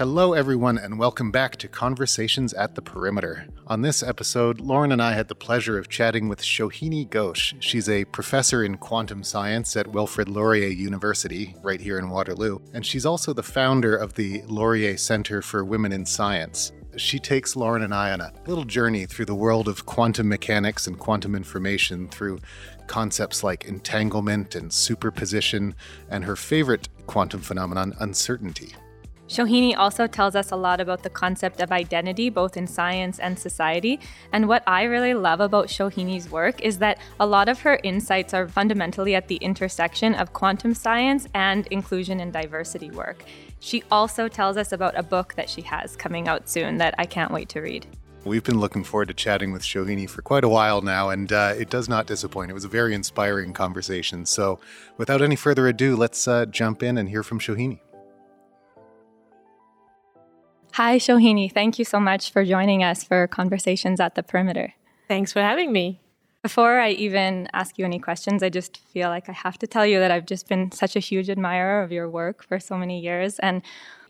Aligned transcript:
Hello, 0.00 0.32
everyone, 0.32 0.78
and 0.78 0.98
welcome 0.98 1.30
back 1.30 1.56
to 1.56 1.68
Conversations 1.68 2.54
at 2.54 2.74
the 2.74 2.80
Perimeter. 2.80 3.46
On 3.66 3.82
this 3.82 4.02
episode, 4.02 4.58
Lauren 4.58 4.92
and 4.92 5.02
I 5.02 5.12
had 5.12 5.28
the 5.28 5.34
pleasure 5.34 5.76
of 5.76 5.90
chatting 5.90 6.26
with 6.26 6.40
Shohini 6.40 7.06
Ghose. 7.10 7.52
She's 7.60 7.86
a 7.86 8.06
professor 8.06 8.64
in 8.64 8.78
quantum 8.78 9.22
science 9.22 9.76
at 9.76 9.88
Wilfrid 9.88 10.30
Laurier 10.30 10.68
University, 10.68 11.54
right 11.62 11.82
here 11.82 11.98
in 11.98 12.08
Waterloo, 12.08 12.60
and 12.72 12.86
she's 12.86 13.04
also 13.04 13.34
the 13.34 13.42
founder 13.42 13.94
of 13.94 14.14
the 14.14 14.40
Laurier 14.46 14.96
Center 14.96 15.42
for 15.42 15.66
Women 15.66 15.92
in 15.92 16.06
Science. 16.06 16.72
She 16.96 17.18
takes 17.18 17.54
Lauren 17.54 17.82
and 17.82 17.92
I 17.92 18.12
on 18.12 18.22
a 18.22 18.32
little 18.46 18.64
journey 18.64 19.04
through 19.04 19.26
the 19.26 19.34
world 19.34 19.68
of 19.68 19.84
quantum 19.84 20.30
mechanics 20.30 20.86
and 20.86 20.98
quantum 20.98 21.34
information 21.34 22.08
through 22.08 22.38
concepts 22.86 23.44
like 23.44 23.66
entanglement 23.66 24.54
and 24.54 24.72
superposition, 24.72 25.74
and 26.08 26.24
her 26.24 26.36
favorite 26.36 26.88
quantum 27.06 27.42
phenomenon, 27.42 27.92
uncertainty. 28.00 28.74
Shohini 29.30 29.76
also 29.76 30.08
tells 30.08 30.34
us 30.34 30.50
a 30.50 30.56
lot 30.56 30.80
about 30.80 31.04
the 31.04 31.08
concept 31.08 31.60
of 31.60 31.70
identity, 31.70 32.30
both 32.30 32.56
in 32.56 32.66
science 32.66 33.20
and 33.20 33.38
society. 33.38 34.00
And 34.32 34.48
what 34.48 34.64
I 34.66 34.82
really 34.82 35.14
love 35.14 35.38
about 35.38 35.68
Shohini's 35.68 36.28
work 36.28 36.60
is 36.62 36.78
that 36.78 36.98
a 37.20 37.26
lot 37.26 37.48
of 37.48 37.60
her 37.60 37.78
insights 37.84 38.34
are 38.34 38.48
fundamentally 38.48 39.14
at 39.14 39.28
the 39.28 39.36
intersection 39.36 40.16
of 40.16 40.32
quantum 40.32 40.74
science 40.74 41.28
and 41.32 41.68
inclusion 41.68 42.18
and 42.18 42.32
diversity 42.32 42.90
work. 42.90 43.22
She 43.60 43.84
also 43.92 44.26
tells 44.26 44.56
us 44.56 44.72
about 44.72 44.98
a 44.98 45.02
book 45.04 45.34
that 45.34 45.48
she 45.48 45.62
has 45.62 45.94
coming 45.94 46.26
out 46.26 46.48
soon 46.48 46.78
that 46.78 46.96
I 46.98 47.06
can't 47.06 47.30
wait 47.30 47.48
to 47.50 47.60
read. 47.60 47.86
We've 48.24 48.42
been 48.42 48.58
looking 48.58 48.82
forward 48.82 49.08
to 49.08 49.14
chatting 49.14 49.52
with 49.52 49.62
Shohini 49.62 50.10
for 50.10 50.22
quite 50.22 50.42
a 50.42 50.48
while 50.48 50.82
now, 50.82 51.10
and 51.10 51.32
uh, 51.32 51.54
it 51.56 51.70
does 51.70 51.88
not 51.88 52.08
disappoint. 52.08 52.50
It 52.50 52.54
was 52.54 52.64
a 52.64 52.68
very 52.68 52.94
inspiring 52.94 53.52
conversation. 53.52 54.26
So, 54.26 54.58
without 54.98 55.22
any 55.22 55.36
further 55.36 55.68
ado, 55.68 55.94
let's 55.94 56.26
uh, 56.26 56.46
jump 56.46 56.82
in 56.82 56.98
and 56.98 57.08
hear 57.08 57.22
from 57.22 57.38
Shohini. 57.38 57.78
Hi, 60.74 60.98
Shohini. 60.98 61.52
Thank 61.52 61.80
you 61.80 61.84
so 61.84 61.98
much 61.98 62.30
for 62.30 62.44
joining 62.44 62.84
us 62.84 63.02
for 63.02 63.26
Conversations 63.26 63.98
at 63.98 64.14
the 64.14 64.22
Perimeter. 64.22 64.74
Thanks 65.08 65.32
for 65.32 65.40
having 65.40 65.72
me. 65.72 66.00
Before 66.42 66.78
I 66.78 66.90
even 66.90 67.48
ask 67.52 67.76
you 67.76 67.84
any 67.84 67.98
questions, 67.98 68.40
I 68.42 68.50
just 68.50 68.78
feel 68.78 69.08
like 69.08 69.28
I 69.28 69.32
have 69.32 69.58
to 69.58 69.66
tell 69.66 69.84
you 69.84 69.98
that 69.98 70.12
I've 70.12 70.26
just 70.26 70.48
been 70.48 70.70
such 70.70 70.94
a 70.94 71.00
huge 71.00 71.28
admirer 71.28 71.82
of 71.82 71.90
your 71.90 72.08
work 72.08 72.44
for 72.44 72.60
so 72.60 72.78
many 72.78 73.00
years. 73.00 73.40
And 73.40 73.62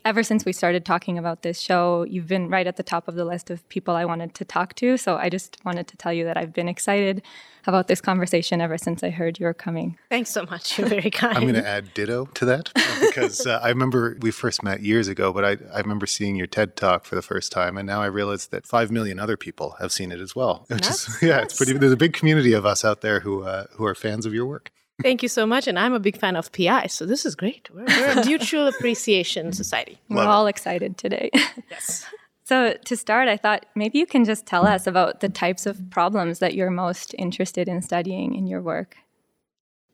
ever 0.05 0.21
since 0.21 0.45
we 0.45 0.53
started 0.53 0.85
talking 0.85 1.17
about 1.17 1.41
this 1.41 1.59
show, 1.59 2.03
you've 2.03 2.27
been 2.27 2.47
right 2.47 2.67
at 2.67 2.77
the 2.77 2.83
top 2.83 3.07
of 3.07 3.15
the 3.15 3.25
list 3.25 3.49
of 3.49 3.67
people 3.67 3.95
I 3.95 4.05
wanted 4.05 4.35
to 4.35 4.45
talk 4.45 4.75
to. 4.75 4.97
So 4.97 5.17
I 5.17 5.29
just 5.29 5.57
wanted 5.65 5.87
to 5.87 5.97
tell 5.97 6.13
you 6.13 6.25
that 6.25 6.37
I've 6.37 6.53
been 6.53 6.69
excited 6.69 7.23
about 7.67 7.87
this 7.87 8.01
conversation 8.01 8.61
ever 8.61 8.77
since 8.77 9.03
I 9.03 9.09
heard 9.09 9.39
you 9.39 9.45
were 9.45 9.53
coming. 9.53 9.97
Thanks 10.09 10.29
so 10.29 10.45
much. 10.45 10.77
You're 10.77 10.87
very 10.87 11.11
kind. 11.11 11.37
I'm 11.37 11.43
going 11.43 11.55
to 11.55 11.67
add 11.67 11.93
ditto 11.93 12.25
to 12.25 12.45
that 12.45 12.71
because 13.01 13.45
uh, 13.45 13.59
I 13.61 13.69
remember 13.69 14.17
we 14.21 14.31
first 14.31 14.63
met 14.63 14.81
years 14.81 15.07
ago, 15.07 15.31
but 15.33 15.45
I, 15.45 15.57
I 15.73 15.79
remember 15.79 16.05
seeing 16.05 16.35
your 16.35 16.47
TED 16.47 16.75
talk 16.75 17.05
for 17.05 17.15
the 17.15 17.21
first 17.21 17.51
time. 17.51 17.77
And 17.77 17.87
now 17.87 18.01
I 18.01 18.07
realize 18.07 18.47
that 18.47 18.65
5 18.65 18.91
million 18.91 19.19
other 19.19 19.37
people 19.37 19.75
have 19.79 19.91
seen 19.91 20.11
it 20.11 20.19
as 20.19 20.35
well. 20.35 20.65
Which 20.67 20.87
is, 20.87 21.17
yeah, 21.21 21.41
it's 21.41 21.57
pretty, 21.57 21.73
there's 21.73 21.91
a 21.91 21.97
big 21.97 22.13
community 22.13 22.53
of 22.53 22.65
us 22.65 22.83
out 22.83 23.01
there 23.01 23.19
who, 23.21 23.43
uh, 23.43 23.65
who 23.73 23.85
are 23.85 23.95
fans 23.95 24.25
of 24.25 24.33
your 24.33 24.45
work. 24.45 24.71
Thank 25.01 25.23
you 25.23 25.29
so 25.29 25.45
much. 25.45 25.67
And 25.67 25.79
I'm 25.79 25.93
a 25.93 25.99
big 25.99 26.17
fan 26.17 26.35
of 26.35 26.51
PI, 26.51 26.87
so 26.87 27.05
this 27.05 27.25
is 27.25 27.35
great. 27.35 27.69
We're, 27.73 27.85
we're 27.85 28.21
a 28.21 28.25
mutual 28.25 28.67
appreciation 28.67 29.51
society. 29.51 29.99
We're 30.09 30.17
Love 30.17 30.27
all 30.27 30.47
it. 30.47 30.51
excited 30.51 30.97
today. 30.97 31.31
yes. 31.71 32.05
So, 32.51 32.73
to 32.73 32.97
start, 32.97 33.29
I 33.29 33.37
thought 33.37 33.65
maybe 33.75 33.97
you 33.97 34.05
can 34.05 34.25
just 34.25 34.45
tell 34.45 34.67
us 34.67 34.85
about 34.85 35.21
the 35.21 35.29
types 35.29 35.65
of 35.65 35.89
problems 35.89 36.39
that 36.39 36.53
you're 36.53 36.69
most 36.69 37.15
interested 37.17 37.69
in 37.69 37.81
studying 37.81 38.35
in 38.35 38.45
your 38.45 38.61
work. 38.61 38.97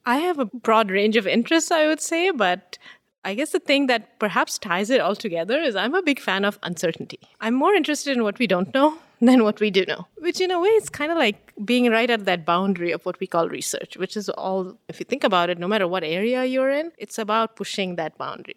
I 0.07 0.17
have 0.17 0.39
a 0.39 0.45
broad 0.45 0.89
range 0.89 1.17
of 1.17 1.27
interests, 1.27 1.69
I 1.69 1.85
would 1.85 2.01
say, 2.01 2.31
but 2.31 2.79
I 3.23 3.35
guess 3.35 3.51
the 3.51 3.59
thing 3.59 3.85
that 3.85 4.17
perhaps 4.17 4.57
ties 4.57 4.89
it 4.89 4.99
all 4.99 5.15
together 5.15 5.59
is 5.59 5.75
I'm 5.75 5.93
a 5.93 6.01
big 6.01 6.19
fan 6.19 6.43
of 6.45 6.57
uncertainty. 6.63 7.19
I'm 7.39 7.53
more 7.53 7.75
interested 7.75 8.17
in 8.17 8.23
what 8.23 8.39
we 8.39 8.47
don't 8.47 8.73
know 8.73 8.97
than 9.21 9.43
what 9.43 9.59
we 9.59 9.69
do 9.69 9.85
know, 9.85 10.07
which 10.17 10.41
in 10.41 10.49
a 10.49 10.59
way 10.59 10.69
is 10.69 10.89
kind 10.89 11.11
of 11.11 11.19
like 11.19 11.53
being 11.63 11.91
right 11.91 12.09
at 12.09 12.25
that 12.25 12.43
boundary 12.43 12.91
of 12.91 13.05
what 13.05 13.19
we 13.19 13.27
call 13.27 13.49
research, 13.49 13.97
which 13.97 14.17
is 14.17 14.29
all, 14.29 14.79
if 14.87 14.99
you 14.99 15.03
think 15.03 15.23
about 15.23 15.51
it, 15.51 15.59
no 15.59 15.67
matter 15.67 15.87
what 15.87 16.03
area 16.03 16.43
you're 16.43 16.71
in, 16.71 16.91
it's 16.97 17.19
about 17.19 17.55
pushing 17.55 17.97
that 17.97 18.17
boundary. 18.17 18.55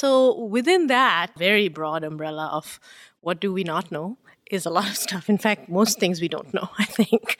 So 0.00 0.44
within 0.44 0.86
that 0.86 1.28
very 1.36 1.68
broad 1.68 2.04
umbrella 2.04 2.48
of 2.52 2.80
what 3.20 3.40
do 3.40 3.52
we 3.52 3.64
not 3.64 3.90
know 3.90 4.18
is 4.50 4.66
a 4.66 4.70
lot 4.70 4.88
of 4.88 4.96
stuff. 4.96 5.30
In 5.30 5.38
fact, 5.38 5.68
most 5.68 5.98
things 5.98 6.20
we 6.20 6.28
don't 6.28 6.52
know, 6.52 6.68
I 6.78 6.84
think. 6.84 7.38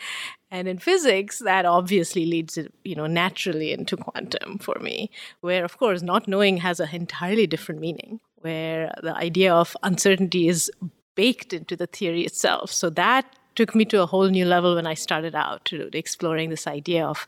And 0.50 0.68
in 0.68 0.78
physics, 0.78 1.38
that 1.40 1.64
obviously 1.66 2.24
leads, 2.24 2.58
you 2.84 2.94
know, 2.94 3.06
naturally 3.06 3.72
into 3.72 3.96
quantum 3.96 4.58
for 4.58 4.76
me, 4.80 5.10
where 5.40 5.64
of 5.64 5.78
course 5.78 6.02
not 6.02 6.28
knowing 6.28 6.58
has 6.58 6.80
an 6.80 6.90
entirely 6.92 7.46
different 7.46 7.80
meaning, 7.80 8.20
where 8.36 8.92
the 9.02 9.14
idea 9.16 9.52
of 9.52 9.76
uncertainty 9.82 10.48
is 10.48 10.70
baked 11.14 11.52
into 11.52 11.76
the 11.76 11.86
theory 11.86 12.22
itself. 12.22 12.70
So 12.72 12.90
that 12.90 13.26
took 13.56 13.74
me 13.74 13.84
to 13.86 14.02
a 14.02 14.06
whole 14.06 14.28
new 14.28 14.44
level 14.44 14.76
when 14.76 14.86
I 14.86 14.94
started 14.94 15.34
out 15.34 15.64
to 15.66 15.90
exploring 15.92 16.50
this 16.50 16.66
idea 16.66 17.04
of 17.04 17.26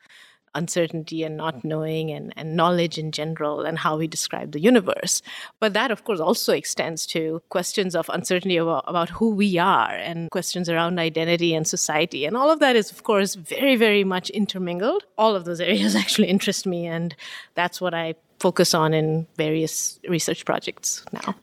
uncertainty 0.54 1.22
and 1.22 1.36
not 1.36 1.64
knowing 1.64 2.10
and, 2.10 2.32
and 2.36 2.56
knowledge 2.56 2.98
in 2.98 3.12
general 3.12 3.60
and 3.60 3.78
how 3.78 3.96
we 3.96 4.06
describe 4.06 4.52
the 4.52 4.60
universe. 4.60 5.22
But 5.60 5.72
that, 5.74 5.90
of 5.90 6.04
course, 6.04 6.20
also 6.20 6.52
extends 6.52 7.06
to 7.06 7.42
questions 7.48 7.94
of 7.94 8.08
uncertainty 8.08 8.56
about, 8.56 8.84
about 8.86 9.10
who 9.10 9.30
we 9.30 9.58
are 9.58 9.92
and 9.92 10.30
questions 10.30 10.68
around 10.68 10.98
identity 10.98 11.54
and 11.54 11.66
society. 11.66 12.24
And 12.24 12.36
all 12.36 12.50
of 12.50 12.60
that 12.60 12.76
is, 12.76 12.90
of 12.90 13.02
course, 13.02 13.34
very, 13.34 13.76
very 13.76 14.04
much 14.04 14.30
intermingled. 14.30 15.04
All 15.18 15.34
of 15.34 15.44
those 15.44 15.60
areas 15.60 15.96
actually 16.02 16.28
interest 16.28 16.66
me, 16.66 16.86
and 16.86 17.14
that's 17.54 17.80
what 17.80 17.94
I 17.94 18.14
focus 18.40 18.74
on 18.74 18.92
in 18.92 19.26
various 19.36 20.00
research 20.08 20.44
projects 20.44 21.04
now 21.12 21.34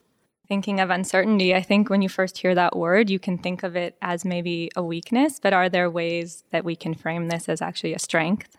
thinking 0.50 0.80
of 0.80 0.90
uncertainty, 0.90 1.54
I 1.54 1.62
think 1.62 1.88
when 1.88 2.02
you 2.02 2.08
first 2.08 2.36
hear 2.36 2.56
that 2.56 2.76
word, 2.76 3.08
you 3.08 3.20
can 3.20 3.38
think 3.38 3.62
of 3.62 3.76
it 3.76 3.96
as 4.02 4.24
maybe 4.24 4.68
a 4.74 4.82
weakness, 4.82 5.38
but 5.38 5.52
are 5.52 5.68
there 5.68 5.88
ways 5.88 6.42
that 6.50 6.64
we 6.64 6.74
can 6.74 6.92
frame 6.92 7.28
this 7.28 7.48
as 7.48 7.62
actually 7.62 7.94
a 7.94 8.00
strength? 8.00 8.58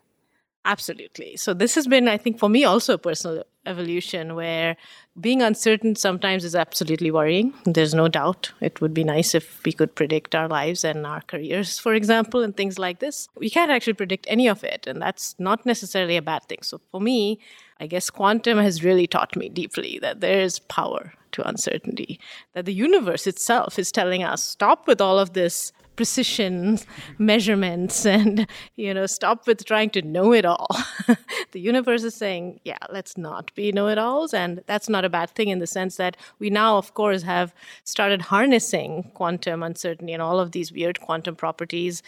Absolutely. 0.63 1.37
So, 1.37 1.53
this 1.53 1.73
has 1.75 1.87
been, 1.87 2.07
I 2.07 2.17
think, 2.17 2.37
for 2.37 2.47
me 2.47 2.63
also 2.63 2.93
a 2.93 2.97
personal 2.99 3.43
evolution 3.65 4.35
where 4.35 4.77
being 5.19 5.41
uncertain 5.41 5.95
sometimes 5.95 6.43
is 6.43 6.55
absolutely 6.55 7.09
worrying. 7.09 7.53
There's 7.65 7.95
no 7.95 8.07
doubt. 8.07 8.51
It 8.61 8.79
would 8.79 8.93
be 8.93 9.03
nice 9.03 9.33
if 9.33 9.63
we 9.65 9.71
could 9.71 9.95
predict 9.95 10.35
our 10.35 10.47
lives 10.47 10.83
and 10.83 11.05
our 11.05 11.21
careers, 11.21 11.79
for 11.79 11.95
example, 11.95 12.43
and 12.43 12.55
things 12.55 12.77
like 12.77 12.99
this. 12.99 13.27
We 13.35 13.49
can't 13.49 13.71
actually 13.71 13.93
predict 13.93 14.27
any 14.29 14.47
of 14.47 14.63
it, 14.63 14.85
and 14.85 15.01
that's 15.01 15.35
not 15.39 15.65
necessarily 15.65 16.15
a 16.15 16.21
bad 16.21 16.43
thing. 16.45 16.59
So, 16.61 16.79
for 16.91 17.01
me, 17.01 17.39
I 17.79 17.87
guess 17.87 18.11
quantum 18.11 18.59
has 18.59 18.83
really 18.83 19.07
taught 19.07 19.35
me 19.35 19.49
deeply 19.49 19.97
that 20.03 20.21
there 20.21 20.41
is 20.41 20.59
power 20.59 21.13
to 21.31 21.47
uncertainty, 21.47 22.19
that 22.53 22.65
the 22.65 22.73
universe 22.73 23.25
itself 23.25 23.79
is 23.79 23.91
telling 23.91 24.23
us 24.23 24.43
stop 24.43 24.85
with 24.85 25.01
all 25.01 25.17
of 25.17 25.33
this 25.33 25.71
precision 26.01 26.79
measurements 27.19 28.07
and 28.07 28.47
you 28.75 28.91
know 28.91 29.05
stop 29.05 29.45
with 29.45 29.63
trying 29.63 29.91
to 29.91 30.01
know 30.01 30.33
it 30.33 30.45
all. 30.45 30.67
The 31.51 31.59
universe 31.59 32.03
is 32.03 32.15
saying 32.15 32.61
yeah 32.63 32.83
let's 32.89 33.17
not 33.17 33.53
be 33.55 33.71
know-it-alls 33.71 34.33
and 34.33 34.63
that's 34.65 34.89
not 34.89 35.05
a 35.05 35.09
bad 35.09 35.29
thing 35.29 35.49
in 35.49 35.59
the 35.59 35.67
sense 35.67 35.97
that 35.97 36.15
we 36.39 36.49
now 36.49 36.77
of 36.77 36.93
course 36.93 37.23
have 37.23 37.53
started 37.83 38.21
harnessing 38.33 39.11
quantum 39.13 39.61
uncertainty 39.61 40.13
and 40.13 40.23
all 40.23 40.39
of 40.39 40.53
these 40.53 40.71
weird 40.71 41.01
quantum 41.01 41.35
properties 41.35 42.01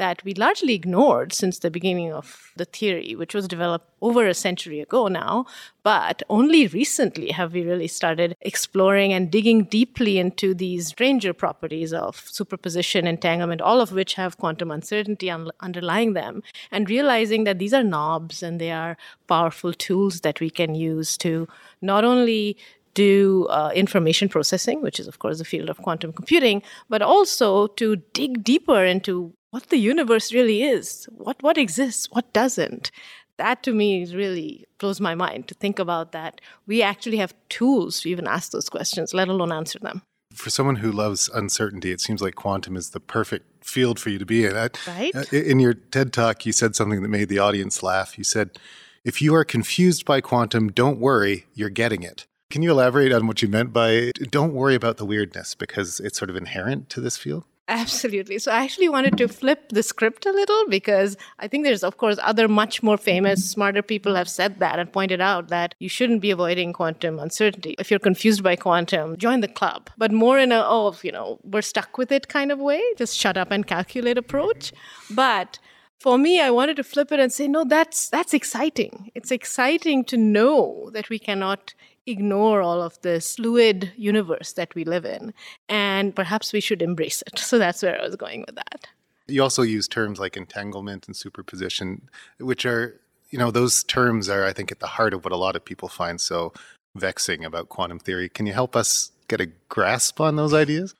that 0.00 0.24
we 0.24 0.32
largely 0.32 0.72
ignored 0.72 1.30
since 1.30 1.58
the 1.58 1.70
beginning 1.70 2.10
of 2.10 2.52
the 2.56 2.64
theory, 2.64 3.14
which 3.14 3.34
was 3.34 3.46
developed 3.46 3.86
over 4.00 4.26
a 4.26 4.32
century 4.32 4.80
ago 4.80 5.08
now. 5.08 5.44
But 5.82 6.22
only 6.30 6.66
recently 6.66 7.32
have 7.32 7.52
we 7.52 7.62
really 7.62 7.86
started 7.86 8.34
exploring 8.40 9.12
and 9.12 9.30
digging 9.30 9.64
deeply 9.64 10.18
into 10.18 10.54
these 10.54 10.86
stranger 10.86 11.34
properties 11.34 11.92
of 11.92 12.16
superposition, 12.30 13.06
entanglement, 13.06 13.60
all 13.60 13.82
of 13.82 13.92
which 13.92 14.14
have 14.14 14.38
quantum 14.38 14.70
uncertainty 14.70 15.30
un- 15.30 15.50
underlying 15.60 16.14
them, 16.14 16.42
and 16.70 16.88
realizing 16.88 17.44
that 17.44 17.58
these 17.58 17.74
are 17.74 17.84
knobs 17.84 18.42
and 18.42 18.58
they 18.58 18.72
are 18.72 18.96
powerful 19.28 19.74
tools 19.74 20.22
that 20.22 20.40
we 20.40 20.48
can 20.48 20.74
use 20.74 21.18
to 21.18 21.46
not 21.82 22.06
only 22.06 22.56
do 22.94 23.46
uh, 23.50 23.70
information 23.74 24.30
processing, 24.30 24.80
which 24.80 24.98
is, 24.98 25.06
of 25.06 25.18
course, 25.18 25.38
the 25.38 25.44
field 25.44 25.68
of 25.68 25.82
quantum 25.82 26.12
computing, 26.12 26.62
but 26.88 27.02
also 27.02 27.66
to 27.66 27.96
dig 28.14 28.42
deeper 28.42 28.82
into 28.84 29.34
what 29.50 29.68
the 29.68 29.76
universe 29.76 30.32
really 30.32 30.62
is, 30.62 31.08
what 31.16 31.42
what 31.42 31.58
exists, 31.58 32.08
what 32.10 32.32
doesn't. 32.32 32.90
That 33.36 33.62
to 33.62 33.72
me 33.72 34.04
really 34.14 34.66
blows 34.78 35.00
my 35.00 35.14
mind 35.14 35.48
to 35.48 35.54
think 35.54 35.78
about 35.78 36.12
that. 36.12 36.40
We 36.66 36.82
actually 36.82 37.16
have 37.16 37.34
tools 37.48 38.00
to 38.00 38.10
even 38.10 38.26
ask 38.26 38.52
those 38.52 38.68
questions, 38.68 39.14
let 39.14 39.28
alone 39.28 39.52
answer 39.52 39.78
them. 39.78 40.02
For 40.34 40.50
someone 40.50 40.76
who 40.76 40.92
loves 40.92 41.28
uncertainty, 41.28 41.90
it 41.90 42.00
seems 42.00 42.22
like 42.22 42.34
quantum 42.34 42.76
is 42.76 42.90
the 42.90 43.00
perfect 43.00 43.64
field 43.64 43.98
for 43.98 44.10
you 44.10 44.18
to 44.18 44.26
be 44.26 44.44
in. 44.44 44.54
Right. 44.54 45.10
Uh, 45.14 45.24
in 45.32 45.58
your 45.58 45.74
TED 45.74 46.12
talk, 46.12 46.46
you 46.46 46.52
said 46.52 46.76
something 46.76 47.02
that 47.02 47.08
made 47.08 47.28
the 47.28 47.38
audience 47.38 47.82
laugh. 47.82 48.16
You 48.16 48.24
said, 48.24 48.58
if 49.04 49.22
you 49.22 49.34
are 49.34 49.44
confused 49.44 50.04
by 50.04 50.20
quantum, 50.20 50.70
don't 50.70 51.00
worry, 51.00 51.46
you're 51.54 51.70
getting 51.70 52.02
it. 52.02 52.26
Can 52.50 52.62
you 52.62 52.70
elaborate 52.70 53.12
on 53.12 53.26
what 53.26 53.42
you 53.42 53.48
meant 53.48 53.72
by 53.72 54.10
don't 54.30 54.52
worry 54.52 54.74
about 54.74 54.98
the 54.98 55.06
weirdness 55.06 55.54
because 55.54 56.00
it's 56.00 56.18
sort 56.18 56.30
of 56.30 56.36
inherent 56.36 56.90
to 56.90 57.00
this 57.00 57.16
field? 57.16 57.44
Absolutely. 57.70 58.40
So 58.40 58.50
I 58.50 58.64
actually 58.64 58.88
wanted 58.88 59.16
to 59.18 59.28
flip 59.28 59.68
the 59.68 59.84
script 59.84 60.26
a 60.26 60.32
little 60.32 60.64
because 60.68 61.16
I 61.38 61.46
think 61.46 61.64
there's, 61.64 61.84
of 61.84 61.98
course, 61.98 62.18
other 62.20 62.48
much 62.48 62.82
more 62.82 62.96
famous, 62.96 63.48
smarter 63.48 63.80
people 63.80 64.16
have 64.16 64.28
said 64.28 64.58
that 64.58 64.80
and 64.80 64.92
pointed 64.92 65.20
out 65.20 65.48
that 65.48 65.76
you 65.78 65.88
shouldn't 65.88 66.20
be 66.20 66.32
avoiding 66.32 66.72
quantum 66.72 67.20
uncertainty. 67.20 67.76
If 67.78 67.88
you're 67.88 68.00
confused 68.00 68.42
by 68.42 68.56
quantum, 68.56 69.16
join 69.18 69.38
the 69.38 69.46
club, 69.46 69.88
but 69.96 70.10
more 70.10 70.36
in 70.36 70.50
a, 70.50 70.64
oh, 70.66 70.96
you 71.04 71.12
know, 71.12 71.38
we're 71.44 71.62
stuck 71.62 71.96
with 71.96 72.10
it 72.10 72.26
kind 72.26 72.50
of 72.50 72.58
way, 72.58 72.82
just 72.98 73.16
shut 73.16 73.36
up 73.36 73.52
and 73.52 73.64
calculate 73.64 74.18
approach. 74.18 74.72
But 75.08 75.60
for 76.00 76.16
me 76.16 76.40
i 76.40 76.50
wanted 76.50 76.76
to 76.76 76.82
flip 76.82 77.12
it 77.12 77.20
and 77.20 77.30
say 77.30 77.46
no 77.46 77.62
that's 77.62 78.08
that's 78.08 78.32
exciting 78.32 79.10
it's 79.14 79.30
exciting 79.30 80.02
to 80.02 80.16
know 80.16 80.88
that 80.94 81.10
we 81.10 81.18
cannot 81.18 81.74
ignore 82.06 82.62
all 82.62 82.82
of 82.82 83.00
this 83.02 83.36
fluid 83.36 83.92
universe 83.96 84.52
that 84.54 84.74
we 84.74 84.84
live 84.84 85.04
in. 85.04 85.32
And 85.68 86.14
perhaps 86.14 86.52
we 86.52 86.60
should 86.60 86.82
embrace 86.82 87.22
it. 87.22 87.38
So 87.50 87.58
that's 87.58 87.82
where 87.82 88.00
I 88.00 88.04
was 88.04 88.16
going 88.16 88.44
with 88.46 88.54
that. 88.56 88.86
You 89.26 89.42
also 89.42 89.62
use 89.62 89.88
terms 89.88 90.18
like 90.18 90.36
entanglement 90.36 91.06
and 91.06 91.16
superposition, 91.16 92.08
which 92.38 92.64
are, 92.66 93.00
you 93.30 93.38
know, 93.38 93.50
those 93.50 93.82
terms 93.84 94.28
are, 94.28 94.44
I 94.44 94.52
think, 94.52 94.70
at 94.72 94.80
the 94.80 94.86
heart 94.86 95.14
of 95.14 95.24
what 95.24 95.32
a 95.32 95.36
lot 95.36 95.56
of 95.56 95.64
people 95.64 95.88
find 95.88 96.20
so 96.20 96.52
vexing 96.96 97.44
about 97.44 97.68
quantum 97.68 97.98
theory. 97.98 98.28
Can 98.28 98.46
you 98.46 98.52
help 98.52 98.74
us 98.76 99.12
get 99.28 99.40
a 99.40 99.46
grasp 99.68 100.20
on 100.20 100.36
those 100.36 100.54
ideas? 100.54 100.94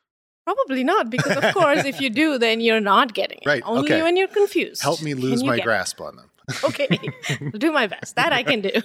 Probably 0.45 0.83
not, 0.83 1.11
because 1.11 1.37
of 1.37 1.55
course, 1.55 1.85
if 1.85 2.01
you 2.01 2.11
do, 2.11 2.39
then 2.45 2.61
you're 2.61 2.81
not 2.81 3.15
getting 3.15 3.39
it. 3.43 3.47
Right. 3.47 3.63
Only 3.65 3.93
okay. 3.93 4.03
when 4.03 4.17
you're 4.17 4.29
confused. 4.29 4.83
Help 4.83 5.03
me 5.03 5.15
lose 5.15 5.45
my 5.45 5.61
grasp 5.61 6.01
it. 6.01 6.05
on 6.05 6.17
them. 6.17 6.31
okay, 6.65 6.89
I'll 7.41 7.51
do 7.59 7.71
my 7.71 7.87
best. 7.87 8.17
That 8.17 8.33
I 8.33 8.43
can 8.43 8.61
do. 8.61 8.81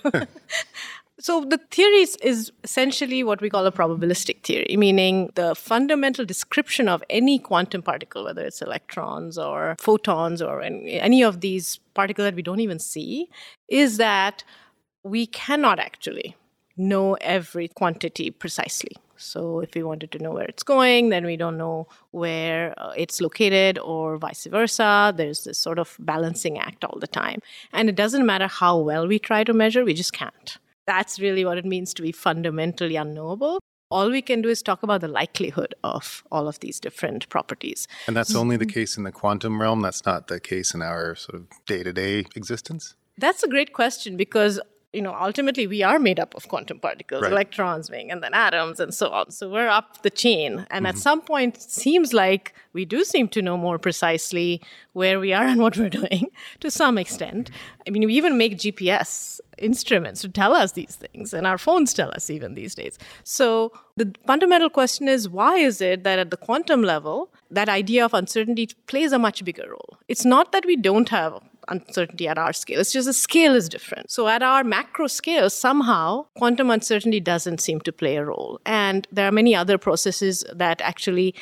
So 1.17 1.45
the 1.45 1.59
theory 1.71 2.01
is 2.01 2.51
essentially 2.63 3.23
what 3.23 3.39
we 3.39 3.49
call 3.49 3.65
a 3.65 3.71
probabilistic 3.71 4.43
theory, 4.43 4.75
meaning 4.77 5.29
the 5.35 5.55
fundamental 5.55 6.25
description 6.25 6.89
of 6.89 7.01
any 7.09 7.39
quantum 7.39 7.81
particle, 7.81 8.25
whether 8.25 8.43
it's 8.43 8.61
electrons 8.61 9.37
or 9.37 9.77
photons 9.79 10.41
or 10.41 10.61
any 10.61 11.23
of 11.23 11.39
these 11.39 11.79
particles 11.93 12.25
that 12.25 12.35
we 12.35 12.41
don't 12.41 12.59
even 12.59 12.79
see, 12.79 13.29
is 13.69 13.95
that 13.95 14.43
we 15.03 15.25
cannot 15.25 15.79
actually 15.79 16.35
know 16.75 17.13
every 17.21 17.69
quantity 17.69 18.29
precisely. 18.29 18.97
So 19.15 19.61
if 19.61 19.73
we 19.73 19.83
wanted 19.83 20.11
to 20.11 20.19
know 20.19 20.31
where 20.31 20.43
it's 20.43 20.63
going, 20.63 21.09
then 21.09 21.25
we 21.25 21.37
don't 21.37 21.57
know 21.57 21.87
where 22.11 22.73
uh, 22.77 22.91
it's 22.97 23.21
located 23.21 23.79
or 23.79 24.17
vice 24.17 24.45
versa. 24.45 25.13
There's 25.15 25.45
this 25.45 25.57
sort 25.57 25.79
of 25.79 25.95
balancing 25.99 26.59
act 26.59 26.83
all 26.83 26.99
the 26.99 27.07
time. 27.07 27.39
And 27.71 27.87
it 27.87 27.95
doesn't 27.95 28.25
matter 28.25 28.47
how 28.47 28.77
well 28.79 29.07
we 29.07 29.17
try 29.17 29.45
to 29.45 29.53
measure, 29.53 29.85
we 29.85 29.93
just 29.93 30.11
can't. 30.11 30.57
That's 30.87 31.19
really 31.19 31.45
what 31.45 31.57
it 31.57 31.65
means 31.65 31.93
to 31.95 32.01
be 32.01 32.11
fundamentally 32.11 32.95
unknowable. 32.95 33.59
All 33.91 34.09
we 34.09 34.21
can 34.21 34.41
do 34.41 34.49
is 34.49 34.61
talk 34.61 34.81
about 34.83 35.01
the 35.01 35.07
likelihood 35.07 35.75
of 35.83 36.23
all 36.31 36.47
of 36.47 36.59
these 36.59 36.79
different 36.79 37.29
properties. 37.29 37.87
And 38.07 38.15
that's 38.15 38.31
mm-hmm. 38.31 38.39
only 38.39 38.57
the 38.57 38.65
case 38.65 38.97
in 38.97 39.03
the 39.03 39.11
quantum 39.11 39.61
realm. 39.61 39.81
That's 39.81 40.05
not 40.05 40.27
the 40.27 40.39
case 40.39 40.73
in 40.73 40.81
our 40.81 41.15
sort 41.15 41.35
of 41.35 41.47
day 41.67 41.83
to 41.83 41.93
day 41.93 42.25
existence? 42.35 42.95
That's 43.17 43.43
a 43.43 43.47
great 43.47 43.73
question 43.73 44.17
because 44.17 44.59
you 44.95 45.01
know, 45.01 45.13
ultimately 45.13 45.67
we 45.67 45.83
are 45.83 45.99
made 45.99 46.19
up 46.19 46.33
of 46.35 46.47
quantum 46.47 46.79
particles, 46.79 47.21
right. 47.21 47.31
electrons 47.31 47.89
being, 47.89 48.09
and 48.11 48.23
then 48.23 48.33
atoms 48.33 48.79
and 48.79 48.93
so 48.93 49.09
on. 49.09 49.29
So 49.29 49.49
we're 49.49 49.67
up 49.67 50.01
the 50.03 50.09
chain. 50.09 50.65
And 50.71 50.85
mm-hmm. 50.85 50.85
at 50.85 50.97
some 50.97 51.21
point, 51.21 51.57
it 51.57 51.61
seems 51.61 52.13
like 52.13 52.53
we 52.73 52.85
do 52.85 53.03
seem 53.03 53.27
to 53.29 53.41
know 53.41 53.57
more 53.57 53.77
precisely 53.77 54.61
where 54.93 55.19
we 55.19 55.33
are 55.33 55.45
and 55.45 55.59
what 55.59 55.77
we're 55.77 55.89
doing 56.01 56.27
to 56.61 56.71
some 56.71 56.97
extent. 56.97 57.51
I 57.85 57.89
mean, 57.89 58.05
we 58.05 58.13
even 58.15 58.37
make 58.37 58.57
GPS 58.57 59.39
instruments 59.57 60.21
to 60.21 60.29
tell 60.29 60.53
us 60.53 60.71
these 60.71 60.95
things, 60.95 61.33
and 61.33 61.45
our 61.45 61.57
phones 61.57 61.93
tell 61.93 62.11
us 62.11 62.29
even 62.29 62.55
these 62.55 62.75
days. 62.75 62.97
So 63.23 63.71
the 63.97 64.13
fundamental 64.25 64.69
question 64.69 65.07
is 65.07 65.29
why 65.29 65.57
is 65.57 65.81
it 65.81 66.03
that 66.03 66.19
at 66.19 66.31
the 66.31 66.37
quantum 66.37 66.81
level, 66.81 67.33
that 67.51 67.69
idea 67.69 68.05
of 68.05 68.13
uncertainty 68.13 68.69
plays 68.87 69.11
a 69.11 69.19
much 69.19 69.43
bigger 69.43 69.67
role? 69.69 69.97
It's 70.07 70.25
not 70.25 70.51
that 70.51 70.65
we 70.65 70.75
don't 70.75 71.09
have 71.09 71.41
uncertainty 71.67 72.27
at 72.27 72.37
our 72.37 72.53
scale. 72.53 72.79
It's 72.79 72.93
just 72.93 73.07
the 73.07 73.13
scale 73.13 73.55
is 73.55 73.69
different. 73.69 74.11
So 74.11 74.27
at 74.27 74.43
our 74.43 74.63
macro 74.63 75.07
scale, 75.07 75.49
somehow 75.49 76.25
quantum 76.35 76.69
uncertainty 76.69 77.19
doesn't 77.19 77.61
seem 77.61 77.81
to 77.81 77.91
play 77.91 78.17
a 78.17 78.25
role. 78.25 78.59
And 78.65 79.07
there 79.11 79.27
are 79.27 79.31
many 79.31 79.55
other 79.55 79.77
processes 79.77 80.43
that 80.53 80.81
actually 80.81 81.35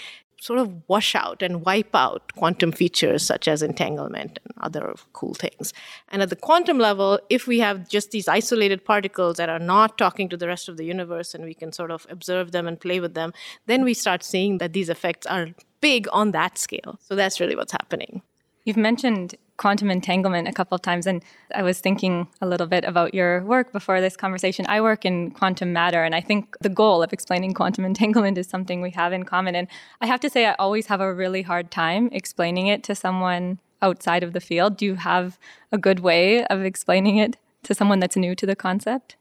sort 0.44 0.60
of 0.60 0.74
wash 0.90 1.16
out 1.16 1.42
and 1.42 1.66
wipe 1.66 1.96
out 1.96 2.34
quantum 2.36 2.74
features 2.74 3.26
such 3.26 3.48
as 3.48 3.62
entanglement 3.62 4.40
and 4.44 4.54
other 4.60 4.94
cool 5.14 5.34
things. 5.34 5.72
And 6.10 6.22
at 6.22 6.30
the 6.30 6.36
quantum 6.36 6.78
level, 6.78 7.18
if 7.30 7.48
we 7.48 7.60
have 7.60 7.88
just 7.88 8.12
these 8.12 8.28
isolated 8.28 8.84
particles 8.84 9.38
that 9.38 9.48
are 9.48 9.60
not 9.60 9.98
talking 9.98 10.28
to 10.28 10.36
the 10.36 10.48
rest 10.48 10.68
of 10.68 10.76
the 10.76 10.84
universe 10.84 11.34
and 11.34 11.46
we 11.46 11.54
can 11.54 11.72
sort 11.72 11.92
of 11.92 12.06
observe 12.10 12.52
them 12.52 12.68
and 12.68 12.78
play 12.78 13.00
with 13.00 13.14
them, 13.14 13.32
then 13.68 13.86
we 13.86 13.94
start 13.94 14.22
seeing 14.22 14.58
that 14.58 14.74
these 14.74 14.90
effects 14.90 15.26
are 15.28 15.48
big 15.80 16.08
on 16.12 16.32
that 16.32 16.58
scale. 16.58 17.00
So 17.00 17.16
that's 17.16 17.40
really 17.40 17.56
what's 17.56 17.72
happening. 17.72 18.22
You've 18.66 18.76
mentioned 18.76 19.36
quantum 19.64 19.90
entanglement 19.90 20.46
a 20.46 20.52
couple 20.52 20.76
of 20.76 20.82
times, 20.82 21.08
and 21.08 21.24
I 21.56 21.64
was 21.64 21.80
thinking 21.80 22.28
a 22.42 22.46
little 22.46 22.68
bit 22.68 22.84
about 22.84 23.14
your 23.14 23.46
work 23.46 23.72
before 23.72 24.02
this 24.02 24.18
conversation. 24.18 24.66
I 24.68 24.82
work 24.82 25.06
in 25.06 25.32
quantum 25.32 25.72
matter, 25.72 26.04
and 26.04 26.14
I 26.14 26.20
think 26.20 26.58
the 26.60 26.68
goal 26.68 27.02
of 27.02 27.14
explaining 27.14 27.54
quantum 27.54 27.86
entanglement 27.92 28.38
is 28.38 28.46
something 28.50 28.82
we 28.82 28.92
have 28.92 29.14
in 29.14 29.24
common. 29.24 29.56
And 29.56 29.70
I 30.02 30.08
have 30.08 30.20
to 30.20 30.30
say, 30.30 30.46
I 30.48 30.56
always 30.56 30.88
have 30.88 31.00
a 31.00 31.14
really 31.14 31.44
hard 31.44 31.72
time 31.72 32.10
explaining 32.12 32.68
it 32.68 32.84
to 32.84 32.94
someone 32.94 33.60
outside 33.82 34.22
of 34.22 34.34
the 34.34 34.42
field. 34.42 34.76
Do 34.76 34.86
you 34.86 34.96
have 34.96 35.40
a 35.72 35.78
good 35.78 36.02
way 36.02 36.46
of 36.48 36.62
explaining 36.66 37.16
it 37.16 37.38
to 37.64 37.74
someone 37.74 38.02
that's 38.02 38.18
new 38.18 38.36
to 38.36 38.46
the 38.46 38.58
concept? 38.58 39.16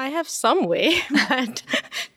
I 0.00 0.08
have 0.08 0.28
some 0.28 0.66
way, 0.66 1.00
but 1.28 1.62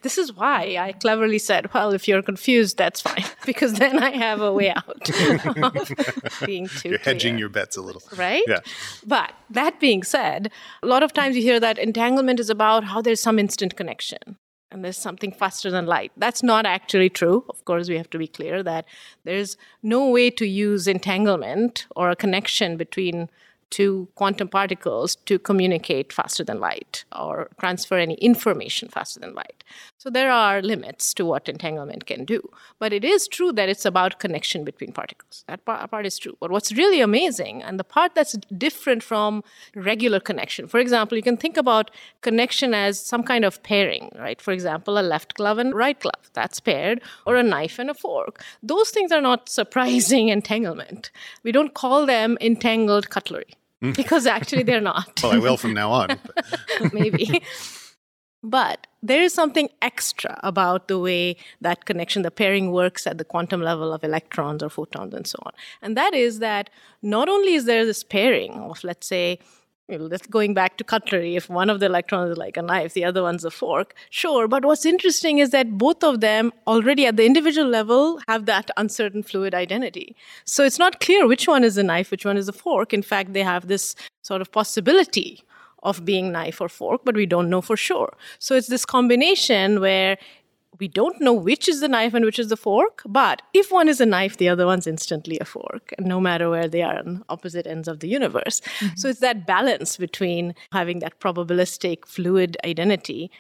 this 0.03 0.18
is 0.18 0.33
why 0.33 0.77
I 0.80 0.94
cleverly 0.94 1.38
said, 1.38 1.74
well, 1.74 1.91
if 1.91 2.07
you're 2.07 2.21
confused, 2.21 2.77
that's 2.77 3.01
fine, 3.01 3.25
because 3.45 3.74
then 3.74 4.01
I 4.01 4.12
have 4.12 4.41
a 4.41 4.53
way 4.53 4.69
out 4.71 5.03
being 6.45 6.68
too 6.68 6.89
You're 6.89 7.00
hedging 7.00 7.33
clear. 7.33 7.39
your 7.39 7.50
bets 7.50 7.75
a 7.75 7.81
little. 7.81 8.01
Right? 8.15 8.44
Yeah. 8.47 8.59
But 9.06 9.33
that 9.50 9.80
being 9.80 10.03
said, 10.03 10.50
a 10.81 10.88
lot 10.88 11.03
of 11.03 11.12
times 11.12 11.35
you 11.35 11.41
hear 11.41 11.59
that 11.59 11.77
entanglement 11.77 12.39
is 12.39 12.50
about 12.50 12.85
how 12.85 13.01
there's 13.01 13.21
some 13.21 13.38
instant 13.38 13.75
connection 13.75 14.38
and 14.71 14.83
there's 14.83 14.97
something 14.97 15.31
faster 15.31 15.69
than 15.69 15.85
light. 15.85 16.12
That's 16.18 16.41
not 16.41 16.65
actually 16.65 17.09
true. 17.09 17.44
Of 17.50 17.65
course, 17.65 17.89
we 17.89 17.97
have 17.97 18.09
to 18.12 18.18
be 18.18 18.27
clear 18.27 18.63
that 18.63 18.85
there's 19.25 19.57
no 19.83 20.09
way 20.09 20.30
to 20.31 20.45
use 20.47 20.88
entanglement 20.88 21.85
or 21.95 22.09
a 22.09 22.15
connection 22.15 22.77
between 22.77 23.30
two 23.74 24.08
quantum 24.14 24.48
particles 24.48 25.16
to 25.16 25.40
communicate 25.40 26.14
faster 26.14 26.44
than 26.44 26.60
light 26.60 27.06
or 27.12 27.50
transfer 27.60 27.98
any 27.98 28.14
information 28.16 28.88
faster 28.88 29.20
than 29.20 29.34
light. 29.34 29.64
So 29.98 30.12
there 30.12 30.31
are 30.31 30.62
limits 30.62 31.12
to 31.16 31.25
what 31.25 31.50
entanglement 31.50 32.06
can 32.06 32.24
do. 32.24 32.40
But 32.78 32.94
it 32.94 33.04
is 33.04 33.28
true 33.28 33.52
that 33.54 33.70
it's 33.70 33.86
about 33.86 34.20
connection 34.20 34.64
between 34.64 34.92
particles. 34.92 35.44
That 35.48 35.66
part, 35.66 36.06
is 36.06 36.20
true. 36.20 36.38
But 36.40 36.52
what's 36.52 36.72
really 36.72 37.02
amazing, 37.02 37.64
and 37.64 37.80
the 37.80 37.84
part 37.84 38.14
that's 38.14 38.36
different 38.56 39.02
from 39.02 39.44
regular 39.76 40.19
connection, 40.19 40.68
for 40.68 40.80
example, 40.80 41.18
you 41.18 41.24
can 41.24 41.38
think 41.38 41.57
about 41.57 41.90
connection 42.21 42.76
as 42.76 43.00
some 43.00 43.24
kind 43.24 43.44
of 43.44 43.64
pairing, 43.64 44.12
right? 44.19 44.40
For 44.40 44.52
example, 44.52 45.00
a 45.00 45.02
left 45.02 45.33
glove 45.33 45.57
and 45.57 45.74
right 45.74 46.00
glove, 46.00 46.30
that's 46.33 46.59
paired, 46.59 47.02
or 47.26 47.38
a 47.38 47.44
knife 47.44 47.80
and 47.80 47.90
a 47.90 47.95
fork. 47.95 48.44
Those 48.62 48.92
things 48.92 49.12
are 49.12 49.21
not 49.21 49.50
surprising 49.50 50.30
entanglement. 50.38 51.09
We 51.42 51.52
don't 51.52 51.74
call 51.74 52.06
them 52.06 52.38
entangled 52.40 53.09
cutlery. 53.09 53.56
because 53.95 54.25
actually 54.25 54.63
they're 54.63 54.81
not. 54.81 55.21
well, 55.21 55.33
I 55.33 55.37
will 55.37 55.57
from 55.57 55.73
now 55.73 55.92
on. 55.92 56.19
Maybe. 56.94 57.44
But 58.42 58.87
there 59.02 59.21
is 59.21 59.33
something 59.33 59.69
extra 59.81 60.40
about 60.44 60.90
the 60.90 60.99
way 60.99 61.37
that 61.61 61.85
connection, 61.85 62.23
the 62.23 62.31
pairing 62.31 62.71
works 62.71 63.07
at 63.07 63.18
the 63.18 63.23
quantum 63.23 63.61
level 63.61 63.94
of 63.94 64.04
electrons 64.04 64.61
or 64.61 64.69
photons 64.69 65.13
and 65.13 65.25
so 65.25 65.37
on. 65.45 65.54
And 65.81 65.95
that 65.95 66.13
is 66.13 66.40
that 66.40 66.69
not 67.02 67.30
only 67.30 67.54
is 67.54 67.66
there 67.66 67.85
this 67.85 68.04
pairing 68.04 68.52
of, 68.54 68.83
let's 68.83 69.07
say, 69.07 69.40
that's 69.90 70.28
going 70.28 70.54
back 70.54 70.78
to 70.78 70.83
cutlery. 70.83 71.35
If 71.35 71.49
one 71.49 71.69
of 71.69 71.80
the 71.80 71.87
electrons 71.87 72.31
is 72.31 72.37
like 72.37 72.57
a 72.57 72.61
knife, 72.61 72.94
the 72.94 73.04
other 73.04 73.21
one's 73.21 73.44
a 73.44 73.52
fork, 73.52 73.94
sure. 74.09 74.47
But 74.47 74.63
what's 74.66 74.85
interesting 74.85 75.40
is 75.40 75.49
that 75.49 75.78
both 75.78 76.04
of 76.04 76.21
them 76.21 76.54
already 76.68 77.06
at 77.06 77.18
the 77.18 77.25
individual 77.25 77.68
level 77.68 78.19
have 78.28 78.45
that 78.45 78.71
uncertain 78.78 79.23
fluid 79.23 79.54
identity. 79.54 80.16
So 80.45 80.63
it's 80.63 80.80
not 80.80 80.99
clear 80.99 81.28
which 81.28 81.47
one 81.47 81.63
is 81.63 81.78
a 81.78 81.83
knife, 81.83 82.11
which 82.11 82.25
one 82.25 82.37
is 82.37 82.47
a 82.47 82.54
fork. 82.54 82.94
In 82.94 83.02
fact, 83.02 83.33
they 83.33 83.44
have 83.44 83.68
this 83.68 83.95
sort 84.21 84.42
of 84.42 84.52
possibility 84.52 85.44
of 85.83 86.06
being 86.06 86.31
knife 86.31 86.61
or 86.61 86.69
fork, 86.69 87.02
but 87.04 87.16
we 87.16 87.25
don't 87.25 87.49
know 87.49 87.61
for 87.61 87.75
sure. 87.75 88.16
So 88.40 88.56
it's 88.56 88.68
this 88.68 88.85
combination 88.85 89.81
where 89.81 90.18
we 90.80 90.87
don't 90.87 91.21
know 91.21 91.33
which 91.33 91.68
is 91.68 91.80
the 91.80 91.87
knife 91.87 92.13
and 92.13 92.25
which 92.25 92.39
is 92.39 92.49
the 92.49 92.57
fork, 92.57 93.01
but 93.06 93.42
if 93.53 93.71
one 93.71 93.87
is 93.87 94.01
a 94.01 94.06
knife, 94.06 94.37
the 94.37 94.49
other 94.49 94.65
one's 94.65 94.87
instantly 94.87 95.39
a 95.39 95.45
fork, 95.45 95.94
and 95.97 96.07
no 96.07 96.19
matter 96.19 96.49
where 96.49 96.68
they 96.68 96.81
are 96.81 96.97
on 96.97 97.23
opposite 97.30 97.68
ends 97.68 97.87
of 97.87 97.99
the 97.99 98.07
universe. 98.07 98.61
Mm-hmm. 98.80 98.95
So 98.95 99.09
it's 99.09 99.19
that 99.19 99.45
balance 99.45 99.97
between 99.97 100.56
having 100.71 100.99
that 100.99 101.19
probabilistic 101.19 102.06
fluid 102.07 102.57
identity 102.63 103.31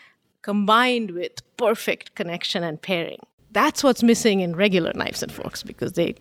combined 0.41 1.11
with 1.11 1.41
perfect 1.57 2.15
connection 2.15 2.63
and 2.63 2.81
pairing. 2.81 3.19
That's 3.51 3.83
what's 3.83 4.03
missing 4.03 4.41
in 4.41 4.55
regular 4.55 4.91
knives 4.93 5.23
and 5.23 5.31
forks 5.31 5.63
because 5.63 5.93
they 5.93 6.15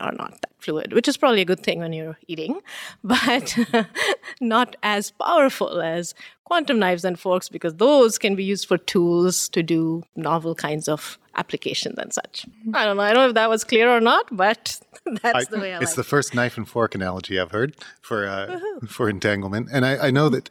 are 0.00 0.12
not 0.12 0.32
that 0.32 0.50
fluid, 0.58 0.92
which 0.92 1.08
is 1.08 1.16
probably 1.16 1.40
a 1.40 1.44
good 1.44 1.60
thing 1.60 1.78
when 1.78 1.92
you're 1.92 2.18
eating, 2.26 2.60
but 3.04 3.56
not 4.40 4.76
as 4.82 5.10
powerful 5.12 5.80
as 5.80 6.14
quantum 6.44 6.78
knives 6.78 7.04
and 7.04 7.18
forks 7.18 7.48
because 7.48 7.74
those 7.74 8.18
can 8.18 8.34
be 8.36 8.44
used 8.44 8.66
for 8.66 8.78
tools 8.78 9.48
to 9.50 9.62
do 9.62 10.02
novel 10.14 10.54
kinds 10.54 10.88
of 10.88 11.18
applications 11.36 11.98
and 11.98 12.12
such. 12.12 12.46
I 12.72 12.84
don't 12.84 12.96
know. 12.96 13.02
I 13.02 13.12
don't 13.12 13.22
know 13.22 13.28
if 13.28 13.34
that 13.34 13.50
was 13.50 13.64
clear 13.64 13.90
or 13.90 14.00
not, 14.00 14.26
but 14.30 14.80
that's 15.22 15.46
I, 15.48 15.50
the 15.50 15.58
way 15.58 15.74
I 15.74 15.78
It's 15.78 15.92
like 15.92 15.96
the 15.96 16.04
first 16.04 16.34
knife 16.34 16.56
and 16.56 16.68
fork 16.68 16.94
analogy 16.94 17.38
I've 17.38 17.50
heard 17.50 17.76
for 18.00 18.26
uh, 18.26 18.58
for 18.88 19.08
entanglement, 19.08 19.68
and 19.72 19.84
I, 19.84 20.08
I 20.08 20.10
know 20.10 20.28
that 20.28 20.48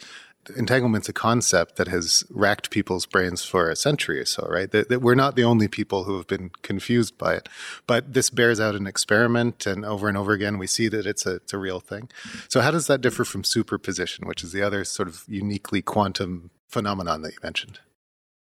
entanglement's 0.55 1.09
a 1.09 1.13
concept 1.13 1.75
that 1.75 1.87
has 1.87 2.23
racked 2.29 2.69
people's 2.69 3.05
brains 3.05 3.43
for 3.43 3.69
a 3.69 3.75
century 3.75 4.19
or 4.19 4.25
so, 4.25 4.47
right? 4.49 4.69
That, 4.71 4.89
that, 4.89 5.01
we're 5.01 5.15
not 5.15 5.35
the 5.35 5.43
only 5.43 5.67
people 5.67 6.03
who 6.03 6.17
have 6.17 6.27
been 6.27 6.51
confused 6.61 7.17
by 7.17 7.35
it. 7.35 7.49
But 7.87 8.13
this 8.13 8.29
bears 8.29 8.59
out 8.59 8.75
an 8.75 8.87
experiment, 8.87 9.65
and 9.65 9.85
over 9.85 10.07
and 10.07 10.17
over 10.17 10.33
again, 10.33 10.57
we 10.57 10.67
see 10.67 10.87
that 10.89 11.05
it's 11.05 11.25
a, 11.25 11.35
it's 11.35 11.53
a 11.53 11.57
real 11.57 11.79
thing. 11.79 12.09
So, 12.49 12.61
how 12.61 12.71
does 12.71 12.87
that 12.87 13.01
differ 13.01 13.25
from 13.25 13.43
superposition, 13.43 14.27
which 14.27 14.43
is 14.43 14.51
the 14.51 14.61
other 14.61 14.83
sort 14.83 15.07
of 15.07 15.23
uniquely 15.27 15.81
quantum 15.81 16.51
phenomenon 16.67 17.21
that 17.21 17.33
you 17.33 17.39
mentioned? 17.43 17.79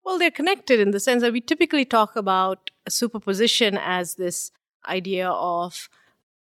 Well, 0.03 0.17
they're 0.17 0.31
connected 0.31 0.79
in 0.79 0.91
the 0.91 0.99
sense 0.99 1.21
that 1.21 1.33
we 1.33 1.41
typically 1.41 1.83
talk 1.83 2.15
about 2.15 2.71
superposition 2.87 3.77
as 3.77 4.15
this 4.15 4.51
idea 4.87 5.29
of 5.29 5.89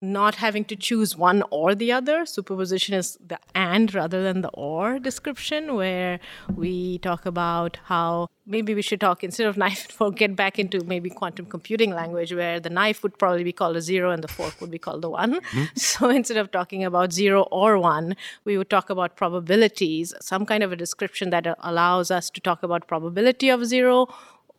not 0.02 0.36
having 0.36 0.64
to 0.66 0.76
choose 0.76 1.18
one 1.18 1.44
or 1.50 1.74
the 1.74 1.92
other. 1.92 2.26
Superposition 2.26 2.94
is 2.94 3.18
the 3.26 3.40
and 3.56 3.94
rather 3.94 4.22
than 4.22 4.42
the 4.42 4.50
or 4.50 5.00
description, 5.00 5.76
where 5.76 6.20
we 6.56 7.00
talk 7.00 7.26
about 7.26 7.80
how 7.86 8.30
maybe 8.46 8.76
we 8.76 8.82
should 8.82 9.02
talk 9.02 9.24
instead 9.24 9.48
of 9.48 9.58
knife 9.58 9.86
and 9.86 9.92
fork, 9.92 10.16
get 10.18 10.36
back 10.36 10.60
into 10.60 10.84
maybe 10.84 11.10
quantum 11.10 11.46
computing 11.46 11.92
language, 11.92 12.32
where 12.34 12.60
the 12.60 12.70
knife 12.70 13.02
would 13.02 13.18
probably 13.18 13.44
be 13.44 13.52
called 13.52 13.76
a 13.76 13.82
zero 13.82 14.12
and 14.12 14.24
the 14.24 14.28
fork 14.28 14.60
would 14.62 14.72
be 14.72 14.78
called 14.78 15.04
a 15.04 15.10
one. 15.10 15.36
Mm-hmm. 15.42 15.64
So 15.98 16.10
instead 16.10 16.38
of 16.38 16.52
talking 16.52 16.84
about 16.84 17.12
zero 17.12 17.44
or 17.52 17.80
one, 17.80 18.16
we 18.46 18.58
would 18.58 18.70
talk 18.70 18.90
about 18.90 19.16
probabilities, 19.16 20.14
some 20.22 20.46
kind 20.46 20.64
of 20.64 20.72
a 20.72 20.76
description 20.76 21.32
that 21.32 21.58
allows 21.60 22.12
us 22.12 22.30
to 22.32 22.42
talk 22.42 22.62
about 22.62 22.88
probability 22.88 23.50
of 23.50 23.66
zero 23.66 24.08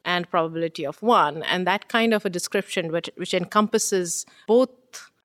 and 0.05 0.29
probability 0.31 0.85
of 0.85 1.01
one. 1.03 1.43
And 1.45 1.67
that 1.67 1.89
kind 1.89 2.13
of 2.13 2.25
a 2.25 2.31
description, 2.31 2.91
which, 2.91 3.11
which 3.17 3.35
encompasses 3.35 4.27
both 4.47 4.71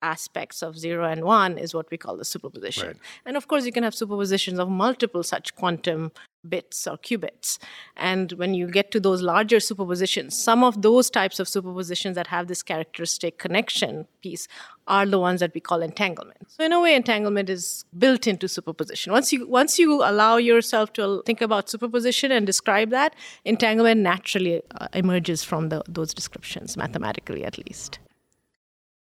aspects 0.04 0.62
of 0.62 0.78
zero 0.78 1.04
and 1.10 1.24
one 1.24 1.56
is 1.56 1.74
what 1.74 1.90
we 1.90 1.96
call 1.96 2.16
the 2.16 2.24
superposition. 2.24 2.88
Right. 2.88 2.96
And 3.26 3.36
of 3.36 3.48
course, 3.48 3.64
you 3.64 3.72
can 3.72 3.82
have 3.82 3.94
superpositions 3.94 4.58
of 4.58 4.68
multiple 4.68 5.22
such 5.22 5.54
quantum 5.56 6.12
bits 6.46 6.86
or 6.86 6.98
qubits. 6.98 7.58
And 7.96 8.32
when 8.32 8.52
you 8.54 8.66
get 8.70 8.90
to 8.90 9.00
those 9.00 9.22
larger 9.22 9.56
superpositions, 9.56 10.32
some 10.32 10.62
of 10.62 10.82
those 10.82 11.08
types 11.10 11.40
of 11.40 11.46
superpositions 11.46 12.14
that 12.14 12.26
have 12.26 12.48
this 12.48 12.62
characteristic 12.62 13.38
connection 13.38 14.06
piece 14.22 14.46
are 14.86 15.06
the 15.06 15.18
ones 15.18 15.40
that 15.40 15.54
we 15.54 15.60
call 15.60 15.80
entanglement. 15.80 16.50
So 16.50 16.64
in 16.64 16.72
a 16.72 16.80
way, 16.80 16.94
entanglement 16.94 17.48
is 17.48 17.84
built 17.96 18.26
into 18.26 18.46
superposition. 18.48 19.12
Once 19.12 19.32
you 19.32 19.48
once 19.48 19.78
you 19.78 20.02
allow 20.04 20.36
yourself 20.36 20.92
to 20.94 21.22
think 21.24 21.40
about 21.40 21.70
superposition 21.70 22.30
and 22.30 22.46
describe 22.46 22.90
that, 22.90 23.14
entanglement 23.44 24.00
naturally 24.02 24.62
uh, 24.80 24.88
emerges 24.92 25.42
from 25.42 25.70
the, 25.70 25.82
those 25.88 26.12
descriptions, 26.12 26.76
mathematically 26.76 27.44
at 27.44 27.56
least. 27.66 27.98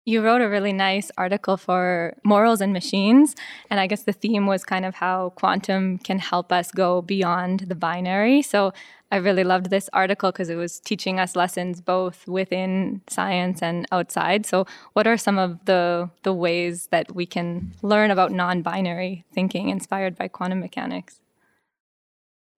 You 0.04 0.24
wrote 0.24 0.42
a 0.42 0.50
really 0.50 0.74
nice 0.74 1.12
article 1.16 1.58
for 1.58 2.18
Morals 2.24 2.60
and 2.60 2.74
Machines. 2.74 3.36
And 3.70 3.80
I 3.80 3.86
guess 3.86 4.04
the 4.04 4.14
theme 4.14 4.48
was 4.48 4.64
kind 4.64 4.84
of 4.84 4.96
how 4.96 5.30
quantum 5.36 6.00
can 6.00 6.18
help 6.18 6.52
us 6.52 6.72
go 6.72 7.04
beyond 7.04 7.62
the 7.62 7.76
binary. 7.76 8.42
So 8.42 8.74
I 9.12 9.18
really 9.18 9.44
loved 9.44 9.70
this 9.70 9.90
article 9.94 10.32
because 10.32 10.50
it 10.50 10.56
was 10.56 10.80
teaching 10.80 11.20
us 11.20 11.36
lessons 11.36 11.82
both 11.82 12.28
within 12.28 13.02
science 13.08 13.62
and 13.62 13.86
outside. 13.92 14.46
So, 14.46 14.66
what 14.94 15.06
are 15.06 15.18
some 15.18 15.38
of 15.38 15.66
the, 15.66 16.10
the 16.24 16.34
ways 16.34 16.88
that 16.92 17.14
we 17.14 17.26
can 17.26 17.74
learn 17.82 18.10
about 18.10 18.32
non 18.32 18.62
binary 18.62 19.26
thinking 19.34 19.68
inspired 19.68 20.18
by 20.18 20.30
quantum 20.30 20.62
mechanics? 20.62 21.20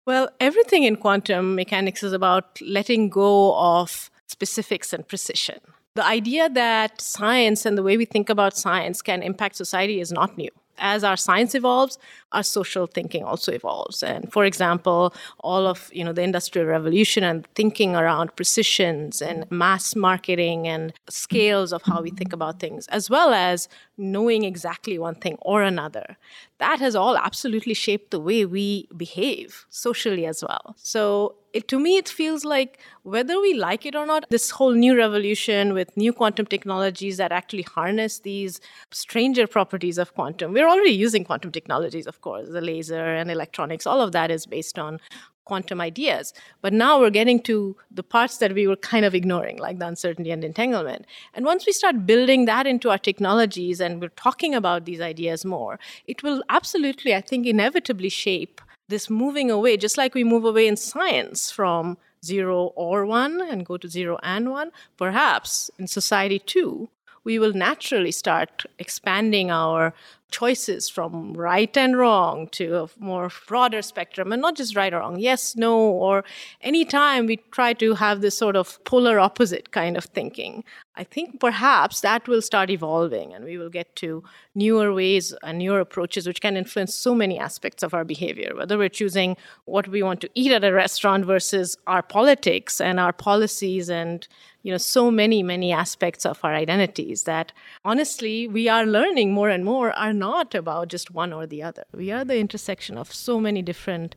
Well, 0.05 0.29
everything 0.39 0.83
in 0.83 0.97
quantum 0.97 1.55
mechanics 1.55 2.03
is 2.03 2.13
about 2.13 2.61
letting 2.61 3.09
go 3.09 3.55
of 3.55 4.11
specifics 4.27 4.93
and 4.93 5.07
precision. 5.07 5.59
The 5.95 6.05
idea 6.05 6.49
that 6.49 7.01
science 7.01 7.67
and 7.67 7.77
the 7.77 7.83
way 7.83 7.97
we 7.97 8.05
think 8.05 8.27
about 8.29 8.57
science 8.57 9.03
can 9.03 9.21
impact 9.21 9.55
society 9.55 9.99
is 9.99 10.11
not 10.11 10.35
new. 10.37 10.49
As 10.79 11.03
our 11.03 11.15
science 11.15 11.53
evolves 11.53 11.99
our 12.33 12.43
social 12.43 12.87
thinking 12.87 13.23
also 13.23 13.51
evolves 13.51 14.03
and 14.03 14.31
for 14.31 14.45
example 14.45 15.13
all 15.39 15.67
of 15.67 15.89
you 15.93 16.03
know 16.03 16.13
the 16.13 16.21
industrial 16.21 16.67
revolution 16.67 17.23
and 17.23 17.47
thinking 17.55 17.95
around 17.95 18.35
precisions 18.35 19.21
and 19.21 19.49
mass 19.51 19.95
marketing 19.95 20.67
and 20.67 20.93
scales 21.09 21.71
of 21.71 21.81
how 21.83 22.01
we 22.01 22.09
think 22.09 22.33
about 22.33 22.59
things 22.59 22.87
as 22.87 23.09
well 23.09 23.33
as 23.33 23.69
knowing 23.97 24.43
exactly 24.43 24.97
one 24.97 25.15
thing 25.15 25.37
or 25.41 25.61
another 25.63 26.17
that 26.57 26.79
has 26.79 26.95
all 26.95 27.17
absolutely 27.17 27.73
shaped 27.73 28.11
the 28.11 28.19
way 28.19 28.45
we 28.45 28.87
behave 28.97 29.65
socially 29.69 30.25
as 30.25 30.43
well 30.43 30.75
so 30.77 31.35
it, 31.53 31.67
to 31.67 31.79
me, 31.79 31.97
it 31.97 32.09
feels 32.09 32.43
like 32.43 32.79
whether 33.03 33.39
we 33.39 33.53
like 33.53 33.85
it 33.85 33.95
or 33.95 34.05
not, 34.05 34.25
this 34.29 34.49
whole 34.49 34.73
new 34.73 34.97
revolution 34.97 35.73
with 35.73 35.95
new 35.95 36.11
quantum 36.11 36.47
technologies 36.47 37.17
that 37.17 37.31
actually 37.31 37.61
harness 37.61 38.19
these 38.19 38.59
stranger 38.91 39.45
properties 39.45 39.99
of 39.99 40.13
quantum. 40.15 40.51
We're 40.51 40.67
already 40.67 40.91
using 40.91 41.23
quantum 41.23 41.51
technologies, 41.51 42.07
of 42.07 42.21
course, 42.23 42.49
the 42.49 42.61
laser 42.61 43.05
and 43.19 43.29
electronics, 43.29 43.85
all 43.85 44.01
of 44.01 44.11
that 44.13 44.31
is 44.31 44.47
based 44.47 44.79
on 44.79 44.99
quantum 45.45 45.81
ideas. 45.81 46.33
But 46.61 46.73
now 46.73 46.99
we're 46.99 47.09
getting 47.09 47.41
to 47.43 47.75
the 47.91 48.03
parts 48.03 48.37
that 48.37 48.53
we 48.53 48.65
were 48.65 48.77
kind 48.77 49.05
of 49.05 49.13
ignoring, 49.13 49.57
like 49.57 49.77
the 49.79 49.87
uncertainty 49.87 50.31
and 50.31 50.43
entanglement. 50.43 51.05
And 51.33 51.45
once 51.45 51.65
we 51.65 51.73
start 51.73 52.05
building 52.05 52.45
that 52.45 52.65
into 52.65 52.89
our 52.89 52.97
technologies 52.97 53.81
and 53.81 54.01
we're 54.01 54.09
talking 54.09 54.55
about 54.55 54.85
these 54.85 55.01
ideas 55.01 55.45
more, 55.45 55.79
it 56.07 56.23
will 56.23 56.43
absolutely, 56.49 57.13
I 57.13 57.21
think, 57.21 57.45
inevitably 57.45 58.09
shape 58.09 58.61
this 58.89 59.09
moving 59.09 59.51
away, 59.51 59.77
just 59.77 59.97
like 59.97 60.13
we 60.13 60.23
move 60.23 60.45
away 60.45 60.67
in 60.67 60.77
science 60.77 61.51
from 61.51 61.97
zero 62.23 62.71
or 62.75 63.05
one 63.05 63.41
and 63.41 63.65
go 63.65 63.77
to 63.77 63.87
zero 63.87 64.17
and 64.23 64.49
one, 64.49 64.71
perhaps 64.97 65.69
in 65.77 65.87
society 65.87 66.39
too, 66.39 66.89
we 67.23 67.39
will 67.39 67.53
naturally 67.53 68.11
start 68.11 68.65
expanding 68.79 69.49
our 69.51 69.93
choices 70.33 70.89
from 70.89 71.33
right 71.33 71.77
and 71.77 71.95
wrong 71.95 72.47
to 72.47 72.65
a 72.83 72.89
more 72.97 73.29
broader 73.47 73.81
spectrum 73.81 74.31
and 74.31 74.41
not 74.41 74.55
just 74.55 74.75
right 74.75 74.93
or 74.93 74.99
wrong 74.99 75.19
yes 75.19 75.55
no 75.55 75.77
or 75.77 76.23
anytime 76.61 77.27
we 77.27 77.37
try 77.51 77.71
to 77.71 77.93
have 77.93 78.21
this 78.21 78.37
sort 78.37 78.55
of 78.55 78.83
polar 78.83 79.19
opposite 79.19 79.71
kind 79.71 79.95
of 79.95 80.05
thinking 80.05 80.63
i 80.95 81.03
think 81.03 81.39
perhaps 81.39 82.01
that 82.01 82.27
will 82.27 82.41
start 82.41 82.69
evolving 82.69 83.33
and 83.33 83.45
we 83.45 83.57
will 83.57 83.69
get 83.69 83.95
to 83.95 84.23
newer 84.55 84.93
ways 84.93 85.33
and 85.43 85.57
newer 85.57 85.79
approaches 85.79 86.27
which 86.27 86.41
can 86.41 86.55
influence 86.57 86.93
so 86.93 87.15
many 87.15 87.39
aspects 87.39 87.83
of 87.83 87.93
our 87.93 88.03
behavior. 88.03 88.55
Whether 88.55 88.77
we're 88.77 88.89
choosing 88.89 89.35
what 89.65 89.87
we 89.87 90.03
want 90.03 90.21
to 90.21 90.29
eat 90.35 90.51
at 90.51 90.63
a 90.63 90.71
restaurant 90.73 91.25
versus 91.25 91.77
our 91.87 92.01
politics 92.01 92.79
and 92.79 92.99
our 92.99 93.13
policies 93.13 93.89
and 93.89 94.27
you 94.61 94.71
know 94.71 94.77
so 94.77 95.11
many 95.11 95.43
many 95.43 95.71
aspects 95.71 96.25
of 96.25 96.39
our 96.43 96.53
identities 96.53 97.23
that 97.23 97.51
honestly 97.83 98.47
we 98.47 98.69
are 98.69 98.85
learning 98.85 99.33
more 99.33 99.49
and 99.49 99.65
more 99.65 99.91
are 99.93 100.13
not 100.13 100.55
about 100.55 100.87
just 100.87 101.11
one 101.11 101.33
or 101.33 101.45
the 101.47 101.63
other. 101.63 101.85
We 101.93 102.11
are 102.11 102.25
the 102.25 102.37
intersection 102.37 102.97
of 102.97 103.13
so 103.13 103.39
many 103.39 103.61
different 103.61 104.15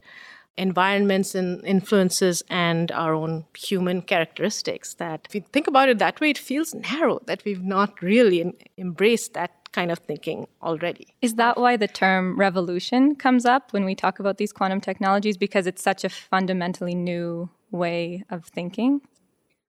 environments 0.58 1.34
and 1.34 1.64
influences 1.64 2.42
and 2.48 2.90
our 2.92 3.14
own 3.14 3.44
human 3.56 4.00
characteristics 4.02 4.94
that 4.94 5.26
if 5.28 5.34
you 5.34 5.42
think 5.52 5.66
about 5.66 5.88
it 5.88 5.98
that 5.98 6.20
way 6.20 6.30
it 6.30 6.38
feels 6.38 6.74
narrow 6.74 7.20
that 7.26 7.44
we've 7.44 7.62
not 7.62 8.00
really 8.00 8.54
embraced 8.78 9.34
that 9.34 9.66
kind 9.76 9.92
of 9.92 9.98
thinking 9.98 10.46
already. 10.62 11.06
Is 11.20 11.34
that 11.34 11.58
why 11.58 11.76
the 11.76 11.86
term 11.86 12.38
revolution 12.38 13.14
comes 13.14 13.44
up 13.44 13.74
when 13.74 13.84
we 13.84 13.94
talk 13.94 14.18
about 14.18 14.38
these 14.38 14.50
quantum 14.50 14.80
technologies? 14.80 15.36
Because 15.36 15.66
it's 15.66 15.82
such 15.82 16.02
a 16.02 16.08
fundamentally 16.08 16.94
new 16.94 17.50
way 17.70 18.24
of 18.30 18.46
thinking? 18.46 19.02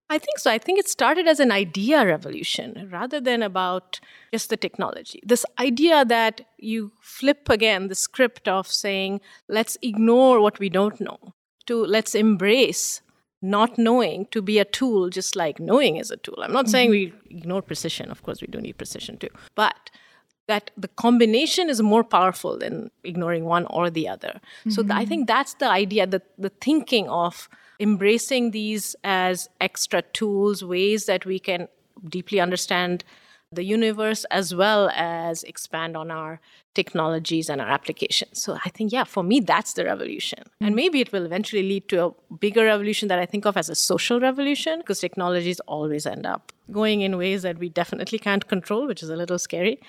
I 0.10 0.18
think 0.18 0.40
so. 0.40 0.50
I 0.50 0.58
think 0.58 0.80
it 0.80 0.88
started 0.88 1.28
as 1.28 1.40
an 1.40 1.52
idea 1.52 2.06
revolution 2.06 2.90
rather 2.92 3.20
than 3.20 3.44
about 3.44 4.00
just 4.32 4.50
the 4.50 4.58
technology. 4.58 5.20
This 5.26 5.46
idea 5.60 6.06
that 6.06 6.42
you 6.58 6.94
flip 7.02 7.50
again 7.50 7.90
the 7.90 7.96
script 7.96 8.48
of 8.48 8.68
saying, 8.68 9.20
let's 9.50 9.78
ignore 9.82 10.40
what 10.40 10.60
we 10.60 10.70
don't 10.70 11.00
know, 11.02 11.34
to 11.66 11.86
let's 11.86 12.16
embrace 12.16 13.02
not 13.42 13.78
knowing 13.78 14.26
to 14.32 14.42
be 14.42 14.60
a 14.60 14.66
tool, 14.66 15.10
just 15.10 15.36
like 15.36 15.60
knowing 15.60 15.98
is 15.98 16.10
a 16.10 16.18
tool. 16.18 16.38
I'm 16.42 16.54
not 16.54 16.66
mm-hmm. 16.66 16.72
saying 16.72 16.90
we 16.90 17.14
ignore 17.30 17.62
precision. 17.62 18.10
Of 18.10 18.24
course, 18.24 18.42
we 18.42 18.48
do 18.48 18.60
need 18.60 18.78
precision 18.78 19.18
too. 19.18 19.30
But 19.56 19.92
that 20.48 20.72
the 20.78 20.88
combination 20.88 21.70
is 21.70 21.82
more 21.82 22.04
powerful 22.04 22.58
than 22.58 22.90
ignoring 23.04 23.44
one 23.44 23.66
or 23.70 23.90
the 23.90 24.08
other. 24.08 24.40
Mm-hmm. 24.62 24.70
So 24.72 24.82
th- 24.82 24.94
I 24.94 25.06
think 25.06 25.28
that's 25.28 25.56
the 25.56 25.70
idea, 25.70 26.08
that 26.08 26.24
the 26.38 26.50
thinking 26.50 27.10
of 27.10 27.50
embracing 27.79 28.51
these 28.51 28.96
as 29.03 29.50
extra 29.62 30.01
tools, 30.01 30.63
ways 30.63 31.05
that 31.05 31.25
we 31.25 31.39
can 31.39 31.67
deeply 32.10 32.39
understand 32.39 33.03
the 33.51 33.63
universe 33.63 34.25
as 34.25 34.53
well 34.53 34.89
as 34.93 35.43
expand 35.43 35.96
on 35.96 36.12
our 36.12 36.39
technologies 36.74 37.50
and 37.50 37.62
our 37.62 37.69
applications. 37.69 38.41
So 38.41 38.57
I 38.65 38.69
think, 38.69 38.91
yeah, 38.91 39.05
for 39.05 39.24
me, 39.24 39.39
that's 39.39 39.74
the 39.74 39.86
revolution. 39.86 40.39
Mm. 40.62 40.67
And 40.67 40.75
maybe 40.75 41.00
it 41.00 41.12
will 41.12 41.25
eventually 41.25 41.63
lead 41.63 41.88
to 41.89 42.07
a 42.07 42.36
bigger 42.36 42.65
revolution 42.65 43.07
that 43.07 43.19
I 43.19 43.25
think 43.25 43.46
of 43.46 43.55
as 43.55 43.69
a 43.69 43.75
social 43.75 44.19
revolution 44.19 44.79
because 44.79 45.00
technologies 45.00 45.60
always 45.62 46.05
end 46.05 46.25
up 46.25 46.51
going 46.72 47.01
in 47.01 47.17
ways 47.17 47.41
that 47.43 47.57
we 47.57 47.69
definitely 47.69 48.19
can't 48.19 48.48
control, 48.48 48.86
which 48.86 49.01
is 49.01 49.10
a 49.10 49.15
little 49.15 49.39
scary. 49.39 49.79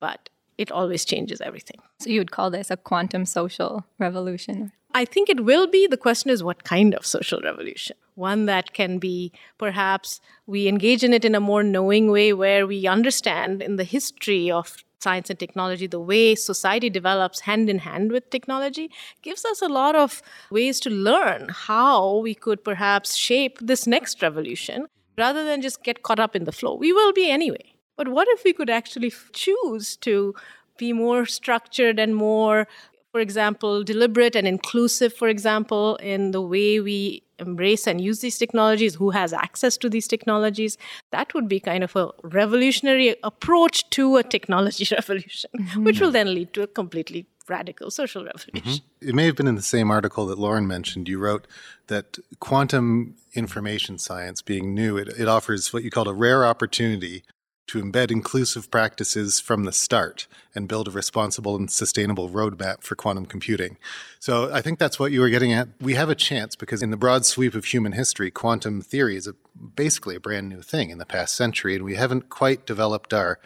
But 0.00 0.30
it 0.58 0.72
always 0.72 1.04
changes 1.04 1.40
everything. 1.40 1.80
So 2.00 2.10
you 2.10 2.20
would 2.20 2.30
call 2.30 2.50
this 2.50 2.70
a 2.70 2.76
quantum 2.76 3.26
social 3.26 3.84
revolution? 3.98 4.72
I 4.94 5.04
think 5.04 5.28
it 5.28 5.44
will 5.44 5.66
be. 5.66 5.86
The 5.86 5.96
question 5.96 6.30
is 6.30 6.42
what 6.42 6.64
kind 6.64 6.94
of 6.94 7.06
social 7.06 7.40
revolution? 7.40 7.96
One 8.14 8.46
that 8.46 8.74
can 8.74 8.98
be 8.98 9.32
perhaps 9.58 10.20
we 10.46 10.68
engage 10.68 11.02
in 11.02 11.12
it 11.12 11.24
in 11.24 11.34
a 11.34 11.40
more 11.40 11.62
knowing 11.62 12.10
way 12.10 12.32
where 12.32 12.66
we 12.66 12.86
understand 12.86 13.62
in 13.62 13.76
the 13.76 13.84
history 13.84 14.50
of 14.50 14.76
science 15.02 15.30
and 15.30 15.38
technology, 15.38 15.86
the 15.86 16.00
way 16.00 16.34
society 16.34 16.88
develops 16.88 17.40
hand 17.40 17.68
in 17.68 17.80
hand 17.80 18.12
with 18.12 18.30
technology 18.30 18.90
gives 19.22 19.44
us 19.44 19.60
a 19.60 19.68
lot 19.68 19.96
of 19.96 20.22
ways 20.50 20.78
to 20.80 20.90
learn 20.90 21.48
how 21.50 22.18
we 22.18 22.34
could 22.34 22.62
perhaps 22.62 23.16
shape 23.16 23.58
this 23.60 23.86
next 23.86 24.22
revolution 24.22 24.86
rather 25.18 25.44
than 25.44 25.60
just 25.60 25.82
get 25.82 26.02
caught 26.02 26.20
up 26.20 26.36
in 26.36 26.44
the 26.44 26.52
flow. 26.52 26.74
We 26.74 26.92
will 26.92 27.12
be 27.12 27.30
anyway. 27.30 27.74
But 27.96 28.08
what 28.08 28.28
if 28.30 28.44
we 28.44 28.52
could 28.52 28.70
actually 28.70 29.12
choose 29.32 29.96
to 29.98 30.34
be 30.78 30.92
more 30.92 31.26
structured 31.26 31.98
and 31.98 32.16
more, 32.16 32.66
for 33.12 33.20
example, 33.20 33.84
deliberate 33.84 34.34
and 34.34 34.48
inclusive, 34.48 35.12
for 35.12 35.28
example, 35.28 35.96
in 35.96 36.30
the 36.30 36.40
way 36.40 36.80
we 36.80 37.22
embrace 37.38 37.86
and 37.86 38.00
use 38.00 38.20
these 38.20 38.38
technologies, 38.38 38.94
who 38.94 39.10
has 39.10 39.34
access 39.34 39.76
to 39.76 39.90
these 39.90 40.08
technologies? 40.08 40.78
That 41.10 41.34
would 41.34 41.46
be 41.46 41.60
kind 41.60 41.84
of 41.84 41.94
a 41.94 42.10
revolutionary 42.22 43.14
approach 43.22 43.88
to 43.90 44.16
a 44.16 44.22
technology 44.22 44.88
revolution, 44.98 45.50
mm-hmm. 45.56 45.84
which 45.84 46.00
will 46.00 46.10
then 46.10 46.34
lead 46.34 46.54
to 46.54 46.62
a 46.62 46.66
completely 46.66 47.26
radical 47.48 47.90
social 47.90 48.24
revolution. 48.24 48.54
Mm-hmm. 48.54 49.08
It 49.08 49.14
may 49.14 49.26
have 49.26 49.36
been 49.36 49.48
in 49.48 49.56
the 49.56 49.62
same 49.62 49.90
article 49.90 50.26
that 50.26 50.38
Lauren 50.38 50.66
mentioned. 50.66 51.08
You 51.08 51.18
wrote 51.18 51.46
that 51.88 52.18
quantum 52.40 53.16
information 53.34 53.98
science 53.98 54.40
being 54.40 54.72
new, 54.74 54.96
it, 54.96 55.08
it 55.08 55.28
offers 55.28 55.72
what 55.72 55.82
you 55.82 55.90
called 55.90 56.08
a 56.08 56.14
rare 56.14 56.46
opportunity 56.46 57.24
to 57.68 57.82
embed 57.82 58.10
inclusive 58.10 58.70
practices 58.70 59.40
from 59.40 59.64
the 59.64 59.72
start 59.72 60.26
and 60.54 60.68
build 60.68 60.88
a 60.88 60.90
responsible 60.90 61.56
and 61.56 61.70
sustainable 61.70 62.28
roadmap 62.28 62.82
for 62.82 62.94
quantum 62.94 63.24
computing. 63.24 63.78
So 64.18 64.52
I 64.52 64.60
think 64.60 64.78
that's 64.78 64.98
what 64.98 65.12
you 65.12 65.20
were 65.20 65.30
getting 65.30 65.52
at. 65.52 65.68
We 65.80 65.94
have 65.94 66.10
a 66.10 66.14
chance 66.14 66.56
because 66.56 66.82
in 66.82 66.90
the 66.90 66.96
broad 66.96 67.24
sweep 67.24 67.54
of 67.54 67.66
human 67.66 67.92
history, 67.92 68.30
quantum 68.30 68.80
theory 68.80 69.16
is 69.16 69.26
a, 69.26 69.34
basically 69.76 70.16
a 70.16 70.20
brand 70.20 70.48
new 70.48 70.60
thing 70.60 70.90
in 70.90 70.98
the 70.98 71.06
past 71.06 71.34
century, 71.34 71.76
and 71.76 71.84
we 71.84 71.94
haven't 71.94 72.28
quite 72.28 72.66
developed 72.66 73.14
our 73.14 73.38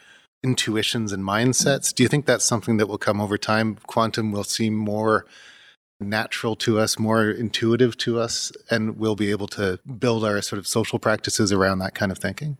intuitions 0.42 1.12
and 1.12 1.22
mindsets. 1.22 1.94
Do 1.94 2.02
you 2.02 2.08
think 2.08 2.26
that's 2.26 2.44
something 2.44 2.76
that 2.78 2.88
will 2.88 2.98
come 2.98 3.20
over 3.20 3.38
time? 3.38 3.76
Quantum 3.86 4.32
will 4.32 4.44
seem 4.44 4.74
more 4.74 5.26
natural 6.00 6.56
to 6.56 6.78
us, 6.78 6.98
more 6.98 7.30
intuitive 7.30 7.96
to 7.98 8.20
us, 8.20 8.52
and 8.70 8.98
we'll 8.98 9.16
be 9.16 9.30
able 9.30 9.48
to 9.48 9.78
build 9.98 10.24
our 10.24 10.42
sort 10.42 10.58
of 10.58 10.66
social 10.66 10.98
practices 10.98 11.52
around 11.52 11.78
that 11.78 11.94
kind 11.94 12.12
of 12.12 12.18
thinking? 12.18 12.58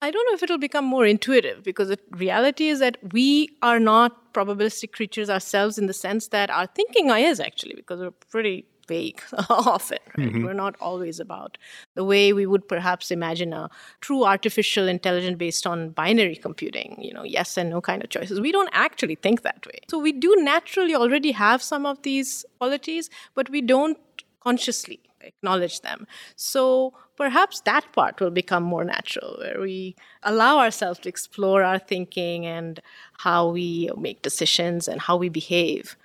I 0.00 0.10
don't 0.10 0.24
know 0.30 0.34
if 0.34 0.42
it'll 0.42 0.58
become 0.58 0.84
more 0.84 1.04
intuitive 1.04 1.64
because 1.64 1.88
the 1.88 1.98
reality 2.12 2.68
is 2.68 2.78
that 2.78 2.98
we 3.12 3.50
are 3.62 3.80
not 3.80 4.32
probabilistic 4.32 4.92
creatures 4.92 5.28
ourselves 5.28 5.76
in 5.76 5.86
the 5.86 5.92
sense 5.92 6.28
that 6.28 6.50
our 6.50 6.66
thinking 6.66 7.10
is 7.10 7.40
actually 7.40 7.74
because 7.74 8.00
we're 8.00 8.12
pretty 8.30 8.64
vague 8.86 9.20
often. 9.50 9.98
Right? 10.16 10.28
Mm-hmm. 10.28 10.44
We're 10.44 10.54
not 10.54 10.76
always 10.80 11.20
about 11.20 11.58
the 11.94 12.04
way 12.04 12.32
we 12.32 12.46
would 12.46 12.66
perhaps 12.66 13.10
imagine 13.10 13.52
a 13.52 13.68
true 14.00 14.24
artificial 14.24 14.88
intelligence 14.88 15.36
based 15.36 15.66
on 15.66 15.90
binary 15.90 16.36
computing, 16.36 16.96
you 17.00 17.12
know, 17.12 17.22
yes 17.22 17.56
and 17.56 17.70
no 17.70 17.80
kind 17.80 18.02
of 18.02 18.08
choices. 18.08 18.40
We 18.40 18.50
don't 18.50 18.70
actually 18.72 19.16
think 19.16 19.42
that 19.42 19.66
way. 19.66 19.80
So 19.90 19.98
we 19.98 20.12
do 20.12 20.34
naturally 20.38 20.94
already 20.94 21.32
have 21.32 21.62
some 21.62 21.86
of 21.86 22.02
these 22.02 22.44
qualities, 22.58 23.10
but 23.34 23.50
we 23.50 23.60
don't 23.60 23.98
consciously 24.40 25.00
acknowledge 25.20 25.80
them. 25.80 26.06
So 26.36 26.94
perhaps 27.16 27.60
that 27.62 27.90
part 27.92 28.20
will 28.20 28.30
become 28.30 28.62
more 28.62 28.84
natural, 28.84 29.36
where 29.38 29.60
we 29.60 29.96
allow 30.22 30.58
ourselves 30.58 30.98
to 31.00 31.08
explore 31.08 31.62
our 31.62 31.78
thinking 31.78 32.46
and 32.46 32.80
how 33.18 33.48
we 33.48 33.90
make 33.96 34.22
decisions 34.22 34.88
and 34.88 35.00
how 35.00 35.16
we 35.16 35.28
behave. 35.28 35.96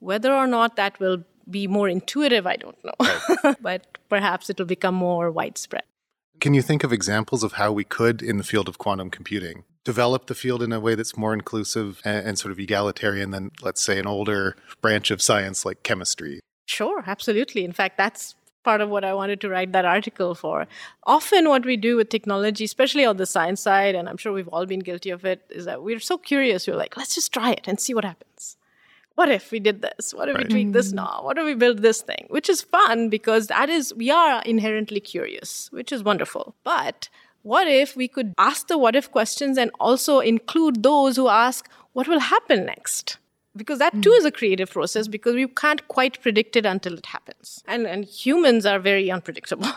Whether 0.00 0.32
or 0.32 0.46
not 0.46 0.76
that 0.76 0.98
will 0.98 1.24
be 1.50 1.66
more 1.66 1.88
intuitive, 1.88 2.46
I 2.46 2.56
don't 2.56 2.82
know. 2.84 2.94
Right. 3.44 3.56
but 3.60 3.98
perhaps 4.08 4.50
it 4.50 4.58
will 4.58 4.66
become 4.66 4.94
more 4.94 5.30
widespread. 5.30 5.84
Can 6.40 6.54
you 6.54 6.62
think 6.62 6.82
of 6.82 6.92
examples 6.92 7.44
of 7.44 7.52
how 7.52 7.70
we 7.70 7.84
could, 7.84 8.20
in 8.20 8.36
the 8.36 8.42
field 8.42 8.68
of 8.68 8.76
quantum 8.76 9.10
computing, 9.10 9.64
develop 9.84 10.26
the 10.26 10.34
field 10.34 10.62
in 10.62 10.72
a 10.72 10.80
way 10.80 10.94
that's 10.94 11.16
more 11.16 11.34
inclusive 11.34 12.00
and, 12.04 12.26
and, 12.26 12.38
sort 12.38 12.50
of 12.50 12.58
egalitarian 12.58 13.30
than, 13.30 13.50
let's 13.62 13.80
say, 13.80 13.98
an 13.98 14.06
older 14.06 14.56
branch 14.80 15.10
of 15.10 15.22
science 15.22 15.64
like 15.64 15.82
chemistry? 15.82 16.40
Sure, 16.66 17.04
absolutely. 17.06 17.64
In 17.64 17.72
fact, 17.72 17.96
that's 17.96 18.34
part 18.62 18.80
of 18.80 18.88
what 18.88 19.04
I 19.04 19.14
wanted 19.14 19.40
to 19.42 19.48
write 19.48 19.72
that 19.72 19.84
article 19.84 20.34
for. 20.34 20.66
Often, 21.04 21.48
what 21.48 21.64
we 21.64 21.76
do 21.76 21.96
with 21.96 22.08
technology, 22.08 22.64
especially 22.64 23.04
on 23.04 23.16
the 23.16 23.26
science 23.26 23.60
side, 23.60 23.94
and 23.94 24.08
I'm 24.08 24.16
sure 24.16 24.32
we've 24.32 24.48
all 24.48 24.66
been 24.66 24.80
guilty 24.80 25.10
of 25.10 25.24
it, 25.24 25.42
is 25.50 25.64
that 25.64 25.82
we're 25.82 26.00
so 26.00 26.18
curious. 26.18 26.66
We're 26.66 26.76
like, 26.76 26.96
let's 26.96 27.14
just 27.14 27.32
try 27.32 27.52
it 27.52 27.66
and 27.66 27.80
see 27.80 27.94
what 27.94 28.04
happens. 28.04 28.56
What 29.14 29.28
if 29.28 29.50
we 29.50 29.60
did 29.60 29.82
this? 29.82 30.14
What 30.14 30.28
if 30.28 30.36
right. 30.36 30.46
we 30.46 30.50
tweak 30.50 30.72
this 30.72 30.92
now? 30.92 31.20
What 31.22 31.36
if 31.36 31.44
we 31.44 31.54
build 31.54 31.78
this 31.78 32.00
thing? 32.00 32.26
Which 32.30 32.48
is 32.48 32.62
fun 32.62 33.10
because 33.10 33.48
that 33.48 33.68
is, 33.68 33.92
we 33.94 34.10
are 34.10 34.42
inherently 34.42 35.00
curious, 35.00 35.70
which 35.70 35.92
is 35.92 36.02
wonderful. 36.02 36.54
But 36.64 37.08
what 37.42 37.66
if 37.66 37.94
we 37.94 38.08
could 38.08 38.32
ask 38.38 38.68
the 38.68 38.78
what 38.78 38.96
if 38.96 39.10
questions 39.10 39.58
and 39.58 39.70
also 39.78 40.20
include 40.20 40.82
those 40.82 41.16
who 41.16 41.28
ask, 41.28 41.68
what 41.92 42.08
will 42.08 42.20
happen 42.20 42.64
next? 42.64 43.18
Because 43.56 43.78
that 43.78 43.92
too 44.02 44.10
mm. 44.10 44.16
is 44.18 44.24
a 44.24 44.30
creative 44.30 44.70
process 44.70 45.08
because 45.08 45.34
we 45.34 45.46
can't 45.46 45.86
quite 45.88 46.20
predict 46.22 46.56
it 46.56 46.64
until 46.64 46.94
it 46.94 47.06
happens. 47.06 47.62
And 47.66 47.86
and 47.86 48.04
humans 48.04 48.64
are 48.66 48.78
very 48.78 49.10
unpredictable. 49.10 49.68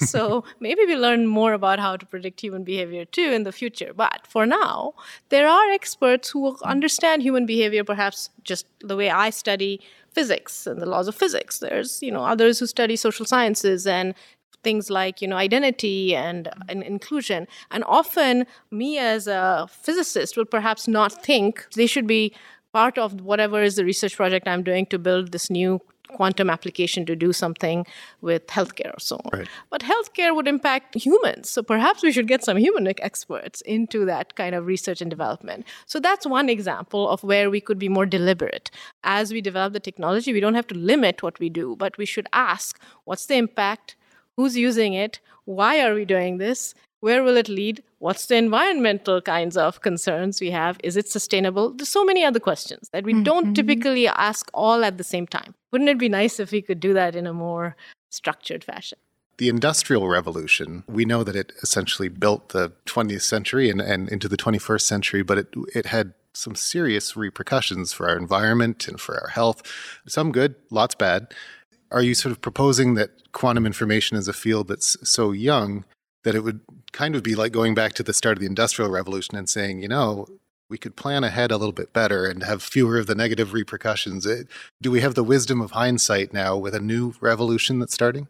So 0.00 0.44
maybe 0.60 0.84
we 0.84 0.96
learn 0.96 1.26
more 1.26 1.52
about 1.52 1.78
how 1.78 1.96
to 1.96 2.06
predict 2.06 2.40
human 2.40 2.64
behavior 2.64 3.04
too 3.04 3.32
in 3.32 3.44
the 3.44 3.52
future. 3.52 3.92
But 3.94 4.26
for 4.26 4.46
now 4.46 4.94
there 5.28 5.48
are 5.48 5.70
experts 5.70 6.30
who 6.30 6.52
mm. 6.52 6.62
understand 6.62 7.22
human 7.22 7.46
behavior 7.46 7.84
perhaps 7.84 8.30
just 8.42 8.66
the 8.80 8.96
way 8.96 9.10
i 9.10 9.30
study 9.30 9.80
physics 10.12 10.66
and 10.66 10.80
the 10.80 10.86
laws 10.86 11.08
of 11.08 11.14
physics. 11.14 11.58
There's 11.58 12.02
you 12.02 12.10
know 12.10 12.24
others 12.24 12.58
who 12.58 12.66
study 12.66 12.96
social 12.96 13.26
sciences 13.26 13.86
and 13.86 14.14
things 14.62 14.90
like 14.90 15.20
you 15.20 15.28
know 15.28 15.36
identity 15.36 16.14
and, 16.14 16.48
and 16.68 16.82
inclusion. 16.82 17.46
And 17.70 17.84
often 17.84 18.46
me 18.70 18.98
as 18.98 19.26
a 19.26 19.68
physicist 19.70 20.36
would 20.36 20.50
perhaps 20.50 20.86
not 20.86 21.12
think 21.24 21.66
they 21.74 21.86
should 21.86 22.06
be 22.06 22.32
part 22.72 22.98
of 22.98 23.20
whatever 23.20 23.62
is 23.62 23.76
the 23.76 23.84
research 23.84 24.16
project 24.16 24.48
I'm 24.48 24.62
doing 24.62 24.86
to 24.86 24.98
build 24.98 25.32
this 25.32 25.50
new 25.50 25.80
quantum 26.12 26.50
application 26.50 27.06
to 27.06 27.16
do 27.16 27.32
something 27.32 27.86
with 28.20 28.46
healthcare 28.46 28.94
or 28.94 29.00
so 29.00 29.16
on. 29.24 29.38
Right. 29.38 29.48
But 29.70 29.82
healthcare 29.82 30.34
would 30.34 30.46
impact 30.46 30.94
humans. 30.94 31.48
So 31.48 31.62
perhaps 31.62 32.02
we 32.02 32.12
should 32.12 32.28
get 32.28 32.44
some 32.44 32.56
human 32.56 32.86
experts 32.86 33.60
into 33.62 34.04
that 34.06 34.34
kind 34.36 34.54
of 34.54 34.66
research 34.66 35.00
and 35.00 35.10
development. 35.10 35.66
So 35.86 36.00
that's 36.00 36.26
one 36.26 36.48
example 36.48 37.08
of 37.08 37.22
where 37.24 37.50
we 37.50 37.60
could 37.60 37.78
be 37.78 37.88
more 37.88 38.06
deliberate. 38.06 38.70
As 39.02 39.32
we 39.32 39.40
develop 39.40 39.72
the 39.72 39.80
technology, 39.80 40.32
we 40.32 40.40
don't 40.40 40.54
have 40.54 40.66
to 40.68 40.74
limit 40.74 41.22
what 41.22 41.38
we 41.38 41.48
do, 41.48 41.76
but 41.76 41.98
we 41.98 42.06
should 42.06 42.26
ask 42.32 42.80
what's 43.04 43.26
the 43.26 43.36
impact? 43.36 43.96
Who's 44.36 44.56
using 44.56 44.94
it? 44.94 45.20
Why 45.44 45.80
are 45.80 45.94
we 45.94 46.04
doing 46.04 46.38
this? 46.38 46.74
Where 47.00 47.22
will 47.22 47.36
it 47.36 47.48
lead? 47.48 47.82
What's 48.02 48.26
the 48.26 48.34
environmental 48.34 49.22
kinds 49.22 49.56
of 49.56 49.80
concerns 49.80 50.40
we 50.40 50.50
have? 50.50 50.76
Is 50.82 50.96
it 50.96 51.08
sustainable? 51.08 51.70
There's 51.70 51.88
so 51.88 52.04
many 52.04 52.24
other 52.24 52.40
questions 52.40 52.88
that 52.92 53.04
we 53.04 53.12
mm-hmm. 53.12 53.22
don't 53.22 53.54
typically 53.54 54.08
ask 54.08 54.50
all 54.52 54.84
at 54.84 54.98
the 54.98 55.04
same 55.04 55.24
time. 55.24 55.54
Wouldn't 55.70 55.88
it 55.88 55.98
be 55.98 56.08
nice 56.08 56.40
if 56.40 56.50
we 56.50 56.62
could 56.62 56.80
do 56.80 56.94
that 56.94 57.14
in 57.14 57.28
a 57.28 57.32
more 57.32 57.76
structured 58.10 58.64
fashion? 58.64 58.98
The 59.38 59.48
Industrial 59.48 60.08
Revolution, 60.08 60.82
we 60.88 61.04
know 61.04 61.22
that 61.22 61.36
it 61.36 61.52
essentially 61.62 62.08
built 62.08 62.48
the 62.48 62.72
20th 62.86 63.22
century 63.22 63.70
and, 63.70 63.80
and 63.80 64.08
into 64.08 64.26
the 64.26 64.36
21st 64.36 64.80
century, 64.82 65.22
but 65.22 65.38
it, 65.38 65.54
it 65.72 65.86
had 65.86 66.12
some 66.34 66.56
serious 66.56 67.16
repercussions 67.16 67.92
for 67.92 68.08
our 68.08 68.16
environment 68.16 68.88
and 68.88 69.00
for 69.00 69.20
our 69.20 69.28
health. 69.28 69.62
Some 70.08 70.32
good, 70.32 70.56
lots 70.70 70.96
bad. 70.96 71.32
Are 71.92 72.02
you 72.02 72.14
sort 72.16 72.32
of 72.32 72.40
proposing 72.40 72.94
that 72.94 73.30
quantum 73.30 73.64
information 73.64 74.16
is 74.16 74.26
a 74.26 74.32
field 74.32 74.66
that's 74.66 74.96
so 75.08 75.30
young 75.30 75.84
that 76.24 76.34
it 76.34 76.40
would 76.40 76.60
kind 76.92 77.14
of 77.16 77.22
be 77.22 77.34
like 77.34 77.52
going 77.52 77.74
back 77.74 77.92
to 77.94 78.02
the 78.02 78.12
start 78.12 78.36
of 78.36 78.40
the 78.40 78.46
Industrial 78.46 78.90
Revolution 78.90 79.36
and 79.36 79.48
saying, 79.48 79.82
you 79.82 79.88
know, 79.88 80.26
we 80.68 80.78
could 80.78 80.96
plan 80.96 81.22
ahead 81.22 81.50
a 81.50 81.56
little 81.58 81.72
bit 81.72 81.92
better 81.92 82.26
and 82.26 82.42
have 82.42 82.62
fewer 82.62 82.98
of 82.98 83.06
the 83.06 83.14
negative 83.14 83.52
repercussions. 83.52 84.24
It, 84.24 84.48
do 84.80 84.90
we 84.90 85.00
have 85.00 85.14
the 85.14 85.24
wisdom 85.24 85.60
of 85.60 85.72
hindsight 85.72 86.32
now 86.32 86.56
with 86.56 86.74
a 86.74 86.80
new 86.80 87.14
revolution 87.20 87.78
that's 87.78 87.92
starting? 87.92 88.28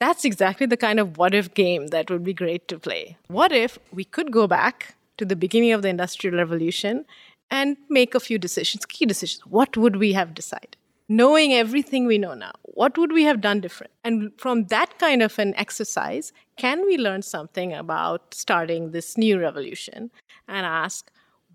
That's 0.00 0.24
exactly 0.24 0.66
the 0.66 0.76
kind 0.76 1.00
of 1.00 1.18
what 1.18 1.34
if 1.34 1.54
game 1.54 1.88
that 1.88 2.10
would 2.10 2.24
be 2.24 2.34
great 2.34 2.66
to 2.68 2.78
play. 2.78 3.16
What 3.28 3.52
if 3.52 3.78
we 3.92 4.04
could 4.04 4.32
go 4.32 4.46
back 4.46 4.96
to 5.18 5.24
the 5.24 5.36
beginning 5.36 5.72
of 5.72 5.82
the 5.82 5.88
Industrial 5.88 6.36
Revolution 6.36 7.04
and 7.50 7.76
make 7.88 8.14
a 8.14 8.20
few 8.20 8.38
decisions, 8.38 8.86
key 8.86 9.06
decisions? 9.06 9.46
What 9.46 9.76
would 9.76 9.96
we 9.96 10.12
have 10.12 10.34
decided? 10.34 10.76
Knowing 11.08 11.52
everything 11.52 12.06
we 12.06 12.18
know 12.18 12.34
now, 12.34 12.52
what 12.62 12.98
would 12.98 13.12
we 13.12 13.24
have 13.24 13.40
done 13.40 13.60
different? 13.60 13.92
And 14.04 14.32
from 14.38 14.64
that 14.66 14.98
kind 14.98 15.22
of 15.22 15.38
an 15.38 15.54
exercise, 15.56 16.32
can 16.56 16.84
we 16.86 16.98
learn 16.98 17.22
something 17.22 17.72
about 17.72 18.34
starting 18.34 18.90
this 18.90 19.16
new 19.16 19.40
revolution 19.40 20.10
and 20.46 20.66
ask, 20.66 21.10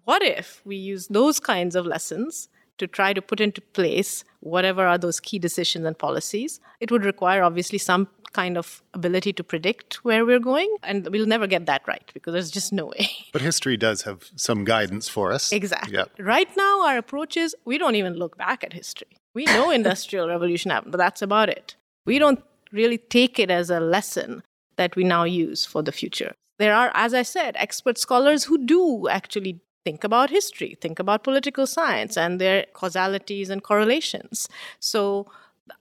what 0.05 0.23
if 0.23 0.61
we 0.65 0.75
use 0.75 1.07
those 1.07 1.39
kinds 1.39 1.75
of 1.75 1.85
lessons 1.85 2.49
to 2.77 2.87
try 2.87 3.13
to 3.13 3.21
put 3.21 3.39
into 3.39 3.61
place 3.61 4.23
whatever 4.39 4.85
are 4.85 4.97
those 4.97 5.19
key 5.19 5.39
decisions 5.39 5.85
and 5.85 5.97
policies? 5.97 6.59
It 6.79 6.91
would 6.91 7.05
require, 7.05 7.43
obviously, 7.43 7.77
some 7.77 8.07
kind 8.33 8.57
of 8.57 8.81
ability 8.95 9.31
to 9.31 9.43
predict 9.43 10.03
where 10.03 10.25
we're 10.25 10.39
going, 10.39 10.75
and 10.81 11.07
we'll 11.09 11.27
never 11.27 11.45
get 11.45 11.67
that 11.67 11.83
right 11.87 12.09
because 12.15 12.33
there's 12.33 12.51
just 12.51 12.73
no 12.73 12.87
way. 12.87 13.07
But 13.31 13.43
history 13.43 13.77
does 13.77 14.01
have 14.01 14.29
some 14.35 14.65
guidance 14.65 15.07
for 15.07 15.31
us. 15.31 15.51
Exactly. 15.51 15.93
Yep. 15.93 16.13
Right 16.19 16.49
now, 16.57 16.85
our 16.85 16.97
approach 16.97 17.37
is 17.37 17.55
we 17.63 17.77
don't 17.77 17.95
even 17.95 18.15
look 18.15 18.37
back 18.37 18.63
at 18.63 18.73
history. 18.73 19.19
We 19.33 19.45
know 19.45 19.71
industrial 19.71 20.27
revolution 20.27 20.71
happened, 20.71 20.91
but 20.91 20.99
that's 20.99 21.21
about 21.21 21.49
it. 21.49 21.75
We 22.05 22.19
don't 22.19 22.43
really 22.71 22.97
take 22.97 23.39
it 23.39 23.49
as 23.49 23.69
a 23.69 23.79
lesson 23.79 24.43
that 24.77 24.95
we 24.95 25.03
now 25.03 25.23
use 25.23 25.65
for 25.65 25.81
the 25.81 25.91
future. 25.91 26.33
There 26.59 26.73
are, 26.73 26.91
as 26.93 27.13
I 27.13 27.23
said, 27.23 27.55
expert 27.57 27.97
scholars 27.97 28.45
who 28.45 28.63
do 28.65 29.07
actually 29.07 29.59
think 29.85 30.03
about 30.03 30.29
history, 30.29 30.77
think 30.79 30.99
about 30.99 31.23
political 31.23 31.67
science 31.67 32.17
and 32.17 32.39
their 32.39 32.65
causalities 32.73 33.49
and 33.49 33.63
correlations. 33.63 34.47
So 34.79 35.27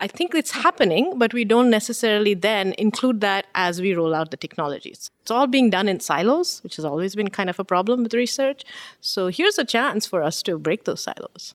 I 0.01 0.07
think 0.07 0.35
it's 0.35 0.53
happening, 0.53 1.19
but 1.19 1.35
we 1.35 1.45
don't 1.45 1.71
necessarily 1.71 2.35
then 2.35 2.75
include 2.79 3.21
that 3.21 3.47
as 3.55 3.81
we 3.81 3.95
roll 3.95 4.15
out 4.15 4.31
the 4.31 4.37
technologies. 4.37 5.11
It's 5.21 5.31
all 5.31 5.47
being 5.47 5.71
done 5.71 5.88
in 5.88 6.01
silos, 6.01 6.62
which 6.62 6.77
has 6.77 6.85
always 6.85 7.15
been 7.15 7.31
kind 7.31 7.51
of 7.51 7.59
a 7.59 7.65
problem 7.65 8.03
with 8.03 8.15
research. 8.15 8.65
So 9.01 9.29
here's 9.29 9.59
a 9.59 9.65
chance 9.65 10.07
for 10.07 10.23
us 10.23 10.43
to 10.45 10.59
break 10.59 10.85
those 10.85 11.03
silos. 11.03 11.55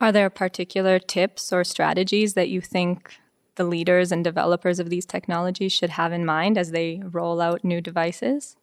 Are 0.00 0.12
there 0.12 0.30
particular 0.30 0.98
tips 1.00 1.52
or 1.52 1.64
strategies 1.64 2.34
that 2.34 2.48
you 2.48 2.60
think 2.60 3.18
the 3.56 3.64
leaders 3.64 4.12
and 4.12 4.22
developers 4.22 4.78
of 4.78 4.90
these 4.90 5.04
technologies 5.04 5.72
should 5.72 5.90
have 5.90 6.12
in 6.12 6.24
mind 6.24 6.56
as 6.56 6.70
they 6.70 7.02
roll 7.04 7.40
out 7.40 7.64
new 7.64 7.80
devices? 7.80 8.56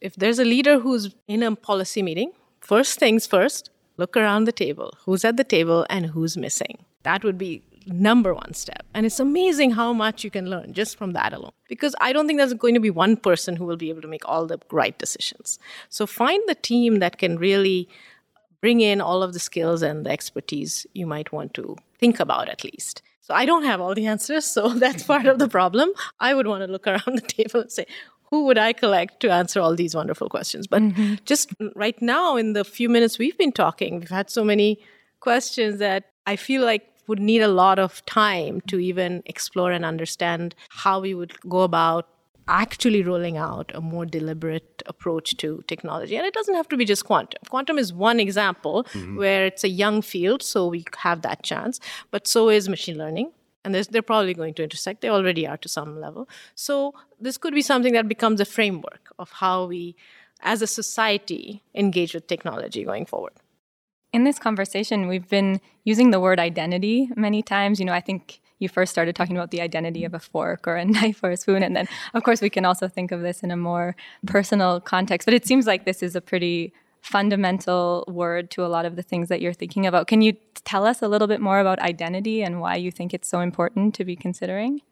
If 0.00 0.16
there's 0.16 0.38
a 0.38 0.44
leader 0.44 0.78
who's 0.78 1.14
in 1.28 1.42
a 1.42 1.54
policy 1.54 2.02
meeting, 2.02 2.32
first 2.60 2.98
things 2.98 3.26
first, 3.26 3.68
look 3.98 4.16
around 4.16 4.44
the 4.44 4.52
table. 4.52 4.94
Who's 5.04 5.26
at 5.26 5.36
the 5.36 5.44
table 5.44 5.86
and 5.90 6.06
who's 6.06 6.38
missing? 6.38 6.86
That 7.02 7.22
would 7.22 7.36
be 7.36 7.62
number 7.86 8.32
one 8.32 8.54
step. 8.54 8.84
And 8.94 9.04
it's 9.04 9.20
amazing 9.20 9.72
how 9.72 9.92
much 9.92 10.24
you 10.24 10.30
can 10.30 10.48
learn 10.48 10.72
just 10.72 10.96
from 10.96 11.12
that 11.12 11.34
alone. 11.34 11.52
Because 11.68 11.94
I 12.00 12.14
don't 12.14 12.26
think 12.26 12.38
there's 12.38 12.54
going 12.54 12.74
to 12.74 12.80
be 12.80 12.90
one 12.90 13.16
person 13.16 13.56
who 13.56 13.66
will 13.66 13.76
be 13.76 13.90
able 13.90 14.02
to 14.02 14.08
make 14.08 14.26
all 14.26 14.46
the 14.46 14.58
right 14.70 14.96
decisions. 14.98 15.58
So 15.90 16.06
find 16.06 16.42
the 16.46 16.54
team 16.54 17.00
that 17.00 17.18
can 17.18 17.36
really 17.36 17.88
bring 18.60 18.80
in 18.80 19.00
all 19.00 19.22
of 19.22 19.32
the 19.32 19.38
skills 19.38 19.82
and 19.82 20.04
the 20.04 20.10
expertise 20.10 20.86
you 20.92 21.06
might 21.06 21.32
want 21.32 21.54
to 21.54 21.76
think 21.98 22.20
about 22.20 22.48
at 22.48 22.64
least. 22.64 23.02
So 23.20 23.34
I 23.34 23.46
don't 23.46 23.64
have 23.64 23.80
all 23.80 23.94
the 23.94 24.06
answers, 24.06 24.44
so 24.44 24.68
that's 24.84 25.02
part 25.02 25.26
of 25.26 25.38
the 25.38 25.48
problem. 25.48 25.90
I 26.18 26.34
would 26.34 26.46
want 26.46 26.62
to 26.64 26.70
look 26.70 26.86
around 26.86 27.16
the 27.16 27.20
table 27.26 27.60
and 27.60 27.72
say, 27.72 27.86
who 28.30 28.44
would 28.44 28.58
I 28.58 28.72
collect 28.72 29.20
to 29.20 29.30
answer 29.30 29.60
all 29.60 29.74
these 29.74 29.94
wonderful 29.94 30.28
questions? 30.28 30.66
But 30.66 30.82
mm-hmm. 30.82 31.14
just 31.24 31.52
right 31.74 32.00
now, 32.00 32.36
in 32.36 32.52
the 32.52 32.64
few 32.64 32.88
minutes 32.88 33.18
we've 33.18 33.36
been 33.36 33.52
talking, 33.52 33.98
we've 33.98 34.08
had 34.08 34.30
so 34.30 34.44
many 34.44 34.78
questions 35.18 35.78
that 35.80 36.04
I 36.26 36.36
feel 36.36 36.62
like 36.62 36.86
would 37.08 37.18
need 37.18 37.42
a 37.42 37.48
lot 37.48 37.80
of 37.80 38.04
time 38.06 38.60
to 38.68 38.78
even 38.78 39.22
explore 39.26 39.72
and 39.72 39.84
understand 39.84 40.54
how 40.68 41.00
we 41.00 41.12
would 41.12 41.38
go 41.48 41.62
about 41.62 42.08
actually 42.50 43.02
rolling 43.02 43.36
out 43.36 43.70
a 43.74 43.80
more 43.80 44.04
deliberate 44.04 44.82
approach 44.86 45.36
to 45.38 45.62
technology. 45.66 46.16
And 46.16 46.26
it 46.26 46.34
doesn't 46.34 46.54
have 46.54 46.68
to 46.68 46.76
be 46.76 46.84
just 46.84 47.04
quantum. 47.04 47.40
Quantum 47.48 47.78
is 47.78 47.92
one 47.92 48.20
example 48.20 48.84
mm-hmm. 48.84 49.16
where 49.16 49.46
it's 49.46 49.64
a 49.64 49.68
young 49.68 50.02
field, 50.02 50.42
so 50.42 50.66
we 50.66 50.84
have 50.98 51.22
that 51.22 51.42
chance. 51.42 51.80
But 52.10 52.26
so 52.26 52.48
is 52.48 52.68
machine 52.68 52.98
learning. 52.98 53.32
And 53.64 53.74
they're 53.74 54.02
probably 54.02 54.32
going 54.34 54.54
to 54.54 54.62
intersect. 54.62 55.02
They 55.02 55.10
already 55.10 55.46
are 55.46 55.58
to 55.58 55.68
some 55.68 56.00
level. 56.00 56.28
So 56.54 56.94
this 57.20 57.36
could 57.36 57.54
be 57.54 57.62
something 57.62 57.92
that 57.92 58.08
becomes 58.08 58.40
a 58.40 58.46
framework 58.46 59.12
of 59.18 59.30
how 59.32 59.66
we, 59.66 59.96
as 60.40 60.62
a 60.62 60.66
society, 60.66 61.62
engage 61.74 62.14
with 62.14 62.26
technology 62.26 62.84
going 62.84 63.04
forward. 63.04 63.34
In 64.14 64.24
this 64.24 64.38
conversation, 64.38 65.08
we've 65.08 65.28
been 65.28 65.60
using 65.84 66.10
the 66.10 66.20
word 66.20 66.40
identity 66.40 67.10
many 67.16 67.42
times. 67.42 67.78
You 67.78 67.84
know, 67.84 67.92
I 67.92 68.00
think 68.00 68.40
you 68.60 68.68
first 68.68 68.92
started 68.92 69.16
talking 69.16 69.36
about 69.36 69.50
the 69.50 69.60
identity 69.60 70.04
of 70.04 70.14
a 70.14 70.20
fork 70.20 70.68
or 70.68 70.76
a 70.76 70.84
knife 70.96 71.20
or 71.24 71.32
a 71.32 71.36
spoon. 71.36 71.64
And 71.64 71.74
then, 71.74 71.88
of 72.14 72.22
course, 72.22 72.40
we 72.40 72.50
can 72.50 72.64
also 72.64 72.86
think 72.86 73.10
of 73.10 73.22
this 73.22 73.42
in 73.42 73.50
a 73.50 73.56
more 73.56 73.96
personal 74.26 74.80
context. 74.80 75.26
But 75.26 75.34
it 75.34 75.44
seems 75.44 75.66
like 75.66 75.84
this 75.84 76.02
is 76.02 76.14
a 76.14 76.20
pretty 76.20 76.72
fundamental 77.02 78.04
word 78.08 78.50
to 78.50 78.64
a 78.64 78.68
lot 78.68 78.84
of 78.84 78.94
the 78.94 79.02
things 79.02 79.28
that 79.28 79.40
you're 79.40 79.54
thinking 79.54 79.86
about. 79.86 80.06
Can 80.06 80.22
you 80.22 80.34
tell 80.64 80.86
us 80.86 81.02
a 81.02 81.08
little 81.08 81.26
bit 81.26 81.40
more 81.40 81.58
about 81.58 81.78
identity 81.80 82.42
and 82.42 82.60
why 82.60 82.76
you 82.76 82.90
think 82.90 83.14
it's 83.14 83.28
so 83.28 83.40
important 83.40 83.94
to 83.94 84.04
be 84.04 84.14
considering? 84.14 84.82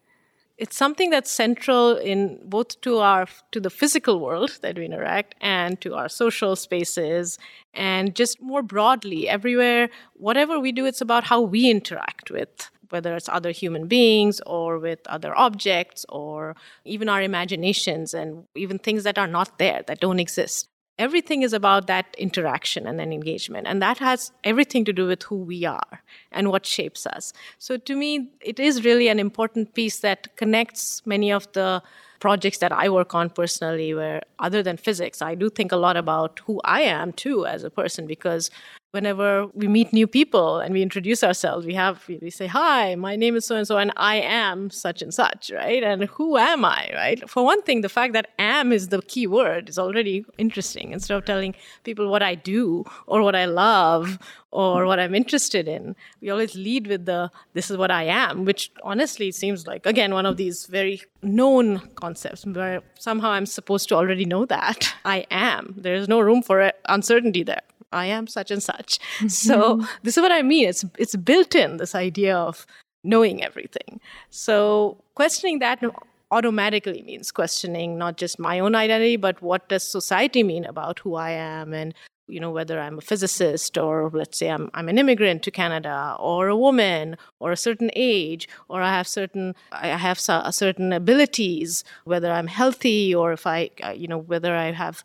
It's 0.56 0.76
something 0.76 1.10
that's 1.10 1.30
central 1.30 1.96
in 1.96 2.40
both 2.44 2.80
to 2.80 2.98
our 2.98 3.26
to 3.52 3.60
the 3.60 3.70
physical 3.70 4.18
world 4.18 4.58
that 4.62 4.76
we 4.76 4.86
interact 4.86 5.36
and 5.40 5.80
to 5.82 5.94
our 5.94 6.08
social 6.08 6.56
spaces 6.56 7.38
and 7.74 8.16
just 8.16 8.42
more 8.42 8.62
broadly 8.62 9.28
everywhere 9.28 9.88
whatever 10.14 10.58
we 10.58 10.72
do 10.72 10.84
it's 10.84 11.00
about 11.00 11.22
how 11.22 11.40
we 11.40 11.70
interact 11.70 12.32
with 12.32 12.70
whether 12.90 13.14
it's 13.16 13.28
other 13.28 13.50
human 13.50 13.86
beings 13.86 14.40
or 14.46 14.78
with 14.78 15.00
other 15.06 15.36
objects 15.36 16.04
or 16.08 16.56
even 16.84 17.08
our 17.08 17.22
imaginations 17.22 18.14
and 18.14 18.44
even 18.54 18.78
things 18.78 19.04
that 19.04 19.18
are 19.18 19.26
not 19.26 19.58
there, 19.58 19.82
that 19.86 20.00
don't 20.00 20.20
exist. 20.20 20.68
Everything 20.98 21.42
is 21.42 21.52
about 21.52 21.86
that 21.86 22.06
interaction 22.18 22.86
and 22.86 22.98
then 22.98 23.12
engagement. 23.12 23.68
And 23.68 23.80
that 23.80 23.98
has 23.98 24.32
everything 24.42 24.84
to 24.84 24.92
do 24.92 25.06
with 25.06 25.22
who 25.22 25.36
we 25.36 25.64
are 25.64 26.02
and 26.32 26.50
what 26.50 26.66
shapes 26.66 27.06
us. 27.06 27.32
So 27.58 27.76
to 27.76 27.94
me, 27.94 28.32
it 28.40 28.58
is 28.58 28.84
really 28.84 29.06
an 29.06 29.20
important 29.20 29.74
piece 29.74 30.00
that 30.00 30.36
connects 30.36 31.02
many 31.06 31.30
of 31.30 31.50
the 31.52 31.82
projects 32.18 32.58
that 32.58 32.72
I 32.72 32.88
work 32.88 33.14
on 33.14 33.30
personally, 33.30 33.94
where 33.94 34.22
other 34.40 34.60
than 34.60 34.76
physics, 34.76 35.22
I 35.22 35.36
do 35.36 35.48
think 35.48 35.70
a 35.70 35.76
lot 35.76 35.96
about 35.96 36.40
who 36.46 36.60
I 36.64 36.80
am 36.80 37.12
too 37.12 37.46
as 37.46 37.62
a 37.62 37.70
person 37.70 38.06
because 38.06 38.50
whenever 38.92 39.46
we 39.48 39.68
meet 39.68 39.92
new 39.92 40.06
people 40.06 40.58
and 40.60 40.72
we 40.72 40.82
introduce 40.82 41.22
ourselves, 41.22 41.66
we 41.66 41.74
have 41.74 42.06
we 42.08 42.30
say, 42.30 42.46
"Hi, 42.46 42.94
my 42.94 43.16
name 43.16 43.36
is 43.36 43.44
so 43.46 43.56
and 43.56 43.66
so, 43.66 43.76
and 43.76 43.92
I 43.96 44.16
am 44.16 44.70
such 44.70 45.02
and 45.02 45.12
such," 45.12 45.50
right? 45.54 45.82
And 45.82 46.04
who 46.04 46.36
am 46.36 46.64
I, 46.64 46.90
right? 46.94 47.28
For 47.28 47.44
one 47.44 47.62
thing, 47.62 47.82
the 47.82 47.88
fact 47.88 48.12
that 48.14 48.30
"am" 48.38 48.72
is 48.72 48.88
the 48.88 49.02
key 49.02 49.26
word 49.26 49.68
is 49.68 49.78
already 49.78 50.24
interesting. 50.38 50.92
Instead 50.92 51.16
of 51.16 51.24
telling 51.24 51.54
people 51.84 52.10
what 52.10 52.22
I 52.22 52.34
do 52.34 52.84
or 53.06 53.22
what 53.22 53.36
I 53.36 53.44
love 53.44 54.18
or 54.50 54.86
what 54.86 54.98
I'm 54.98 55.14
interested 55.14 55.68
in, 55.68 55.94
we 56.22 56.30
always 56.30 56.54
lead 56.54 56.86
with 56.86 57.04
the 57.04 57.30
"this 57.52 57.70
is 57.70 57.76
what 57.76 57.90
I 57.90 58.04
am," 58.04 58.44
which 58.44 58.70
honestly 58.82 59.30
seems 59.32 59.66
like 59.66 59.84
again 59.84 60.14
one 60.14 60.26
of 60.26 60.36
these 60.38 60.66
very 60.66 61.02
known 61.22 61.80
concepts 61.94 62.46
where 62.46 62.80
somehow 62.98 63.30
I'm 63.30 63.46
supposed 63.46 63.88
to 63.90 63.96
already 63.96 64.24
know 64.24 64.46
that 64.46 64.94
I 65.04 65.26
am. 65.30 65.74
There 65.76 65.94
is 65.94 66.08
no 66.08 66.20
room 66.20 66.42
for 66.42 66.72
uncertainty 66.88 67.42
there. 67.42 67.62
I 67.92 68.06
am 68.06 68.26
such 68.26 68.50
and 68.50 68.62
such. 68.62 68.98
Mm-hmm. 69.18 69.28
So 69.28 69.84
this 70.02 70.16
is 70.16 70.22
what 70.22 70.32
I 70.32 70.42
mean. 70.42 70.68
It's 70.68 70.84
it's 70.98 71.16
built 71.16 71.54
in 71.54 71.78
this 71.78 71.94
idea 71.94 72.36
of 72.36 72.66
knowing 73.04 73.42
everything. 73.42 74.00
So 74.30 75.02
questioning 75.14 75.60
that 75.60 75.82
automatically 76.30 77.02
means 77.02 77.32
questioning 77.32 77.96
not 77.96 78.16
just 78.16 78.38
my 78.38 78.58
own 78.58 78.74
identity, 78.74 79.16
but 79.16 79.40
what 79.40 79.68
does 79.68 79.82
society 79.82 80.42
mean 80.42 80.64
about 80.64 80.98
who 81.00 81.14
I 81.14 81.30
am 81.30 81.72
and 81.72 81.94
you 82.28 82.38
know 82.38 82.50
whether 82.50 82.78
i'm 82.78 82.98
a 82.98 83.00
physicist 83.00 83.78
or 83.78 84.10
let's 84.12 84.38
say 84.38 84.50
i'm, 84.50 84.70
I'm 84.74 84.88
an 84.88 84.98
immigrant 84.98 85.42
to 85.44 85.50
canada 85.50 86.14
or 86.18 86.48
a 86.48 86.56
woman 86.56 87.16
or 87.40 87.52
a 87.52 87.56
certain 87.56 87.90
age 87.96 88.48
or 88.68 88.82
i 88.82 88.90
have 88.90 89.08
certain 89.08 89.54
i 89.72 89.88
have 89.88 90.20
certain 90.20 90.92
abilities 90.92 91.84
whether 92.04 92.30
i'm 92.30 92.46
healthy 92.46 93.14
or 93.14 93.32
if 93.32 93.46
i 93.46 93.70
uh, 93.82 93.90
you 93.90 94.06
know 94.06 94.18
whether 94.18 94.54
i 94.54 94.70
have 94.72 95.02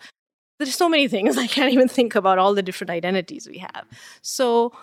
there's 0.65 0.75
so 0.75 0.89
many 0.89 1.07
things 1.07 1.37
i 1.45 1.47
can't 1.47 1.73
even 1.73 1.87
think 1.87 2.15
about 2.15 2.37
all 2.37 2.53
the 2.53 2.63
different 2.63 2.91
identities 2.91 3.47
we 3.47 3.59
have. 3.59 3.85
So 4.21 4.73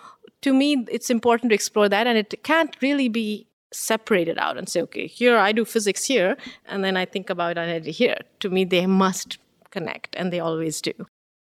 to 0.41 0.53
me 0.53 0.85
it's 0.89 1.09
important 1.09 1.51
to 1.51 1.55
explore 1.55 1.89
that 1.89 2.07
and 2.07 2.17
it 2.17 2.43
can't 2.43 2.75
really 2.81 3.09
be 3.09 3.47
separated 3.73 4.37
out 4.37 4.57
and 4.57 4.67
say 4.67 4.81
okay 4.81 5.07
here 5.07 5.37
i 5.37 5.53
do 5.53 5.63
physics 5.63 6.03
here 6.03 6.35
and 6.65 6.83
then 6.83 6.97
i 6.97 7.05
think 7.05 7.29
about 7.29 7.57
identity 7.57 7.91
here. 7.91 8.19
To 8.41 8.49
me 8.49 8.65
they 8.65 8.85
must 8.85 9.37
connect 9.71 10.15
and 10.15 10.31
they 10.31 10.39
always 10.39 10.81
do. 10.81 10.93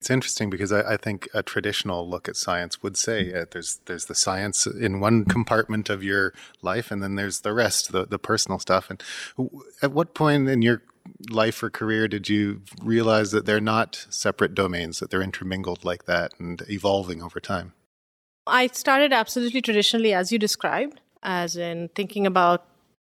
It's 0.02 0.10
interesting 0.10 0.50
because 0.50 0.72
I, 0.72 0.94
I, 0.94 0.98
think 0.98 1.28
a 1.34 1.44
traditional 1.44 2.10
look 2.10 2.30
at 2.30 2.38
science 2.38 2.82
would 2.82 2.96
say 2.96 3.34
uh, 3.34 3.46
there's 3.52 3.82
there's 3.86 4.06
the 4.06 4.16
science 4.16 4.66
in 4.66 5.02
one 5.02 5.26
compartment 5.36 5.90
of 5.90 6.02
your 6.04 6.34
life, 6.62 6.90
and 6.90 7.04
then 7.04 7.16
there's 7.16 7.42
the 7.42 7.54
rest, 7.54 7.92
the 7.92 8.06
the 8.06 8.18
personal 8.18 8.60
stuff. 8.60 8.90
And 8.90 9.04
at 9.82 9.92
what 9.92 10.14
point 10.14 10.48
in 10.48 10.62
your 10.62 10.84
life 11.30 11.62
or 11.62 11.70
career 11.70 12.08
did 12.08 12.30
you 12.30 12.62
realize 12.84 13.32
that 13.32 13.46
they're 13.46 13.62
not 13.62 14.06
separate 14.10 14.54
domains, 14.54 15.00
that 15.00 15.10
they're 15.10 15.22
intermingled 15.22 15.86
like 15.86 16.06
that 16.06 16.34
and 16.40 16.64
evolving 16.70 17.22
over 17.22 17.40
time? 17.40 17.74
I 18.48 18.68
started 18.68 19.14
absolutely 19.14 19.62
traditionally, 19.62 20.14
as 20.14 20.32
you 20.32 20.40
described, 20.40 21.02
as 21.22 21.56
in 21.56 21.90
thinking 21.96 22.26
about 22.26 22.66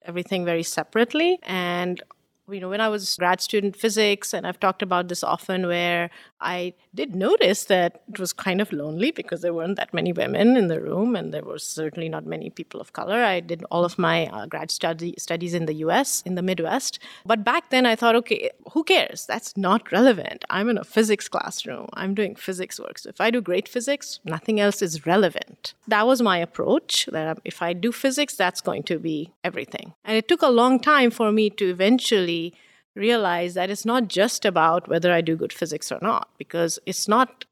everything 0.04 0.44
very 0.44 0.62
separately. 0.62 1.38
And 1.42 2.02
you 2.50 2.60
know, 2.60 2.68
when 2.68 2.80
I 2.80 2.88
was 2.88 3.16
grad 3.16 3.40
student 3.40 3.76
physics, 3.76 4.34
and 4.34 4.46
I've 4.46 4.58
talked 4.58 4.82
about 4.82 5.08
this 5.08 5.22
often, 5.22 5.66
where 5.66 6.10
I 6.40 6.74
did 6.94 7.14
notice 7.14 7.64
that 7.66 8.02
it 8.08 8.18
was 8.18 8.32
kind 8.32 8.60
of 8.60 8.72
lonely 8.72 9.12
because 9.12 9.42
there 9.42 9.54
weren't 9.54 9.76
that 9.76 9.94
many 9.94 10.12
women 10.12 10.56
in 10.56 10.68
the 10.68 10.80
room, 10.80 11.14
and 11.14 11.32
there 11.32 11.44
were 11.44 11.58
certainly 11.58 12.08
not 12.08 12.26
many 12.26 12.50
people 12.50 12.80
of 12.80 12.92
color. 12.92 13.22
I 13.22 13.40
did 13.40 13.64
all 13.70 13.84
of 13.84 13.98
my 13.98 14.26
uh, 14.26 14.46
grad 14.46 14.70
study 14.70 15.14
studies 15.18 15.54
in 15.54 15.66
the 15.66 15.74
U.S. 15.74 16.22
in 16.26 16.34
the 16.34 16.42
Midwest, 16.42 16.98
but 17.24 17.44
back 17.44 17.70
then 17.70 17.86
I 17.86 17.94
thought, 17.94 18.16
okay, 18.16 18.50
who 18.72 18.82
cares? 18.82 19.24
That's 19.26 19.56
not 19.56 19.92
relevant. 19.92 20.44
I'm 20.50 20.68
in 20.68 20.78
a 20.78 20.84
physics 20.84 21.28
classroom. 21.28 21.88
I'm 21.94 22.14
doing 22.14 22.34
physics 22.34 22.80
work. 22.80 22.98
So 22.98 23.08
if 23.08 23.20
I 23.20 23.30
do 23.30 23.40
great 23.40 23.68
physics, 23.68 24.18
nothing 24.24 24.58
else 24.58 24.82
is 24.82 25.06
relevant. 25.06 25.74
That 25.86 26.06
was 26.06 26.20
my 26.20 26.38
approach. 26.38 27.08
That 27.12 27.38
if 27.44 27.62
I 27.62 27.72
do 27.72 27.92
physics, 27.92 28.34
that's 28.34 28.60
going 28.60 28.82
to 28.84 28.98
be 28.98 29.32
everything. 29.44 29.94
And 30.04 30.16
it 30.16 30.26
took 30.26 30.42
a 30.42 30.48
long 30.48 30.80
time 30.80 31.10
for 31.10 31.30
me 31.30 31.48
to 31.50 31.70
eventually 31.70 32.31
realize 32.94 33.54
that 33.54 33.70
it's 33.70 33.86
not 33.86 34.08
just 34.08 34.44
about 34.44 34.88
whether 34.88 35.12
I 35.12 35.20
do 35.20 35.36
good 35.36 35.52
physics 35.52 35.90
or 35.90 35.98
not, 36.02 36.28
because 36.38 36.78
it's 36.86 37.08
not 37.08 37.44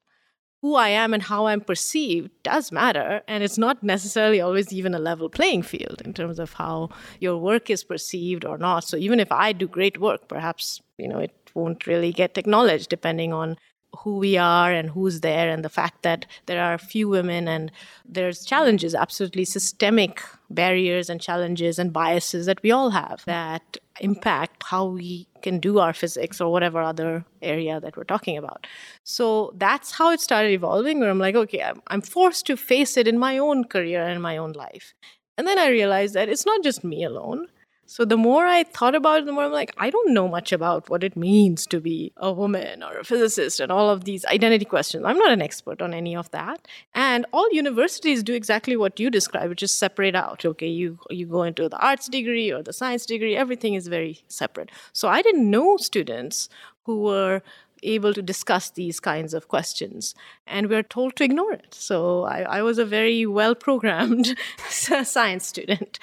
who 0.62 0.75
I 0.75 0.88
am 0.90 1.14
and 1.14 1.23
how 1.23 1.47
I'm 1.47 1.62
perceived 1.62 2.31
does 2.43 2.71
matter. 2.71 3.23
And 3.27 3.43
it's 3.43 3.57
not 3.57 3.83
necessarily 3.83 4.40
always 4.40 4.73
even 4.73 4.95
a 4.95 4.99
level 4.99 5.31
playing 5.31 5.62
field 5.62 6.03
in 6.05 6.12
terms 6.12 6.38
of 6.38 6.53
how 6.53 6.90
your 7.19 7.38
work 7.38 7.71
is 7.71 7.83
perceived 7.85 8.45
or 8.45 8.59
not. 8.59 8.85
So 8.85 8.97
even 8.97 9.21
if 9.21 9.33
I 9.33 9.53
do 9.53 9.66
great 9.66 9.99
work, 9.99 10.29
perhaps, 10.29 10.83
you 10.99 11.09
know, 11.09 11.19
it 11.19 11.35
won't 11.55 11.87
really 11.87 12.12
get 12.12 12.37
acknowledged 12.37 12.90
depending 12.90 13.33
on 13.33 13.57
who 13.98 14.18
we 14.18 14.37
are 14.37 14.72
and 14.72 14.90
who's 14.90 15.20
there 15.20 15.48
and 15.48 15.64
the 15.64 15.68
fact 15.68 16.03
that 16.03 16.26
there 16.46 16.62
are 16.62 16.79
few 16.79 17.09
women 17.09 17.48
and 17.48 17.70
there's 18.09 18.44
challenges 18.44 18.94
absolutely 18.94 19.44
systemic 19.44 20.22
barriers 20.48 21.11
and 21.11 21.20
challenges 21.20 21.79
and 21.79 21.92
biases 21.92 22.46
that 22.46 22.62
we 22.62 22.70
all 22.70 22.90
have 22.90 23.22
that 23.26 23.76
impact 24.00 24.62
how 24.64 24.87
we 24.87 25.26
can 25.42 25.59
do 25.59 25.79
our 25.79 25.92
physics 25.92 26.40
or 26.40 26.50
whatever 26.50 26.81
other 26.81 27.24
area 27.42 27.81
that 27.81 27.96
we're 27.96 28.05
talking 28.05 28.37
about. 28.37 28.66
So 29.05 29.53
that's 29.57 29.92
how 29.92 30.11
it 30.12 30.20
started 30.20 30.53
evolving 30.53 31.00
where 31.00 31.11
i'm 31.11 31.18
like 31.18 31.35
okay 31.35 31.62
i'm, 31.62 31.83
I'm 31.88 32.00
forced 32.00 32.46
to 32.46 32.57
face 32.57 32.96
it 32.96 33.09
in 33.09 33.18
my 33.18 33.38
own 33.38 33.64
career 33.64 34.03
and 34.03 34.22
my 34.22 34.37
own 34.37 34.53
life. 34.53 34.94
And 35.37 35.46
then 35.46 35.59
i 35.59 35.68
realized 35.68 36.14
that 36.14 36.29
it's 36.29 36.46
not 36.46 36.62
just 36.62 36.85
me 36.85 37.05
alone 37.05 37.48
so 37.90 38.05
the 38.05 38.16
more 38.16 38.46
I 38.46 38.62
thought 38.62 38.94
about 38.94 39.22
it, 39.22 39.26
the 39.26 39.33
more 39.33 39.46
I'm 39.46 39.50
like, 39.50 39.74
I 39.76 39.90
don't 39.90 40.14
know 40.14 40.29
much 40.29 40.53
about 40.53 40.88
what 40.88 41.03
it 41.03 41.16
means 41.16 41.66
to 41.66 41.81
be 41.81 42.12
a 42.16 42.31
woman 42.33 42.85
or 42.85 42.96
a 42.98 43.05
physicist 43.05 43.59
and 43.59 43.72
all 43.72 43.90
of 43.90 44.05
these 44.05 44.24
identity 44.26 44.64
questions. 44.64 45.05
I'm 45.05 45.18
not 45.18 45.33
an 45.33 45.42
expert 45.42 45.83
on 45.83 45.92
any 45.92 46.14
of 46.14 46.31
that. 46.31 46.68
And 46.94 47.26
all 47.33 47.48
universities 47.50 48.22
do 48.22 48.33
exactly 48.33 48.76
what 48.76 49.00
you 49.00 49.11
describe, 49.11 49.48
which 49.48 49.64
is 49.64 49.72
separate 49.72 50.14
out. 50.14 50.44
Okay, 50.44 50.68
you 50.68 51.00
you 51.11 51.26
go 51.26 51.42
into 51.42 51.68
the 51.68 51.79
arts 51.79 52.07
degree 52.07 52.53
or 52.53 52.62
the 52.62 52.72
science 52.72 53.07
degree, 53.07 53.35
everything 53.35 53.74
is 53.74 53.88
very 53.88 54.22
separate. 54.29 54.70
So 54.92 55.09
I 55.09 55.20
didn't 55.20 55.50
know 55.50 55.76
students 55.76 56.48
who 56.85 57.00
were 57.03 57.42
able 57.83 58.14
to 58.14 58.22
discuss 58.22 58.70
these 58.70 59.00
kinds 59.00 59.35
of 59.35 59.48
questions. 59.48 60.14
And 60.46 60.68
we're 60.68 60.85
told 60.85 61.16
to 61.16 61.24
ignore 61.24 61.53
it. 61.55 61.74
So 61.74 62.22
I, 62.22 62.42
I 62.42 62.62
was 62.62 62.79
a 62.79 62.85
very 62.85 63.26
well 63.26 63.57
programmed 63.57 64.37
science 64.68 65.46
student 65.46 65.98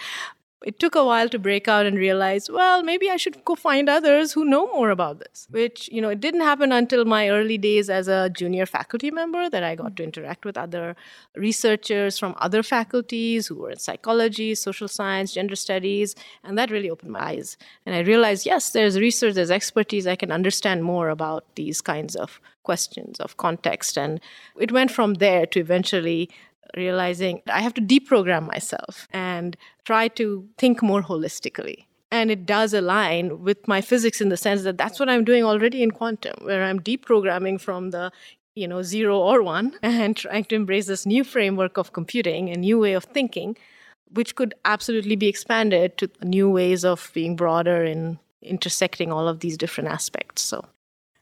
it 0.65 0.80
took 0.80 0.96
a 0.96 1.06
while 1.06 1.30
to 1.30 1.38
break 1.38 1.67
out 1.67 1.86
and 1.86 1.98
realize, 1.98 2.50
well, 2.50 2.82
maybe 2.82 3.12
I 3.12 3.17
should 3.17 3.46
go 3.46 3.54
find 3.54 3.88
others 3.88 4.34
who 4.34 4.43
know 4.43 4.65
more 4.74 4.89
about 4.89 5.20
this. 5.20 5.48
Which, 5.52 5.88
you 5.91 6.02
know, 6.02 6.10
it 6.10 6.20
didn't 6.20 6.41
happen 6.41 6.72
until 6.72 7.06
my 7.06 7.30
early 7.30 7.60
days 7.60 7.89
as 7.89 8.08
a 8.08 8.30
junior 8.30 8.65
faculty 8.65 9.12
member 9.12 9.50
that 9.50 9.63
I 9.63 9.76
got 9.76 9.96
to 9.98 10.04
mm-hmm. 10.04 10.20
interact 10.20 10.46
with 10.46 10.58
other 10.58 10.96
researchers 11.36 12.17
from 12.17 12.34
other 12.39 12.63
faculties 12.63 13.48
who 13.48 13.56
were 13.56 13.72
in 13.72 13.80
psychology, 13.80 14.56
social 14.56 14.88
science, 14.88 15.34
gender 15.34 15.56
studies. 15.56 16.15
And 16.43 16.58
that 16.58 16.72
really 16.72 16.89
opened 16.89 17.12
my 17.12 17.22
eyes. 17.22 17.58
And 17.86 17.93
I 17.93 18.00
realized, 18.00 18.46
yes, 18.46 18.72
there's 18.72 18.98
research, 19.00 19.36
there's 19.36 19.52
expertise. 19.52 20.08
I 20.08 20.15
can 20.15 20.32
understand 20.32 20.84
more 20.84 21.10
about 21.10 21.46
these 21.56 21.82
kinds 21.82 22.15
of 22.15 22.41
questions 22.63 23.20
of 23.20 23.38
context. 23.38 23.98
And 23.98 24.20
it 24.60 24.72
went 24.72 24.89
from 24.89 25.15
there 25.15 25.46
to 25.46 25.60
eventually 25.60 26.30
realizing 26.76 27.41
I 27.48 27.62
have 27.62 27.74
to 27.76 27.82
deprogram 27.82 28.48
myself 28.48 29.08
and 29.12 29.56
try 29.88 30.10
to 30.10 30.45
think 30.58 30.84
more 30.84 31.02
holistically. 31.02 31.86
And 32.12 32.30
it 32.30 32.45
does 32.45 32.73
align 32.73 33.43
with 33.47 33.67
my 33.67 33.80
physics 33.82 34.19
in 34.19 34.30
the 34.30 34.38
sense 34.45 34.63
that 34.63 34.78
that's 34.78 35.00
what 35.00 35.10
I'm 35.10 35.23
doing 35.23 35.45
already 35.45 35.82
in 35.82 35.91
quantum, 35.91 36.36
where 36.41 36.63
I'm 36.65 36.80
deprogramming 36.80 37.60
from 37.62 37.91
the 37.91 38.12
you 38.56 38.67
know 38.67 38.82
zero 38.82 39.17
or 39.19 39.41
one 39.41 39.67
and 39.82 40.15
trying 40.15 40.45
to 40.45 40.56
embrace 40.56 40.88
this 40.88 41.06
new 41.06 41.23
framework 41.23 41.78
of 41.78 41.93
computing, 41.93 42.50
a 42.50 42.58
new 42.58 42.78
way 42.80 42.93
of 42.93 43.06
thinking, 43.06 43.56
which 44.12 44.36
could 44.36 44.54
absolutely 44.65 45.15
be 45.15 45.28
expanded 45.28 45.97
to 46.00 46.10
new 46.21 46.50
ways 46.50 46.84
of 46.84 47.12
being 47.13 47.36
broader 47.36 47.84
in 47.84 48.19
intersecting 48.41 49.12
all 49.12 49.28
of 49.28 49.39
these 49.39 49.58
different 49.58 49.89
aspects. 49.89 50.41
So 50.41 50.65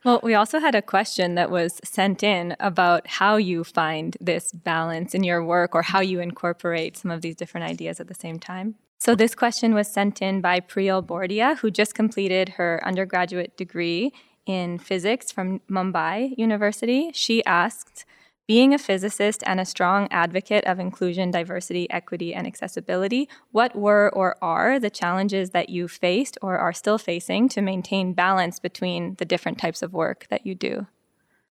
well, 0.05 0.19
we 0.23 0.35
also 0.35 0.59
had 0.59 0.75
a 0.75 0.81
question 0.81 1.35
that 1.35 1.49
was 1.49 1.81
sent 1.83 2.23
in 2.23 2.55
about 2.59 3.07
how 3.07 3.37
you 3.37 3.63
find 3.63 4.15
this 4.21 4.51
balance 4.51 5.15
in 5.15 5.23
your 5.23 5.43
work 5.43 5.73
or 5.73 5.81
how 5.81 5.99
you 5.99 6.19
incorporate 6.19 6.95
some 6.95 7.09
of 7.09 7.21
these 7.21 7.35
different 7.35 7.65
ideas 7.65 7.99
at 7.99 8.07
the 8.07 8.13
same 8.13 8.39
time. 8.39 8.75
So, 8.99 9.15
this 9.15 9.35
question 9.35 9.73
was 9.73 9.91
sent 9.91 10.21
in 10.21 10.41
by 10.41 10.59
Priyal 10.59 11.05
Bordia, 11.05 11.57
who 11.57 11.69
just 11.69 11.95
completed 11.95 12.49
her 12.49 12.81
undergraduate 12.85 13.57
degree 13.57 14.13
in 14.45 14.77
physics 14.77 15.31
from 15.31 15.59
Mumbai 15.69 16.37
University. 16.37 17.11
She 17.13 17.43
asked, 17.45 18.05
being 18.47 18.73
a 18.73 18.77
physicist 18.77 19.43
and 19.45 19.59
a 19.59 19.65
strong 19.65 20.07
advocate 20.11 20.63
of 20.65 20.79
inclusion, 20.79 21.31
diversity, 21.31 21.89
equity, 21.89 22.33
and 22.33 22.45
accessibility, 22.45 23.27
what 23.51 23.75
were 23.75 24.09
or 24.13 24.37
are 24.41 24.79
the 24.79 24.89
challenges 24.89 25.49
that 25.51 25.69
you 25.69 25.87
faced 25.87 26.37
or 26.41 26.57
are 26.57 26.73
still 26.73 26.97
facing 26.97 27.49
to 27.49 27.61
maintain 27.61 28.13
balance 28.13 28.59
between 28.59 29.15
the 29.15 29.25
different 29.25 29.57
types 29.57 29.81
of 29.81 29.93
work 29.93 30.27
that 30.29 30.45
you 30.45 30.53
do? 30.53 30.85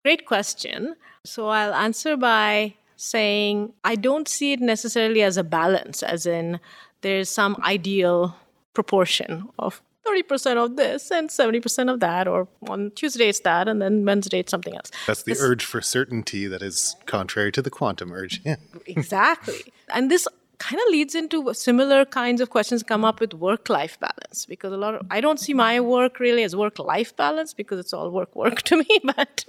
Great 0.05 0.27
question. 0.27 0.95
So 1.25 1.49
I'll 1.49 1.75
answer 1.75 2.17
by 2.17 2.75
saying 2.95 3.73
I 3.85 3.97
don't 3.97 4.29
see 4.29 4.53
it 4.53 4.61
necessarily 4.61 5.23
as 5.23 5.37
a 5.37 5.45
balance, 5.45 6.03
as 6.03 6.27
in 6.27 6.61
there's 7.03 7.29
some 7.29 7.57
ideal 7.63 8.37
proportion 8.73 9.49
of 9.59 9.83
30% 10.07 10.57
of 10.57 10.77
this 10.77 11.11
and 11.11 11.29
70% 11.29 11.93
of 11.93 12.01
that, 12.01 12.29
or 12.29 12.49
on 12.69 12.93
Tuesday 12.95 13.29
it's 13.29 13.41
that, 13.41 13.69
and 13.69 13.81
then 13.83 14.05
Wednesday 14.05 14.41
it's 14.41 14.51
something 14.51 14.75
else. 14.75 14.91
That's 15.07 15.23
the 15.23 15.33
this, 15.33 15.43
urge 15.43 15.65
for 15.65 15.81
certainty 15.81 16.47
that 16.47 16.63
is 16.63 16.97
contrary 17.07 17.53
to 17.53 17.63
the 17.63 17.71
quantum 17.71 18.13
urge. 18.13 18.43
Exactly. 18.87 19.73
And 19.89 20.11
this 20.11 20.29
kind 20.59 20.81
of 20.81 20.89
leads 20.91 21.15
into 21.15 21.53
similar 21.55 22.05
kinds 22.05 22.41
of 22.41 22.51
questions 22.51 22.83
come 22.83 23.05
up 23.05 23.21
with 23.21 23.35
work 23.35 23.69
life 23.69 23.99
balance 24.01 24.47
because 24.47 24.73
a 24.73 24.77
lot 24.77 24.95
of 24.95 25.07
I 25.11 25.21
don't 25.21 25.39
see 25.39 25.55
my 25.55 25.81
work 25.81 26.19
really 26.19 26.43
as 26.45 26.57
work 26.57 26.79
life 26.79 27.15
balance 27.17 27.53
because 27.53 27.79
it's 27.79 27.93
all 27.93 28.11
work 28.11 28.35
work 28.35 28.63
to 28.69 28.77
me 28.79 29.01
but 29.05 29.45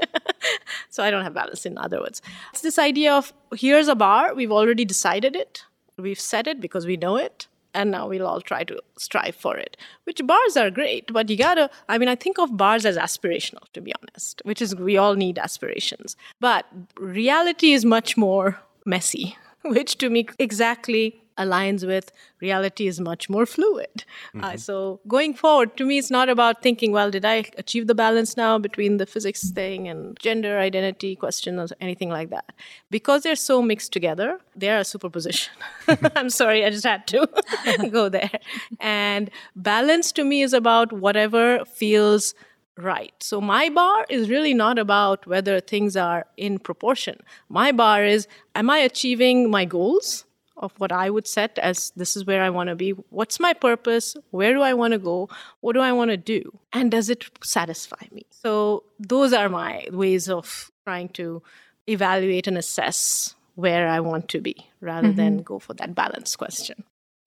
so 0.89 1.03
I 1.03 1.11
don't 1.11 1.23
have 1.23 1.33
balance 1.33 1.65
in 1.65 1.77
other 1.77 1.99
words 1.99 2.21
it's 2.51 2.61
this 2.61 2.77
idea 2.77 3.13
of 3.13 3.31
here's 3.55 3.87
a 3.87 3.95
bar 3.95 4.33
we've 4.35 4.51
already 4.51 4.85
decided 4.85 5.35
it 5.35 5.63
we've 5.97 6.19
set 6.19 6.47
it 6.47 6.59
because 6.59 6.85
we 6.85 6.97
know 6.97 7.15
it 7.15 7.47
and 7.77 7.91
now 7.91 8.03
we'll 8.09 8.27
all 8.27 8.41
try 8.41 8.63
to 8.63 8.77
strive 8.97 9.35
for 9.35 9.55
it 9.55 9.77
which 10.05 10.21
bars 10.31 10.57
are 10.57 10.69
great 10.71 11.13
but 11.13 11.29
you 11.29 11.37
gotta 11.37 11.69
i 11.87 11.97
mean 11.97 12.09
i 12.09 12.15
think 12.15 12.39
of 12.39 12.57
bars 12.57 12.85
as 12.91 12.97
aspirational 12.97 13.65
to 13.73 13.81
be 13.87 13.93
honest 14.01 14.41
which 14.43 14.61
is 14.61 14.75
we 14.75 14.97
all 14.97 15.15
need 15.15 15.37
aspirations. 15.37 16.15
But 16.39 16.65
reality 16.97 17.73
is 17.73 17.85
much 17.85 18.17
more 18.17 18.59
messy 18.85 19.37
which 19.63 19.97
to 19.99 20.09
me 20.09 20.27
exactly 20.39 21.21
aligns 21.37 21.85
with 21.85 22.11
reality 22.41 22.87
is 22.87 22.99
much 22.99 23.29
more 23.29 23.45
fluid. 23.45 24.03
Uh, 24.33 24.37
mm-hmm. 24.37 24.43
Uh, 24.43 24.57
so 24.57 24.99
going 25.07 25.33
forward, 25.33 25.75
to 25.77 25.85
me, 25.85 25.97
it's 25.97 26.11
not 26.11 26.29
about 26.29 26.61
thinking, 26.61 26.91
well, 26.91 27.11
did 27.11 27.25
I 27.25 27.45
achieve 27.57 27.87
the 27.87 27.95
balance 27.95 28.37
now 28.37 28.57
between 28.57 28.97
the 28.97 29.05
physics 29.05 29.49
thing 29.51 29.87
and 29.87 30.17
gender 30.19 30.59
identity 30.59 31.15
question 31.15 31.59
or 31.59 31.67
anything 31.81 32.09
like 32.09 32.29
that? 32.29 32.51
Because 32.89 33.23
they're 33.23 33.35
so 33.35 33.61
mixed 33.61 33.93
together, 33.93 34.39
they're 34.55 34.79
a 34.79 34.85
superposition. 34.85 35.53
I'm 36.15 36.29
sorry, 36.29 36.65
I 36.65 36.69
just 36.69 36.85
had 36.85 37.07
to 37.07 37.27
go 37.91 38.09
there. 38.09 38.39
And 38.79 39.29
balance 39.55 40.11
to 40.13 40.23
me 40.23 40.41
is 40.41 40.53
about 40.53 40.91
whatever 40.93 41.63
feels 41.65 42.33
right. 42.77 43.13
So 43.19 43.41
my 43.41 43.69
bar 43.69 44.05
is 44.09 44.29
really 44.29 44.53
not 44.53 44.77
about 44.77 45.25
whether 45.25 45.59
things 45.59 45.95
are 45.95 46.25
in 46.37 46.59
proportion. 46.59 47.19
My 47.49 47.71
bar 47.71 48.05
is, 48.05 48.27
am 48.55 48.69
I 48.69 48.79
achieving 48.79 49.49
my 49.49 49.65
goals? 49.65 50.25
Of 50.57 50.73
what 50.79 50.91
I 50.91 51.09
would 51.09 51.27
set 51.27 51.57
as 51.59 51.91
this 51.95 52.15
is 52.15 52.25
where 52.25 52.43
I 52.43 52.49
want 52.49 52.69
to 52.69 52.75
be. 52.75 52.91
What's 53.09 53.39
my 53.39 53.53
purpose? 53.53 54.15
Where 54.31 54.53
do 54.53 54.61
I 54.61 54.73
want 54.73 54.93
to 54.93 54.99
go? 54.99 55.29
What 55.61 55.73
do 55.73 55.79
I 55.79 55.91
want 55.91 56.11
to 56.11 56.17
do? 56.17 56.59
And 56.73 56.91
does 56.91 57.09
it 57.09 57.25
satisfy 57.43 58.05
me? 58.11 58.25
So, 58.29 58.83
those 58.99 59.33
are 59.33 59.49
my 59.49 59.87
ways 59.91 60.29
of 60.29 60.71
trying 60.83 61.09
to 61.09 61.43
evaluate 61.87 62.47
and 62.47 62.57
assess 62.57 63.35
where 63.55 63.87
I 63.87 63.99
want 63.99 64.29
to 64.29 64.41
be 64.41 64.55
rather 64.81 65.09
mm-hmm. 65.09 65.17
than 65.17 65.43
go 65.43 65.59
for 65.59 65.73
that 65.75 65.95
balance 65.95 66.35
question. 66.35 66.83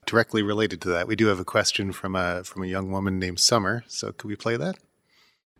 Directly 0.06 0.42
related 0.42 0.80
to 0.82 0.88
that, 0.90 1.06
we 1.06 1.16
do 1.16 1.26
have 1.26 1.40
a 1.40 1.44
question 1.44 1.92
from 1.92 2.16
a 2.16 2.42
from 2.44 2.62
a 2.62 2.66
young 2.66 2.90
woman 2.90 3.18
named 3.18 3.40
Summer. 3.40 3.84
So, 3.86 4.12
could 4.12 4.28
we 4.28 4.36
play 4.36 4.56
that? 4.56 4.76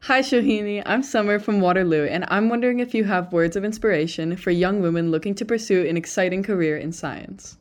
Hi, 0.05 0.23
Shohini. 0.23 0.83
I'm 0.87 1.03
Summer 1.03 1.39
from 1.39 1.61
Waterloo, 1.61 2.07
and 2.07 2.25
I'm 2.29 2.49
wondering 2.49 2.81
if 2.81 2.95
you 2.95 3.05
have 3.05 3.35
words 3.35 3.55
of 3.55 3.65
inspiration 3.65 4.35
for 4.35 4.51
young 4.51 4.81
women 4.81 5.11
looking 5.11 5.35
to 5.35 5.45
pursue 5.45 5.87
an 5.87 5.99
exciting 5.99 6.43
career 6.43 6.79
in 6.79 6.91
science. 6.91 7.59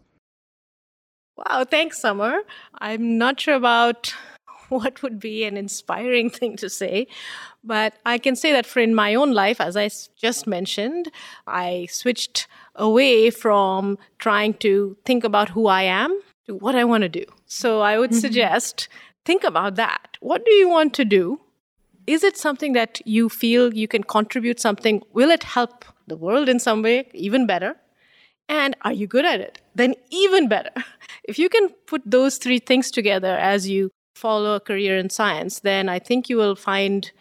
Wow, 1.48 1.64
thanks, 1.64 2.00
Summer. 2.00 2.42
I'm 2.80 3.18
not 3.18 3.40
sure 3.40 3.56
about 3.56 4.14
what 4.70 5.02
would 5.02 5.20
be 5.20 5.46
an 5.46 5.56
inspiring 5.56 6.30
thing 6.40 6.58
to 6.58 6.70
say. 6.70 7.08
But 7.64 7.94
I 8.06 8.18
can 8.18 8.36
say 8.36 8.52
that 8.52 8.66
for 8.66 8.80
in 8.80 8.96
my 8.96 9.16
own 9.16 9.34
life, 9.34 9.62
as 9.62 9.78
I 9.78 9.90
just 10.18 10.48
mentioned, 10.48 11.12
I 11.48 11.88
switched 11.90 12.48
away 12.76 13.30
from 13.30 13.98
trying 14.18 14.54
to 14.56 14.98
think 15.06 15.24
about 15.24 15.50
who 15.50 15.68
I 15.68 15.84
am 15.84 16.20
to 16.46 16.56
what 16.56 16.76
I 16.76 16.84
want 16.84 17.04
to 17.04 17.10
do. 17.10 17.26
So 17.46 17.82
I 17.82 17.98
would 17.98 18.12
mm-hmm. 18.12 18.20
suggest 18.20 18.90
think 19.26 19.44
about 19.44 19.76
that. 19.76 20.18
What 20.20 20.46
do 20.46 20.52
you 20.54 20.68
want 20.68 20.94
to 20.96 21.06
do? 21.06 21.40
Is 22.08 22.24
it 22.24 22.38
something 22.38 22.74
that 22.74 23.06
you 23.06 23.30
feel 23.30 23.74
you 23.74 23.88
can 23.88 24.04
contribute 24.04 24.60
something? 24.60 25.04
Will 25.14 25.30
it 25.30 25.44
help 25.44 25.86
the 26.08 26.18
world 26.18 26.50
in 26.50 26.60
some 26.60 26.82
way 26.82 27.08
even 27.14 27.46
better? 27.46 27.76
And 28.50 28.76
are 28.82 28.92
you 28.92 29.08
good 29.08 29.26
at 29.26 29.40
it? 29.40 29.62
Then 29.76 29.96
even 30.10 30.50
better. 30.50 30.72
If 31.24 31.38
you 31.38 31.48
can 31.48 31.70
put 31.86 32.02
those 32.06 32.40
three 32.40 32.58
things 32.58 32.90
together 32.90 33.38
as 33.38 33.70
you 33.70 33.92
follow 34.16 34.56
a 34.56 34.60
career 34.60 34.98
in 34.98 35.12
science, 35.12 35.60
then 35.60 35.88
I 35.88 36.00
think 36.00 36.28
you 36.28 36.38
will 36.38 36.56
find 36.56 37.12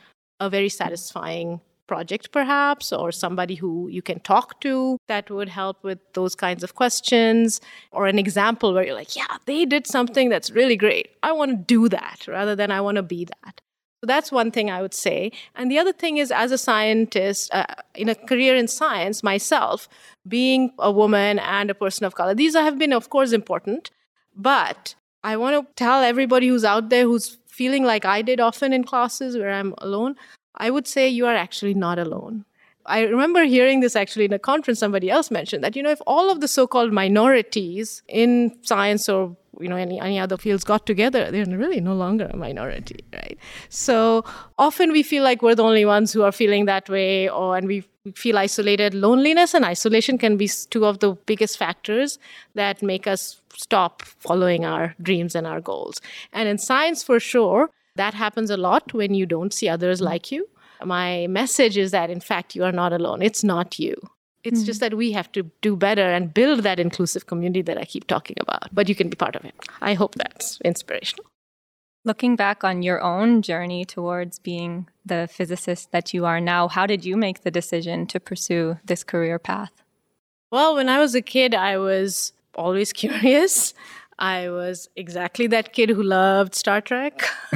a 0.41 0.49
very 0.49 0.71
satisfying 0.71 1.61
project, 1.87 2.33
perhaps, 2.33 2.91
or 2.91 3.13
somebody 3.13 3.55
who 3.55 3.89
you 3.89 4.01
can 4.01 4.21
talk 4.21 4.61
to 4.63 4.97
that 5.09 5.31
would 5.31 5.51
help 5.51 5.85
with 5.85 5.99
those 6.15 6.35
kinds 6.35 6.63
of 6.63 6.75
questions, 6.75 7.61
or 7.93 8.07
an 8.07 8.19
example 8.19 8.73
where 8.73 8.85
you're 8.85 8.95
like, 8.95 9.15
yeah, 9.15 9.37
they 9.45 9.67
did 9.67 9.87
something 9.87 10.31
that's 10.31 10.51
really 10.51 10.77
great. 10.77 11.11
I 11.23 11.33
want 11.33 11.51
to 11.51 11.57
do 11.57 11.89
that 11.91 12.27
rather 12.27 12.57
than 12.57 12.71
I 12.71 12.81
want 12.81 12.97
to 12.97 13.03
be 13.03 13.27
that. 13.27 13.61
So 14.01 14.07
that's 14.07 14.31
one 14.31 14.53
thing 14.53 14.71
I 14.71 14.81
would 14.81 14.95
say. 14.95 15.33
And 15.57 15.71
the 15.71 15.79
other 15.79 15.93
thing 15.93 16.19
is, 16.19 16.31
as 16.31 16.53
a 16.53 16.59
scientist, 16.59 17.53
uh, 17.53 17.67
in 17.95 18.09
a 18.09 18.15
career 18.15 18.55
in 18.55 18.69
science, 18.69 19.25
myself, 19.25 19.89
being 20.27 20.73
a 20.79 20.93
woman 20.93 21.41
and 21.41 21.69
a 21.69 21.75
person 21.75 22.07
of 22.07 22.15
color, 22.15 22.35
these 22.35 22.55
have 22.55 22.79
been, 22.79 22.93
of 22.93 23.11
course, 23.11 23.33
important. 23.33 23.91
But 24.37 24.95
I 25.25 25.37
want 25.37 25.57
to 25.57 25.75
tell 25.75 26.03
everybody 26.03 26.47
who's 26.47 26.65
out 26.65 26.91
there 26.91 27.05
who's 27.05 27.39
feeling 27.49 27.83
like 27.83 28.05
I 28.05 28.23
did 28.23 28.39
often 28.39 28.73
in 28.73 28.85
classes 28.85 29.37
where 29.37 29.51
I'm 29.51 29.75
alone, 29.79 30.15
I 30.55 30.71
would 30.71 30.87
say 30.87 31.09
you 31.09 31.27
are 31.27 31.35
actually 31.35 31.75
not 31.75 31.99
alone. 31.99 32.45
I 32.87 33.03
remember 33.03 33.45
hearing 33.45 33.81
this 33.81 33.97
actually 33.97 34.27
in 34.27 34.33
a 34.33 34.39
conference, 34.39 34.79
somebody 34.79 35.11
else 35.11 35.31
mentioned 35.31 35.65
that, 35.65 35.75
you 35.77 35.83
know, 35.83 35.91
if 35.91 36.01
all 36.07 36.31
of 36.31 36.41
the 36.41 36.49
so 36.49 36.67
called 36.67 36.93
minorities 36.93 38.03
in 38.09 38.57
science 38.63 39.09
or 39.09 39.37
you 39.61 39.69
know 39.69 39.77
any, 39.77 40.01
any 40.01 40.19
other 40.19 40.37
fields 40.37 40.65
got 40.65 40.87
together 40.87 41.31
they're 41.31 41.47
really 41.47 41.81
no 41.81 41.95
longer 41.95 42.29
a 42.33 42.37
minority 42.37 43.05
right? 43.13 43.39
So 43.69 44.25
often 44.59 44.93
we 44.93 45.03
feel 45.03 45.23
like 45.23 45.43
we're 45.43 45.55
the 45.55 45.65
only 45.65 45.85
ones 45.85 46.13
who 46.13 46.23
are 46.23 46.33
feeling 46.33 46.67
that 46.67 46.89
way 46.89 47.29
or 47.29 47.57
and 47.57 47.67
we 47.67 47.85
feel 48.15 48.39
isolated. 48.39 48.95
Loneliness 48.95 49.55
and 49.55 49.65
isolation 49.65 50.19
can 50.19 50.37
be 50.37 50.49
two 50.71 50.87
of 50.87 51.01
the 51.01 51.13
biggest 51.27 51.59
factors 51.59 52.19
that 52.55 52.83
make 52.83 53.07
us 53.07 53.41
stop 53.55 54.03
following 54.03 54.65
our 54.65 54.95
dreams 55.03 55.35
and 55.35 55.47
our 55.47 55.61
goals. 55.61 56.01
And 56.33 56.49
in 56.49 56.59
science 56.59 57.03
for 57.03 57.21
sure 57.21 57.71
that 57.97 58.15
happens 58.15 58.51
a 58.51 58.57
lot 58.57 58.95
when 58.95 59.15
you 59.15 59.27
don't 59.27 59.53
see 59.53 59.69
others 59.69 60.01
like 60.01 60.31
you. 60.31 60.49
My 60.85 61.27
message 61.27 61.77
is 61.77 61.91
that 61.91 62.11
in 62.11 62.21
fact 62.21 62.55
you 62.55 62.65
are 62.65 62.73
not 62.73 62.93
alone. 62.93 63.23
It's 63.23 63.43
not 63.43 63.79
you 63.79 63.97
it's 64.49 64.61
mm-hmm. 64.61 64.67
just 64.67 64.81
that 64.81 64.95
we 64.95 65.13
have 65.13 65.31
to 65.33 65.45
do 65.63 65.77
better 65.77 66.03
and 66.03 66.35
build 66.35 66.63
that 66.65 66.81
inclusive 66.81 67.27
community 67.27 67.63
that 67.63 67.79
I 67.79 67.85
keep 67.85 68.07
talking 68.07 68.37
about. 68.41 68.75
But 68.75 68.89
you 68.89 68.95
can 68.95 69.09
be 69.09 69.17
part 69.17 69.37
of 69.37 69.45
it. 69.45 69.55
I 69.81 69.95
hope 69.95 70.15
that's 70.17 70.61
inspirational. 70.65 71.27
Looking 72.05 72.37
back 72.37 72.65
on 72.65 72.83
your 72.83 73.01
own 73.01 73.43
journey 73.43 73.85
towards 73.85 74.39
being 74.39 74.89
the 75.05 75.29
physicist 75.31 75.93
that 75.93 76.15
you 76.15 76.25
are 76.25 76.41
now, 76.41 76.69
how 76.69 76.87
did 76.87 77.05
you 77.05 77.17
make 77.17 77.43
the 77.43 77.51
decision 77.51 78.07
to 78.07 78.19
pursue 78.19 78.79
this 78.85 79.05
career 79.05 79.39
path? 79.39 79.73
Well, 80.51 80.75
when 80.75 80.89
I 80.89 80.99
was 80.99 81.15
a 81.15 81.23
kid, 81.23 81.55
I 81.55 81.79
was 81.79 82.33
always 82.55 82.93
curious. 83.05 83.75
I 84.19 84.51
was 84.51 84.89
exactly 84.97 85.47
that 85.49 85.73
kid 85.73 85.91
who 85.91 86.03
loved 86.03 86.55
Star 86.55 86.81
Trek. 86.81 87.23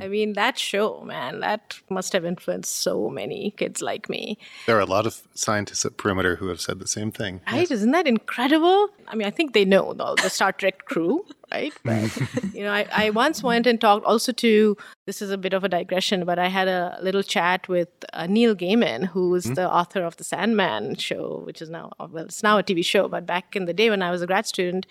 I 0.00 0.06
mean, 0.08 0.34
that 0.34 0.56
show, 0.58 1.02
man, 1.04 1.40
that 1.40 1.80
must 1.90 2.12
have 2.12 2.24
influenced 2.24 2.82
so 2.82 3.10
many 3.10 3.52
kids 3.56 3.82
like 3.82 4.08
me. 4.08 4.38
There 4.66 4.76
are 4.76 4.80
a 4.80 4.86
lot 4.86 5.06
of 5.06 5.22
scientists 5.34 5.84
at 5.84 5.96
Perimeter 5.96 6.36
who 6.36 6.48
have 6.48 6.60
said 6.60 6.78
the 6.78 6.86
same 6.86 7.10
thing. 7.10 7.40
Right? 7.46 7.60
Yes. 7.60 7.72
Isn't 7.72 7.90
that 7.90 8.06
incredible? 8.06 8.90
I 9.08 9.16
mean, 9.16 9.26
I 9.26 9.30
think 9.30 9.54
they 9.54 9.64
know 9.64 9.92
the, 9.92 10.14
the 10.22 10.30
Star 10.30 10.52
Trek 10.52 10.84
crew, 10.84 11.24
right? 11.52 11.72
But, 11.84 12.54
you 12.54 12.62
know, 12.62 12.72
I, 12.72 12.86
I 12.92 13.10
once 13.10 13.42
went 13.42 13.66
and 13.66 13.80
talked 13.80 14.06
also 14.06 14.30
to, 14.32 14.76
this 15.06 15.20
is 15.20 15.30
a 15.30 15.38
bit 15.38 15.52
of 15.52 15.64
a 15.64 15.68
digression, 15.68 16.24
but 16.24 16.38
I 16.38 16.48
had 16.48 16.68
a 16.68 16.98
little 17.02 17.22
chat 17.22 17.68
with 17.68 17.88
uh, 18.12 18.26
Neil 18.26 18.54
Gaiman, 18.54 19.06
who 19.06 19.34
is 19.34 19.44
mm-hmm. 19.44 19.54
the 19.54 19.70
author 19.70 20.04
of 20.04 20.16
the 20.16 20.24
Sandman 20.24 20.96
show, 20.96 21.42
which 21.44 21.60
is 21.60 21.70
now, 21.70 21.90
well, 21.98 22.24
it's 22.24 22.42
now 22.42 22.58
a 22.58 22.62
TV 22.62 22.84
show, 22.84 23.08
but 23.08 23.26
back 23.26 23.56
in 23.56 23.64
the 23.64 23.74
day 23.74 23.90
when 23.90 24.02
I 24.02 24.10
was 24.10 24.22
a 24.22 24.26
grad 24.26 24.46
student, 24.46 24.86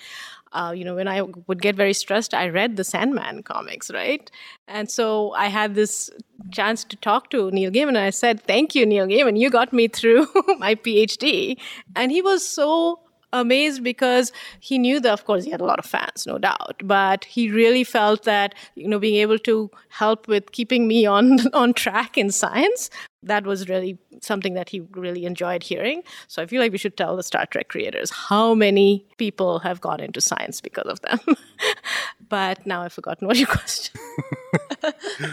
uh, 0.53 0.71
you 0.75 0.85
know, 0.85 0.95
when 0.95 1.07
I 1.07 1.21
would 1.21 1.61
get 1.61 1.75
very 1.75 1.93
stressed, 1.93 2.33
I 2.33 2.49
read 2.49 2.77
the 2.77 2.83
Sandman 2.83 3.43
comics, 3.43 3.91
right? 3.91 4.29
And 4.67 4.89
so 4.89 5.31
I 5.33 5.47
had 5.47 5.75
this 5.75 6.09
chance 6.51 6.83
to 6.85 6.95
talk 6.95 7.29
to 7.31 7.51
Neil 7.51 7.71
Gaiman, 7.71 7.89
and 7.89 7.97
I 7.97 8.11
said, 8.11 8.41
"Thank 8.41 8.75
you, 8.75 8.85
Neil 8.85 9.07
Gaiman. 9.07 9.39
You 9.39 9.49
got 9.49 9.73
me 9.73 9.87
through 9.87 10.27
my 10.59 10.75
PhD." 10.75 11.57
And 11.95 12.11
he 12.11 12.21
was 12.21 12.47
so 12.47 12.99
amazed 13.33 13.83
because 13.83 14.31
he 14.59 14.77
knew 14.77 14.99
that 14.99 15.11
of 15.11 15.25
course 15.25 15.43
he 15.43 15.49
had 15.49 15.59
a 15.59 15.65
lot 15.65 15.79
of 15.79 15.85
fans 15.85 16.27
no 16.27 16.37
doubt 16.37 16.75
but 16.83 17.25
he 17.25 17.49
really 17.49 17.83
felt 17.83 18.23
that 18.23 18.53
you 18.75 18.87
know 18.87 18.99
being 18.99 19.15
able 19.15 19.39
to 19.39 19.71
help 19.89 20.27
with 20.27 20.51
keeping 20.51 20.87
me 20.87 21.05
on 21.05 21.39
on 21.53 21.73
track 21.73 22.15
in 22.15 22.29
science 22.31 22.91
that 23.23 23.45
was 23.45 23.69
really 23.69 23.97
something 24.21 24.53
that 24.53 24.69
he 24.69 24.81
really 24.91 25.25
enjoyed 25.25 25.63
hearing 25.63 26.03
so 26.27 26.41
i 26.41 26.45
feel 26.45 26.61
like 26.61 26.71
we 26.71 26.77
should 26.77 26.97
tell 26.97 27.15
the 27.15 27.23
star 27.23 27.45
trek 27.45 27.69
creators 27.69 28.09
how 28.09 28.53
many 28.53 29.05
people 29.17 29.59
have 29.59 29.81
gone 29.81 29.99
into 29.99 30.21
science 30.21 30.61
because 30.61 30.87
of 30.87 31.01
them 31.01 31.19
but 32.29 32.65
now 32.65 32.81
i've 32.81 32.93
forgotten 32.93 33.27
what 33.27 33.37
your 33.37 33.47
question 33.47 33.99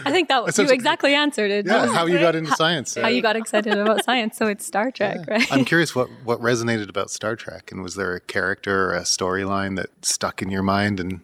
I 0.05 0.11
think 0.11 0.29
that 0.29 0.43
was, 0.43 0.57
you 0.57 0.69
exactly 0.69 1.13
answered 1.13 1.51
it. 1.51 1.65
Yeah, 1.65 1.87
how 1.87 2.05
you 2.05 2.19
got 2.19 2.35
into 2.35 2.51
science. 2.51 2.95
How 2.95 3.07
you 3.07 3.21
got 3.21 3.35
excited 3.35 3.77
about 3.77 4.03
science. 4.03 4.37
So 4.37 4.47
it's 4.47 4.65
Star 4.65 4.91
Trek, 4.91 5.19
yeah. 5.27 5.33
right? 5.33 5.53
I'm 5.53 5.65
curious 5.65 5.95
what, 5.95 6.09
what 6.23 6.39
resonated 6.39 6.89
about 6.89 7.09
Star 7.09 7.35
Trek. 7.35 7.71
And 7.71 7.83
was 7.83 7.95
there 7.95 8.15
a 8.15 8.19
character 8.19 8.89
or 8.89 8.93
a 8.93 9.01
storyline 9.01 9.75
that 9.77 9.89
stuck 10.05 10.41
in 10.41 10.49
your 10.49 10.63
mind? 10.63 10.99
And 10.99 11.21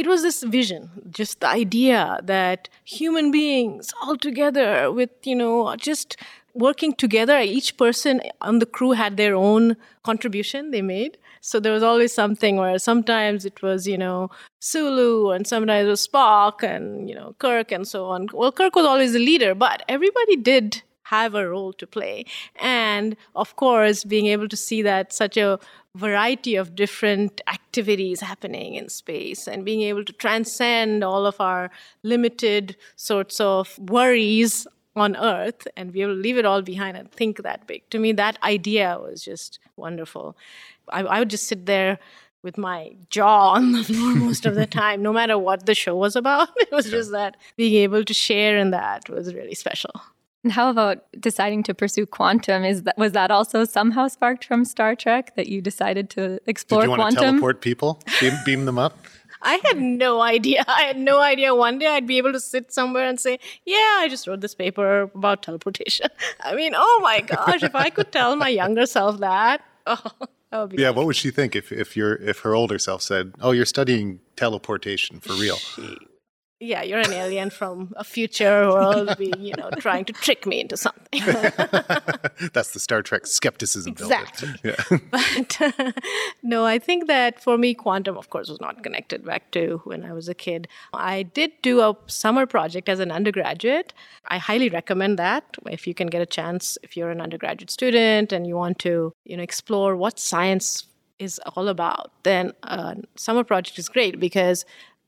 it 0.00 0.06
was 0.06 0.22
this 0.22 0.42
vision, 0.42 0.90
just 1.10 1.40
the 1.40 1.48
idea 1.48 2.18
that 2.24 2.70
human 2.84 3.30
beings 3.30 3.92
all 4.02 4.16
together 4.16 4.90
with, 4.90 5.10
you 5.24 5.36
know, 5.36 5.76
just 5.76 6.16
working 6.54 6.94
together. 6.94 7.38
Each 7.38 7.76
person 7.76 8.22
on 8.40 8.60
the 8.60 8.66
crew 8.66 8.92
had 8.92 9.18
their 9.18 9.34
own 9.34 9.76
contribution 10.02 10.70
they 10.70 10.80
made. 10.80 11.18
So 11.42 11.60
there 11.60 11.72
was 11.72 11.82
always 11.82 12.14
something 12.14 12.56
where 12.56 12.78
sometimes 12.78 13.44
it 13.44 13.62
was, 13.62 13.86
you 13.86 13.98
know, 13.98 14.30
Sulu 14.60 15.30
and 15.32 15.46
sometimes 15.46 15.86
it 15.86 15.90
was 15.90 16.08
Spock 16.08 16.62
and, 16.62 17.08
you 17.08 17.14
know, 17.14 17.34
Kirk 17.38 17.70
and 17.70 17.86
so 17.86 18.06
on. 18.06 18.28
Well, 18.32 18.52
Kirk 18.52 18.74
was 18.74 18.86
always 18.86 19.12
the 19.12 19.18
leader, 19.18 19.54
but 19.54 19.82
everybody 19.86 20.36
did 20.36 20.82
have 21.10 21.34
a 21.34 21.48
role 21.48 21.72
to 21.74 21.86
play. 21.86 22.24
And 22.56 23.16
of 23.34 23.56
course, 23.56 24.04
being 24.04 24.26
able 24.26 24.48
to 24.48 24.56
see 24.56 24.82
that 24.82 25.12
such 25.12 25.36
a 25.36 25.58
variety 25.96 26.54
of 26.54 26.74
different 26.76 27.40
activities 27.48 28.20
happening 28.20 28.74
in 28.74 28.88
space 28.88 29.48
and 29.48 29.64
being 29.64 29.82
able 29.82 30.04
to 30.04 30.12
transcend 30.12 31.02
all 31.02 31.26
of 31.26 31.40
our 31.40 31.70
limited 32.02 32.76
sorts 32.94 33.40
of 33.40 33.76
worries 33.78 34.66
on 34.94 35.16
earth 35.16 35.66
and 35.76 35.92
be 35.92 36.02
able 36.02 36.14
to 36.14 36.20
leave 36.20 36.38
it 36.38 36.44
all 36.44 36.62
behind 36.62 36.96
and 36.96 37.10
think 37.10 37.42
that 37.42 37.66
big. 37.66 37.82
To 37.90 37.98
me, 37.98 38.12
that 38.12 38.38
idea 38.42 38.98
was 39.00 39.24
just 39.24 39.58
wonderful. 39.76 40.36
I, 40.88 41.02
I 41.02 41.18
would 41.18 41.30
just 41.30 41.48
sit 41.48 41.66
there 41.66 41.98
with 42.42 42.56
my 42.56 42.94
jaw 43.10 43.50
on 43.50 43.72
the 43.72 43.84
floor 43.84 44.14
most 44.26 44.46
of 44.46 44.54
the 44.54 44.66
time, 44.66 45.02
no 45.02 45.12
matter 45.12 45.38
what 45.38 45.66
the 45.66 45.74
show 45.74 45.96
was 45.96 46.16
about. 46.16 46.48
It 46.56 46.70
was 46.72 46.88
just 46.90 47.10
that 47.12 47.36
being 47.56 47.74
able 47.82 48.04
to 48.04 48.14
share 48.14 48.56
in 48.56 48.70
that 48.70 49.08
was 49.08 49.34
really 49.34 49.54
special. 49.54 49.92
And 50.42 50.52
how 50.52 50.70
about 50.70 51.04
deciding 51.20 51.62
to 51.64 51.74
pursue 51.74 52.06
quantum? 52.06 52.64
Is 52.64 52.82
that 52.84 52.96
was 52.96 53.12
that 53.12 53.30
also 53.30 53.64
somehow 53.64 54.08
sparked 54.08 54.44
from 54.46 54.64
Star 54.64 54.94
Trek 54.94 55.36
that 55.36 55.48
you 55.48 55.60
decided 55.60 56.08
to 56.10 56.40
explore 56.46 56.82
Did 56.82 56.90
you 56.90 56.94
quantum? 56.96 57.02
want 57.02 57.18
to 57.18 57.24
teleport 57.32 57.60
people? 57.60 58.00
Beam, 58.20 58.32
beam 58.44 58.64
them 58.64 58.78
up? 58.78 58.96
I 59.42 59.60
had 59.64 59.78
no 59.80 60.20
idea. 60.20 60.64
I 60.66 60.82
had 60.82 60.98
no 60.98 61.20
idea 61.20 61.54
one 61.54 61.78
day 61.78 61.86
I'd 61.86 62.06
be 62.06 62.18
able 62.18 62.32
to 62.32 62.40
sit 62.40 62.72
somewhere 62.72 63.06
and 63.06 63.18
say, 63.20 63.38
Yeah, 63.64 63.98
I 63.98 64.06
just 64.08 64.26
wrote 64.26 64.40
this 64.40 64.54
paper 64.54 65.10
about 65.14 65.42
teleportation. 65.42 66.08
I 66.40 66.54
mean, 66.54 66.72
oh 66.76 67.00
my 67.02 67.20
gosh, 67.20 67.62
if 67.62 67.74
I 67.74 67.90
could 67.90 68.12
tell 68.12 68.36
my 68.36 68.48
younger 68.48 68.86
self 68.86 69.18
that, 69.20 69.62
oh, 69.86 70.00
that 70.50 70.60
would 70.60 70.70
be 70.70 70.82
Yeah, 70.82 70.90
what 70.90 71.06
would 71.06 71.16
she 71.16 71.30
think 71.30 71.54
if, 71.54 71.70
if 71.70 71.96
your 71.96 72.14
if 72.16 72.40
her 72.40 72.54
older 72.54 72.78
self 72.78 73.02
said, 73.02 73.34
Oh, 73.40 73.50
you're 73.52 73.66
studying 73.66 74.20
teleportation 74.36 75.20
for 75.20 75.34
real? 75.34 75.56
She 75.56 75.98
yeah, 76.60 76.82
you're 76.82 76.98
an 76.98 77.12
alien 77.12 77.48
from 77.48 77.92
a 77.96 78.04
future 78.04 78.68
world, 78.68 79.14
be, 79.18 79.32
you 79.38 79.54
know, 79.56 79.70
trying 79.78 80.04
to 80.04 80.12
trick 80.12 80.46
me 80.46 80.60
into 80.60 80.76
something. 80.76 81.20
That's 82.52 82.72
the 82.72 82.78
Star 82.78 83.02
Trek 83.02 83.26
skepticism. 83.26 83.92
Exactly. 83.92 84.50
Yeah. 84.62 84.76
But 85.10 85.60
uh, 85.60 85.92
no, 86.42 86.66
I 86.66 86.78
think 86.78 87.06
that 87.06 87.42
for 87.42 87.56
me, 87.56 87.74
quantum, 87.74 88.16
of 88.16 88.28
course, 88.30 88.48
was 88.48 88.60
not 88.60 88.82
connected 88.82 89.24
back 89.24 89.50
to 89.52 89.80
when 89.84 90.04
I 90.04 90.12
was 90.12 90.28
a 90.28 90.34
kid. 90.34 90.68
I 90.92 91.22
did 91.22 91.52
do 91.62 91.80
a 91.80 91.96
summer 92.06 92.46
project 92.46 92.88
as 92.88 93.00
an 93.00 93.10
undergraduate. 93.10 93.94
I 94.28 94.38
highly 94.38 94.68
recommend 94.68 95.18
that 95.18 95.56
if 95.66 95.86
you 95.86 95.94
can 95.94 96.08
get 96.08 96.20
a 96.20 96.26
chance, 96.26 96.76
if 96.82 96.96
you're 96.96 97.10
an 97.10 97.20
undergraduate 97.20 97.70
student 97.70 98.32
and 98.32 98.46
you 98.46 98.56
want 98.56 98.78
to, 98.80 99.12
you 99.24 99.36
know, 99.36 99.42
explore 99.42 99.96
what 99.96 100.18
science 100.18 100.86
is 101.20 101.38
all 101.54 101.68
about, 101.68 102.10
then 102.22 102.52
a 102.62 102.96
summer 103.16 103.44
project 103.44 103.78
is 103.78 103.88
great 103.88 104.18
because 104.18 104.64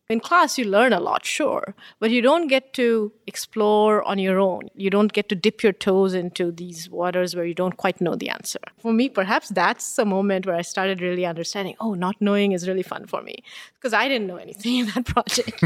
in 0.09 0.21
class 0.21 0.59
you 0.59 0.65
learn 0.65 0.93
a 0.93 1.01
lot 1.01 1.25
sure 1.25 1.75
but 2.01 2.11
you 2.11 2.21
don't 2.23 2.49
get 2.49 2.73
to 2.75 3.13
explore 3.27 4.03
on 4.03 4.19
your 4.19 4.39
own. 4.39 4.69
You 4.75 4.91
don't 4.91 5.13
get 5.13 5.29
to 5.31 5.35
dip 5.35 5.63
your 5.63 5.73
toes 5.73 6.13
into 6.13 6.51
these 6.53 6.91
waters 6.91 7.35
where 7.35 7.47
you 7.47 7.55
don't 7.55 7.77
quite 7.77 8.01
know 8.01 8.15
the 8.15 8.29
answer. 8.29 8.59
For 8.79 8.93
me 8.93 9.09
perhaps 9.09 9.49
that's 9.49 9.97
the 9.97 10.05
moment 10.05 10.47
where 10.47 10.57
i 10.57 10.63
started 10.63 11.01
really 11.01 11.25
understanding 11.25 11.77
oh 11.81 11.95
not 11.95 12.17
knowing 12.21 12.53
is 12.53 12.69
really 12.69 12.83
fun 12.83 13.07
for 13.07 13.23
me 13.23 13.37
because 13.75 13.93
i 13.93 14.09
didn't 14.09 14.27
know 14.27 14.37
anything 14.37 14.77
in 14.81 14.87
that 14.87 15.07
project. 15.07 15.63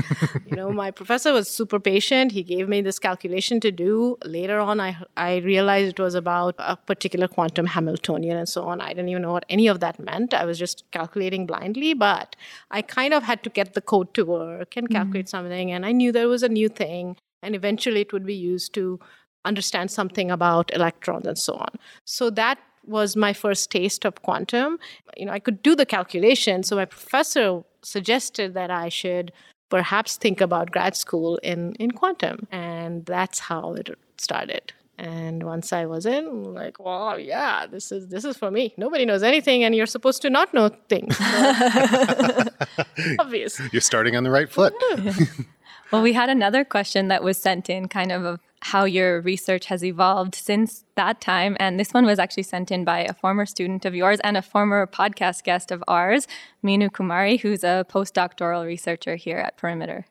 You 0.46 0.56
know 0.56 0.70
my 0.70 0.90
professor 0.90 1.32
was 1.32 1.48
super 1.48 1.80
patient. 1.80 2.32
He 2.32 2.42
gave 2.42 2.68
me 2.68 2.80
this 2.82 2.98
calculation 2.98 3.60
to 3.60 3.70
do. 3.70 4.16
Later 4.24 4.60
on 4.60 4.80
i 4.80 4.96
i 5.16 5.36
realized 5.36 5.98
it 5.98 6.02
was 6.02 6.14
about 6.14 6.54
a 6.58 6.76
particular 6.76 7.28
quantum 7.28 7.66
hamiltonian 7.66 8.36
and 8.36 8.48
so 8.48 8.64
on. 8.64 8.80
I 8.80 8.88
didn't 8.88 9.08
even 9.08 9.22
know 9.22 9.32
what 9.32 9.46
any 9.48 9.66
of 9.66 9.80
that 9.80 9.98
meant. 9.98 10.34
I 10.34 10.44
was 10.44 10.58
just 10.58 10.84
calculating 10.90 11.46
blindly 11.46 11.94
but 11.94 12.36
i 12.70 12.82
kind 12.82 13.14
of 13.14 13.22
had 13.22 13.42
to 13.42 13.50
get 13.50 13.74
the 13.74 13.80
code 13.80 14.12
to 14.14 14.24
work 14.26 14.76
and 14.76 14.88
calculate 14.90 15.26
mm-hmm. 15.26 15.30
something. 15.30 15.72
And 15.72 15.86
I 15.86 15.92
knew 15.92 16.12
there 16.12 16.28
was 16.28 16.42
a 16.42 16.48
new 16.48 16.68
thing, 16.68 17.16
and 17.42 17.54
eventually 17.54 18.00
it 18.00 18.12
would 18.12 18.26
be 18.26 18.34
used 18.34 18.74
to 18.74 18.98
understand 19.44 19.90
something 19.90 20.30
about 20.30 20.74
electrons 20.74 21.26
and 21.26 21.38
so 21.38 21.54
on. 21.54 21.68
So 22.04 22.30
that 22.30 22.58
was 22.84 23.16
my 23.16 23.32
first 23.32 23.70
taste 23.70 24.04
of 24.04 24.22
quantum. 24.22 24.78
You 25.16 25.26
know, 25.26 25.32
I 25.32 25.38
could 25.38 25.62
do 25.62 25.74
the 25.74 25.86
calculation. 25.86 26.62
So 26.62 26.76
my 26.76 26.84
professor 26.84 27.62
suggested 27.82 28.54
that 28.54 28.70
I 28.70 28.88
should 28.88 29.32
perhaps 29.68 30.16
think 30.16 30.40
about 30.40 30.70
grad 30.70 30.96
school 30.96 31.38
in, 31.42 31.74
in 31.74 31.90
quantum. 31.92 32.46
And 32.50 33.04
that's 33.06 33.38
how 33.38 33.74
it 33.74 33.96
started. 34.18 34.72
And 34.98 35.42
once 35.42 35.72
I 35.72 35.84
was 35.84 36.06
in, 36.06 36.26
I'm 36.26 36.54
like, 36.54 36.78
well, 36.80 37.18
yeah, 37.18 37.66
this 37.66 37.92
is 37.92 38.08
this 38.08 38.24
is 38.24 38.36
for 38.36 38.50
me. 38.50 38.72
Nobody 38.78 39.04
knows 39.04 39.22
anything, 39.22 39.62
and 39.62 39.74
you're 39.74 39.84
supposed 39.86 40.22
to 40.22 40.30
not 40.30 40.54
know 40.54 40.70
things. 40.88 41.18
So, 41.18 41.24
obvious. 43.18 43.60
You're 43.72 43.82
starting 43.82 44.16
on 44.16 44.24
the 44.24 44.30
right 44.30 44.50
foot. 44.50 44.72
well, 45.92 46.00
we 46.00 46.14
had 46.14 46.30
another 46.30 46.64
question 46.64 47.08
that 47.08 47.22
was 47.22 47.36
sent 47.36 47.68
in, 47.68 47.88
kind 47.88 48.10
of 48.10 48.24
of 48.24 48.40
how 48.60 48.84
your 48.84 49.20
research 49.20 49.66
has 49.66 49.84
evolved 49.84 50.34
since 50.34 50.84
that 50.94 51.20
time. 51.20 51.56
And 51.60 51.78
this 51.78 51.92
one 51.92 52.06
was 52.06 52.18
actually 52.18 52.44
sent 52.44 52.70
in 52.70 52.84
by 52.84 53.00
a 53.00 53.12
former 53.12 53.44
student 53.44 53.84
of 53.84 53.94
yours 53.94 54.18
and 54.24 54.36
a 54.36 54.42
former 54.42 54.86
podcast 54.86 55.44
guest 55.44 55.70
of 55.70 55.84
ours, 55.86 56.26
Meenu 56.64 56.90
Kumari, 56.90 57.38
who's 57.38 57.62
a 57.62 57.84
postdoctoral 57.88 58.64
researcher 58.64 59.16
here 59.16 59.38
at 59.38 59.56
Perimeter. 59.56 60.06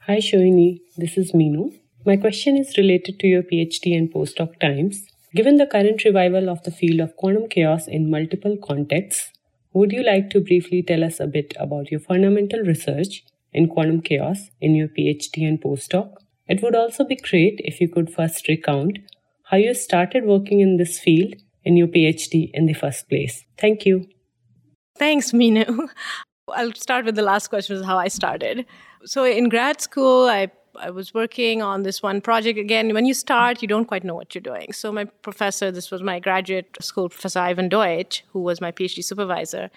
Hi, 0.00 0.16
Shohini. 0.16 0.80
This 0.96 1.18
is 1.18 1.32
Meenu. 1.32 1.78
My 2.06 2.16
question 2.16 2.56
is 2.56 2.78
related 2.78 3.18
to 3.20 3.26
your 3.26 3.42
PhD 3.42 3.96
and 3.96 4.12
postdoc 4.12 4.58
times. 4.60 5.04
Given 5.34 5.56
the 5.56 5.66
current 5.66 6.04
revival 6.04 6.48
of 6.48 6.62
the 6.62 6.70
field 6.70 7.00
of 7.00 7.16
quantum 7.16 7.48
chaos 7.48 7.86
in 7.86 8.10
multiple 8.10 8.56
contexts, 8.56 9.30
would 9.72 9.92
you 9.92 10.02
like 10.02 10.30
to 10.30 10.40
briefly 10.40 10.82
tell 10.82 11.04
us 11.04 11.20
a 11.20 11.26
bit 11.26 11.54
about 11.58 11.90
your 11.90 12.00
fundamental 12.00 12.60
research 12.60 13.24
in 13.52 13.68
quantum 13.68 14.00
chaos 14.00 14.48
in 14.60 14.74
your 14.74 14.88
PhD 14.88 15.46
and 15.46 15.60
postdoc? 15.60 16.14
It 16.46 16.62
would 16.62 16.74
also 16.74 17.04
be 17.04 17.16
great 17.16 17.60
if 17.64 17.80
you 17.80 17.88
could 17.88 18.10
first 18.10 18.48
recount 18.48 18.98
how 19.44 19.56
you 19.56 19.74
started 19.74 20.24
working 20.24 20.60
in 20.60 20.76
this 20.76 20.98
field 20.98 21.34
in 21.64 21.76
your 21.76 21.88
PhD 21.88 22.50
in 22.54 22.66
the 22.66 22.74
first 22.74 23.08
place. 23.08 23.44
Thank 23.58 23.84
you. 23.84 24.06
Thanks, 24.98 25.32
Meenu. 25.32 25.88
I'll 26.54 26.72
start 26.72 27.04
with 27.04 27.14
the 27.14 27.22
last 27.22 27.48
question, 27.48 27.76
is 27.76 27.84
how 27.84 27.98
I 27.98 28.08
started. 28.08 28.64
So 29.04 29.24
in 29.24 29.48
grad 29.48 29.80
school, 29.80 30.26
I 30.26 30.50
I 30.76 30.90
was 30.90 31.14
working 31.14 31.62
on 31.62 31.82
this 31.82 32.02
one 32.02 32.20
project. 32.20 32.58
Again, 32.58 32.92
when 32.94 33.06
you 33.06 33.14
start, 33.14 33.62
you 33.62 33.68
don't 33.68 33.86
quite 33.86 34.04
know 34.04 34.14
what 34.14 34.34
you're 34.34 34.42
doing. 34.42 34.72
So 34.72 34.92
my 34.92 35.04
professor, 35.04 35.70
this 35.70 35.90
was 35.90 36.02
my 36.02 36.18
graduate 36.20 36.76
school 36.80 37.08
professor 37.08 37.40
Ivan 37.40 37.68
Deutsch, 37.68 38.24
who 38.32 38.40
was 38.40 38.60
my 38.60 38.72
PhD 38.72 39.04
supervisor. 39.04 39.70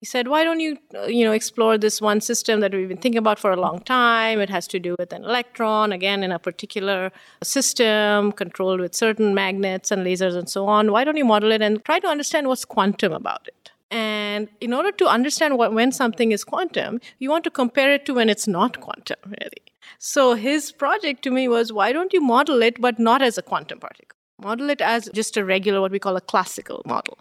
He 0.00 0.06
said, 0.06 0.28
"Why 0.28 0.44
don't 0.44 0.60
you, 0.60 0.78
uh, 0.94 1.06
you 1.06 1.24
know, 1.24 1.32
explore 1.32 1.76
this 1.76 2.00
one 2.00 2.20
system 2.20 2.60
that 2.60 2.72
we've 2.72 2.88
been 2.88 2.98
thinking 2.98 3.18
about 3.18 3.40
for 3.40 3.50
a 3.50 3.60
long 3.60 3.80
time? 3.80 4.40
It 4.40 4.48
has 4.48 4.68
to 4.68 4.78
do 4.78 4.94
with 4.96 5.12
an 5.12 5.24
electron, 5.24 5.90
again, 5.90 6.22
in 6.22 6.30
a 6.30 6.38
particular 6.38 7.10
system, 7.42 8.30
controlled 8.30 8.80
with 8.80 8.94
certain 8.94 9.34
magnets 9.34 9.90
and 9.90 10.06
lasers 10.06 10.36
and 10.36 10.48
so 10.48 10.66
on. 10.66 10.92
Why 10.92 11.02
don't 11.02 11.16
you 11.16 11.24
model 11.24 11.50
it 11.50 11.62
and 11.62 11.84
try 11.84 11.98
to 11.98 12.06
understand 12.06 12.46
what's 12.46 12.64
quantum 12.64 13.12
about 13.12 13.48
it?" 13.48 13.72
And 13.90 14.48
in 14.60 14.72
order 14.72 14.92
to 14.92 15.06
understand 15.06 15.58
what, 15.58 15.72
when 15.72 15.90
something 15.90 16.30
is 16.30 16.44
quantum, 16.44 17.00
you 17.18 17.30
want 17.30 17.42
to 17.44 17.50
compare 17.50 17.92
it 17.92 18.04
to 18.06 18.14
when 18.14 18.28
it's 18.28 18.46
not 18.46 18.80
quantum, 18.80 19.16
really. 19.24 19.62
So 19.98 20.34
his 20.34 20.72
project 20.72 21.22
to 21.24 21.30
me 21.30 21.48
was 21.48 21.72
why 21.72 21.92
don't 21.92 22.12
you 22.12 22.20
model 22.20 22.62
it, 22.62 22.80
but 22.80 22.98
not 22.98 23.22
as 23.22 23.38
a 23.38 23.42
quantum 23.42 23.80
particle? 23.80 24.16
Model 24.40 24.70
it 24.70 24.80
as 24.80 25.08
just 25.14 25.36
a 25.36 25.44
regular, 25.44 25.80
what 25.80 25.90
we 25.90 25.98
call 25.98 26.16
a 26.16 26.20
classical 26.20 26.82
model. 26.86 27.18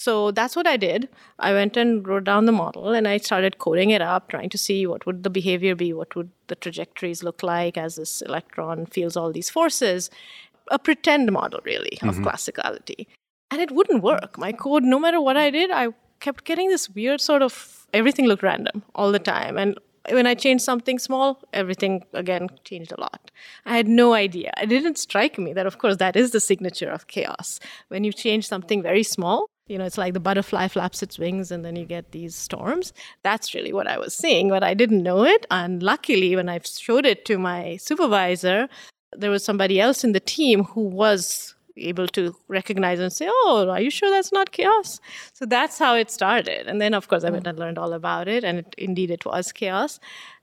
So 0.00 0.30
that's 0.30 0.54
what 0.54 0.66
I 0.66 0.76
did. 0.76 1.08
I 1.40 1.52
went 1.52 1.76
and 1.76 2.06
wrote 2.06 2.24
down 2.24 2.46
the 2.46 2.52
model 2.52 2.90
and 2.90 3.08
I 3.08 3.16
started 3.16 3.58
coding 3.58 3.90
it 3.90 4.00
up, 4.00 4.28
trying 4.28 4.48
to 4.50 4.58
see 4.58 4.86
what 4.86 5.04
would 5.06 5.24
the 5.24 5.30
behavior 5.30 5.74
be, 5.74 5.92
what 5.92 6.14
would 6.14 6.30
the 6.46 6.54
trajectories 6.54 7.22
look 7.22 7.42
like 7.42 7.76
as 7.76 7.96
this 7.96 8.22
electron 8.22 8.86
feels 8.86 9.16
all 9.16 9.32
these 9.32 9.50
forces. 9.50 10.08
A 10.70 10.78
pretend 10.78 11.32
model, 11.32 11.60
really, 11.64 11.98
of 12.02 12.14
mm-hmm. 12.14 12.26
classicality. 12.26 13.06
And 13.50 13.60
it 13.60 13.72
wouldn't 13.72 14.02
work. 14.02 14.38
My 14.38 14.52
code, 14.52 14.84
no 14.84 14.98
matter 14.98 15.20
what 15.20 15.36
I 15.36 15.50
did, 15.50 15.70
I 15.70 15.88
kept 16.20 16.44
getting 16.44 16.68
this 16.68 16.88
weird 16.88 17.20
sort 17.20 17.42
of 17.42 17.86
everything 17.92 18.26
looked 18.26 18.42
random 18.42 18.82
all 18.94 19.10
the 19.10 19.18
time. 19.18 19.56
And 19.56 19.78
when 20.10 20.26
I 20.26 20.34
changed 20.34 20.64
something 20.64 20.98
small, 20.98 21.42
everything 21.52 22.04
again 22.12 22.48
changed 22.64 22.92
a 22.92 23.00
lot. 23.00 23.30
I 23.66 23.76
had 23.76 23.88
no 23.88 24.14
idea. 24.14 24.52
It 24.60 24.66
didn't 24.66 24.98
strike 24.98 25.38
me 25.38 25.52
that, 25.52 25.66
of 25.66 25.78
course, 25.78 25.96
that 25.96 26.16
is 26.16 26.30
the 26.30 26.40
signature 26.40 26.90
of 26.90 27.06
chaos. 27.06 27.60
When 27.88 28.04
you 28.04 28.12
change 28.12 28.46
something 28.46 28.82
very 28.82 29.02
small, 29.02 29.48
you 29.68 29.76
know, 29.76 29.84
it's 29.84 29.98
like 29.98 30.14
the 30.14 30.20
butterfly 30.20 30.68
flaps 30.68 31.02
its 31.02 31.18
wings 31.18 31.50
and 31.50 31.64
then 31.64 31.76
you 31.76 31.84
get 31.84 32.12
these 32.12 32.34
storms. 32.34 32.92
That's 33.22 33.54
really 33.54 33.72
what 33.72 33.86
I 33.86 33.98
was 33.98 34.14
seeing, 34.14 34.48
but 34.48 34.64
I 34.64 34.74
didn't 34.74 35.02
know 35.02 35.24
it. 35.24 35.46
And 35.50 35.82
luckily, 35.82 36.34
when 36.34 36.48
I 36.48 36.60
showed 36.64 37.04
it 37.04 37.24
to 37.26 37.38
my 37.38 37.76
supervisor, 37.76 38.68
there 39.12 39.30
was 39.30 39.44
somebody 39.44 39.80
else 39.80 40.04
in 40.04 40.12
the 40.12 40.20
team 40.20 40.64
who 40.64 40.82
was 40.82 41.54
able 41.78 42.08
to 42.08 42.34
recognize 42.48 43.00
and 43.00 43.12
say, 43.12 43.28
"Oh, 43.30 43.68
are 43.68 43.80
you 43.80 43.90
sure 43.90 44.10
that's 44.10 44.32
not 44.32 44.52
chaos?" 44.52 45.00
So 45.32 45.46
that's 45.46 45.78
how 45.78 45.94
it 45.94 46.10
started. 46.10 46.66
And 46.66 46.80
then, 46.80 46.94
of 46.94 47.08
course, 47.08 47.24
I 47.24 47.30
went 47.30 47.46
and 47.46 47.58
learned 47.58 47.78
all 47.78 47.92
about 47.92 48.28
it, 48.28 48.44
and 48.44 48.58
it, 48.58 48.74
indeed, 48.78 49.10
it 49.10 49.24
was 49.24 49.52
chaos. 49.52 50.00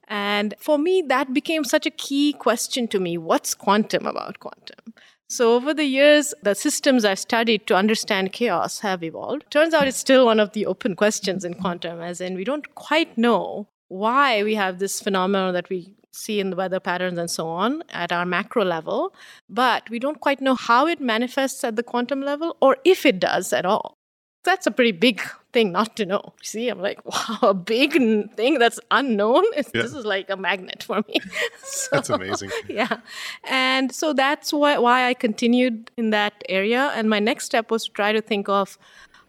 And 0.07 0.53
for 0.59 0.77
me, 0.77 1.03
that 1.07 1.33
became 1.33 1.63
such 1.63 1.86
a 1.86 1.91
key 1.91 2.33
question 2.33 2.88
to 2.89 2.99
me: 2.99 3.17
What's 3.17 3.53
quantum 3.53 4.05
about 4.05 4.39
quantum? 4.39 4.93
So 5.27 5.55
over 5.55 5.73
the 5.73 5.86
years, 5.86 6.33
the 6.43 6.53
systems 6.53 7.03
I've 7.03 7.19
studied 7.19 7.65
to 7.67 7.75
understand 7.75 8.31
chaos 8.31 8.79
have 8.81 9.03
evolved. 9.03 9.45
Turns 9.49 9.73
out 9.73 9.88
it's 9.88 9.97
still 9.97 10.25
one 10.25 10.39
of 10.39 10.51
the 10.51 10.67
open 10.67 10.95
questions 10.95 11.43
in 11.43 11.55
quantum, 11.55 11.99
as 11.99 12.21
in 12.21 12.36
we 12.36 12.43
don't 12.43 12.75
quite 12.75 13.17
know 13.17 13.67
why 13.88 14.43
we 14.43 14.55
have 14.55 14.77
this 14.77 15.01
phenomenon 15.01 15.53
that 15.53 15.69
we 15.69 15.95
see 16.16 16.39
in 16.39 16.49
the 16.49 16.55
weather 16.55 16.80
patterns 16.80 17.18
and 17.18 17.30
so 17.30 17.47
on 17.47 17.84
at 17.89 18.11
our 18.11 18.26
macro 18.26 18.63
level, 18.63 19.13
but 19.49 19.89
we 19.89 19.99
don't 19.99 20.20
quite 20.20 20.41
know 20.41 20.55
how 20.55 20.88
it 20.88 21.01
manifests 21.01 21.63
at 21.63 21.76
the 21.76 21.84
quantum 21.84 22.22
level 22.22 22.55
or 22.61 22.78
if 22.86 23.05
it 23.05 23.20
does 23.20 23.51
at 23.53 23.66
all. 23.66 23.97
That's 24.43 24.68
a 24.68 24.72
pretty 24.72 24.91
big 24.91 25.24
thing 25.53 25.72
not 25.72 25.95
to 25.95 26.05
know. 26.05 26.34
See, 26.43 26.70
I'm 26.70 26.80
like, 26.80 27.03
wow, 27.11 27.49
a 27.49 27.53
big 27.53 27.93
thing 28.36 28.59
that's 28.59 28.80
unknown. 28.91 29.43
Yeah. 29.55 29.63
This 29.74 29.93
is 29.93 30.05
like 30.05 30.30
a 30.30 30.38
magnet 30.38 30.84
for 30.84 31.03
me. 31.07 31.16
so, 31.63 31.88
that's 31.91 32.09
amazing. 32.09 32.51
Yeah. 32.70 32.97
And 33.45 33.93
so 33.93 34.13
that's 34.13 34.53
why, 34.53 34.78
why 34.78 35.07
I 35.07 35.13
continued 35.13 35.91
in 35.97 36.11
that 36.11 36.43
area. 36.47 36.91
And 36.95 37.09
my 37.09 37.20
next 37.20 37.45
step 37.45 37.72
was 37.72 37.86
to 37.86 37.91
try 37.91 38.11
to 38.11 38.22
think 38.22 38.47
of 38.47 38.78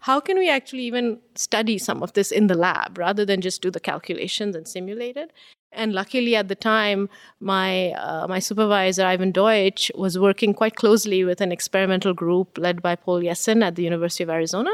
how 0.01 0.19
can 0.19 0.37
we 0.37 0.49
actually 0.49 0.83
even 0.83 1.19
study 1.35 1.77
some 1.77 2.03
of 2.03 2.13
this 2.13 2.31
in 2.31 2.47
the 2.47 2.55
lab 2.55 2.97
rather 2.97 3.25
than 3.25 3.41
just 3.41 3.61
do 3.61 3.71
the 3.71 3.79
calculations 3.79 4.55
and 4.55 4.67
simulate 4.67 5.17
it 5.17 5.31
and 5.71 5.93
luckily, 5.93 6.35
at 6.35 6.47
the 6.47 6.55
time, 6.55 7.09
my 7.39 7.91
uh, 7.91 8.27
my 8.27 8.39
supervisor 8.39 9.05
Ivan 9.05 9.31
Deutsch 9.31 9.91
was 9.95 10.17
working 10.17 10.53
quite 10.53 10.75
closely 10.75 11.23
with 11.23 11.41
an 11.41 11.51
experimental 11.51 12.13
group 12.13 12.57
led 12.57 12.81
by 12.81 12.95
Poul 12.95 13.21
Jessen 13.21 13.63
at 13.63 13.75
the 13.75 13.83
University 13.83 14.23
of 14.23 14.29
Arizona. 14.29 14.71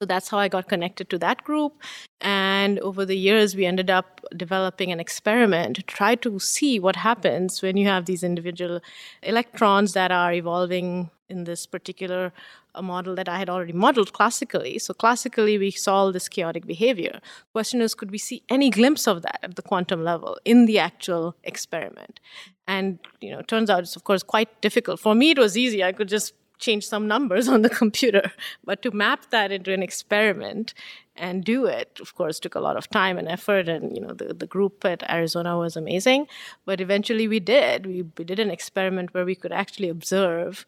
So 0.00 0.06
that's 0.06 0.30
how 0.30 0.38
I 0.38 0.48
got 0.48 0.66
connected 0.66 1.10
to 1.10 1.18
that 1.18 1.44
group. 1.44 1.74
And 2.22 2.78
over 2.78 3.04
the 3.04 3.18
years, 3.18 3.54
we 3.54 3.66
ended 3.66 3.90
up 3.90 4.24
developing 4.34 4.90
an 4.90 4.98
experiment 4.98 5.76
to 5.76 5.82
try 5.82 6.14
to 6.16 6.38
see 6.38 6.80
what 6.80 6.96
happens 6.96 7.60
when 7.60 7.76
you 7.76 7.86
have 7.86 8.06
these 8.06 8.22
individual 8.22 8.80
electrons 9.22 9.92
that 9.92 10.10
are 10.10 10.32
evolving 10.32 11.10
in 11.30 11.44
this 11.44 11.66
particular 11.66 12.32
a 12.74 12.82
model 12.82 13.14
that 13.16 13.28
I 13.28 13.38
had 13.38 13.48
already 13.48 13.72
modeled 13.72 14.12
classically. 14.12 14.78
So 14.78 14.94
classically, 14.94 15.58
we 15.58 15.70
saw 15.70 16.10
this 16.10 16.28
chaotic 16.28 16.66
behavior. 16.66 17.20
Question 17.52 17.80
is, 17.80 17.94
could 17.94 18.10
we 18.10 18.18
see 18.18 18.42
any 18.48 18.70
glimpse 18.70 19.06
of 19.06 19.22
that 19.22 19.40
at 19.42 19.56
the 19.56 19.62
quantum 19.62 20.04
level 20.04 20.38
in 20.44 20.66
the 20.66 20.78
actual 20.78 21.34
experiment? 21.42 22.20
And 22.66 22.98
you 23.20 23.30
know, 23.30 23.42
turns 23.42 23.70
out 23.70 23.80
it's 23.80 23.96
of 23.96 24.04
course 24.04 24.22
quite 24.22 24.60
difficult. 24.60 25.00
For 25.00 25.14
me, 25.14 25.30
it 25.30 25.38
was 25.38 25.56
easy. 25.56 25.82
I 25.82 25.92
could 25.92 26.08
just 26.08 26.34
change 26.58 26.86
some 26.86 27.08
numbers 27.08 27.48
on 27.54 27.62
the 27.62 27.70
computer, 27.70 28.32
but 28.64 28.82
to 28.82 28.90
map 28.90 29.30
that 29.30 29.50
into 29.50 29.72
an 29.72 29.82
experiment 29.82 30.74
and 31.16 31.44
do 31.44 31.66
it, 31.66 31.98
of 32.00 32.14
course, 32.14 32.38
took 32.38 32.54
a 32.54 32.60
lot 32.60 32.76
of 32.76 32.88
time 32.88 33.18
and 33.18 33.28
effort. 33.28 33.68
And 33.68 33.94
you 33.94 34.00
know, 34.00 34.14
the, 34.14 34.32
the 34.32 34.46
group 34.46 34.84
at 34.84 35.02
Arizona 35.10 35.58
was 35.58 35.76
amazing. 35.76 36.28
But 36.64 36.80
eventually, 36.80 37.26
we 37.26 37.40
did. 37.40 37.86
We, 37.86 38.02
we 38.16 38.24
did 38.24 38.38
an 38.38 38.50
experiment 38.50 39.12
where 39.12 39.24
we 39.24 39.34
could 39.34 39.52
actually 39.52 39.88
observe 39.88 40.64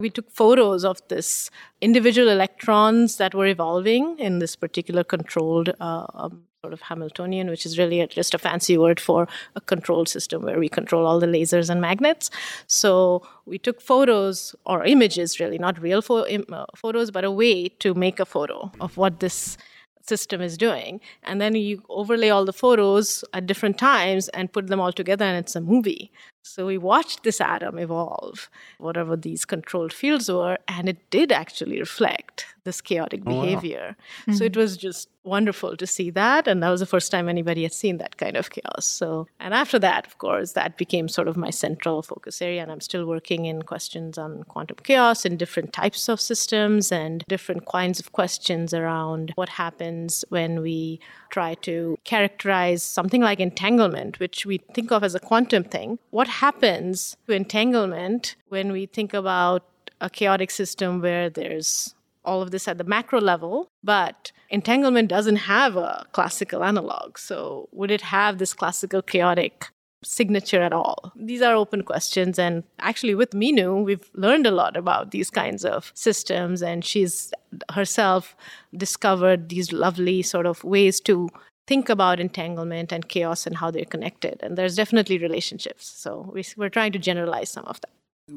We 0.00 0.08
took 0.08 0.30
photos 0.30 0.82
of 0.82 1.06
this 1.08 1.50
individual 1.82 2.30
electrons 2.30 3.18
that 3.18 3.34
were 3.34 3.46
evolving 3.46 4.18
in 4.18 4.38
this 4.38 4.56
particular 4.56 5.04
controlled 5.04 5.74
uh, 5.78 6.06
um, 6.14 6.44
sort 6.62 6.72
of 6.72 6.80
Hamiltonian, 6.80 7.50
which 7.50 7.66
is 7.66 7.78
really 7.78 8.00
a, 8.00 8.06
just 8.06 8.32
a 8.32 8.38
fancy 8.38 8.78
word 8.78 8.98
for 8.98 9.28
a 9.56 9.60
control 9.60 10.06
system 10.06 10.42
where 10.42 10.58
we 10.58 10.70
control 10.70 11.06
all 11.06 11.20
the 11.20 11.26
lasers 11.26 11.68
and 11.68 11.82
magnets. 11.82 12.30
So 12.66 13.22
we 13.44 13.58
took 13.58 13.82
photos 13.82 14.54
or 14.64 14.84
images, 14.84 15.38
really, 15.38 15.58
not 15.58 15.78
real 15.78 16.00
fo- 16.00 16.24
uh, 16.24 16.64
photos, 16.74 17.10
but 17.10 17.24
a 17.24 17.30
way 17.30 17.68
to 17.68 17.92
make 17.92 18.18
a 18.20 18.24
photo 18.24 18.72
of 18.80 18.96
what 18.96 19.20
this 19.20 19.58
system 20.06 20.40
is 20.40 20.56
doing. 20.56 21.00
And 21.24 21.42
then 21.42 21.54
you 21.54 21.82
overlay 21.90 22.30
all 22.30 22.46
the 22.46 22.54
photos 22.54 23.22
at 23.34 23.46
different 23.46 23.76
times 23.76 24.28
and 24.28 24.50
put 24.50 24.68
them 24.68 24.80
all 24.80 24.92
together, 24.92 25.26
and 25.26 25.36
it's 25.36 25.56
a 25.56 25.60
movie. 25.60 26.10
So 26.42 26.66
we 26.66 26.78
watched 26.78 27.22
this 27.22 27.40
atom 27.40 27.78
evolve, 27.78 28.48
whatever 28.78 29.16
these 29.16 29.44
controlled 29.44 29.92
fields 29.92 30.30
were, 30.30 30.58
and 30.66 30.88
it 30.88 31.10
did 31.10 31.30
actually 31.30 31.78
reflect 31.78 32.46
this 32.64 32.80
chaotic 32.80 33.24
behavior. 33.24 33.82
Oh, 33.82 33.88
wow. 33.88 33.94
mm-hmm. 34.22 34.32
So 34.34 34.44
it 34.44 34.56
was 34.56 34.76
just 34.76 35.08
wonderful 35.22 35.76
to 35.76 35.86
see 35.86 36.10
that. 36.10 36.48
And 36.48 36.62
that 36.62 36.70
was 36.70 36.80
the 36.80 36.86
first 36.86 37.10
time 37.10 37.28
anybody 37.28 37.62
had 37.62 37.72
seen 37.72 37.98
that 37.98 38.16
kind 38.16 38.36
of 38.36 38.50
chaos. 38.50 38.86
So, 38.86 39.26
and 39.38 39.52
after 39.52 39.78
that, 39.78 40.06
of 40.06 40.18
course, 40.18 40.52
that 40.52 40.78
became 40.78 41.08
sort 41.08 41.28
of 41.28 41.36
my 41.36 41.50
central 41.50 42.02
focus 42.02 42.40
area. 42.40 42.62
And 42.62 42.72
I'm 42.72 42.80
still 42.80 43.06
working 43.06 43.44
in 43.46 43.62
questions 43.62 44.18
on 44.18 44.44
quantum 44.44 44.78
chaos 44.82 45.24
and 45.24 45.38
different 45.38 45.72
types 45.72 46.08
of 46.08 46.20
systems 46.20 46.90
and 46.90 47.24
different 47.28 47.66
kinds 47.66 48.00
of 48.00 48.12
questions 48.12 48.72
around 48.72 49.32
what 49.34 49.50
happens 49.50 50.24
when 50.30 50.62
we 50.62 51.00
try 51.30 51.54
to 51.54 51.98
characterize 52.10 52.82
something 52.82 53.22
like 53.22 53.38
entanglement, 53.38 54.18
which 54.18 54.44
we 54.44 54.58
think 54.74 54.90
of 54.90 55.04
as 55.04 55.14
a 55.14 55.20
quantum 55.20 55.62
thing. 55.62 55.98
What 56.10 56.26
happens 56.44 57.16
to 57.26 57.32
entanglement 57.32 58.34
when 58.48 58.72
we 58.72 58.86
think 58.86 59.14
about 59.14 59.62
a 60.00 60.10
chaotic 60.10 60.50
system 60.50 61.00
where 61.00 61.30
there's 61.30 61.94
all 62.24 62.42
of 62.42 62.50
this 62.50 62.66
at 62.66 62.78
the 62.78 62.84
macro 62.84 63.20
level, 63.20 63.68
but 63.84 64.32
entanglement 64.50 65.08
doesn't 65.08 65.42
have 65.56 65.76
a 65.76 66.04
classical 66.10 66.64
analog. 66.64 67.16
So, 67.16 67.68
would 67.70 67.92
it 67.92 68.02
have 68.16 68.38
this 68.38 68.54
classical 68.54 69.02
chaotic 69.02 69.66
signature 70.02 70.62
at 70.62 70.72
all? 70.72 71.12
These 71.14 71.42
are 71.42 71.54
open 71.54 71.82
questions. 71.82 72.38
And 72.38 72.64
actually, 72.80 73.14
with 73.14 73.30
Meenu, 73.30 73.84
we've 73.84 74.10
learned 74.14 74.46
a 74.46 74.50
lot 74.50 74.76
about 74.76 75.12
these 75.12 75.30
kinds 75.30 75.64
of 75.64 75.92
systems, 75.94 76.62
and 76.62 76.84
she's 76.84 77.32
herself 77.72 78.34
discovered 78.76 79.48
these 79.48 79.72
lovely 79.72 80.22
sort 80.22 80.46
of 80.46 80.62
ways 80.64 81.00
to 81.00 81.28
think 81.70 81.88
about 81.88 82.18
entanglement 82.18 82.90
and 82.90 83.08
chaos 83.08 83.46
and 83.46 83.56
how 83.58 83.70
they're 83.70 83.92
connected. 83.94 84.40
And 84.42 84.58
there's 84.58 84.74
definitely 84.74 85.18
relationships. 85.18 85.86
So, 85.86 86.34
we're 86.56 86.68
trying 86.68 86.90
to 86.96 86.98
generalize 86.98 87.48
some 87.48 87.64
of 87.66 87.80
that. 87.82 87.92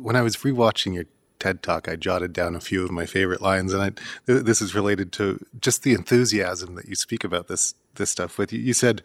When 0.07 0.15
I 0.15 0.21
was 0.21 0.35
rewatching 0.37 0.93
your 0.93 1.05
TED 1.39 1.63
talk, 1.63 1.89
I 1.89 1.95
jotted 1.95 2.31
down 2.31 2.55
a 2.55 2.61
few 2.61 2.83
of 2.85 2.91
my 2.91 3.07
favorite 3.07 3.41
lines, 3.41 3.73
and 3.73 3.81
I, 3.83 3.89
this 4.27 4.61
is 4.61 4.75
related 4.75 5.11
to 5.13 5.43
just 5.59 5.81
the 5.81 5.93
enthusiasm 5.93 6.75
that 6.75 6.87
you 6.87 6.95
speak 6.95 7.23
about 7.23 7.47
this 7.47 7.73
this 7.95 8.11
stuff 8.11 8.37
with. 8.37 8.53
You, 8.53 8.59
you 8.59 8.73
said. 8.73 9.01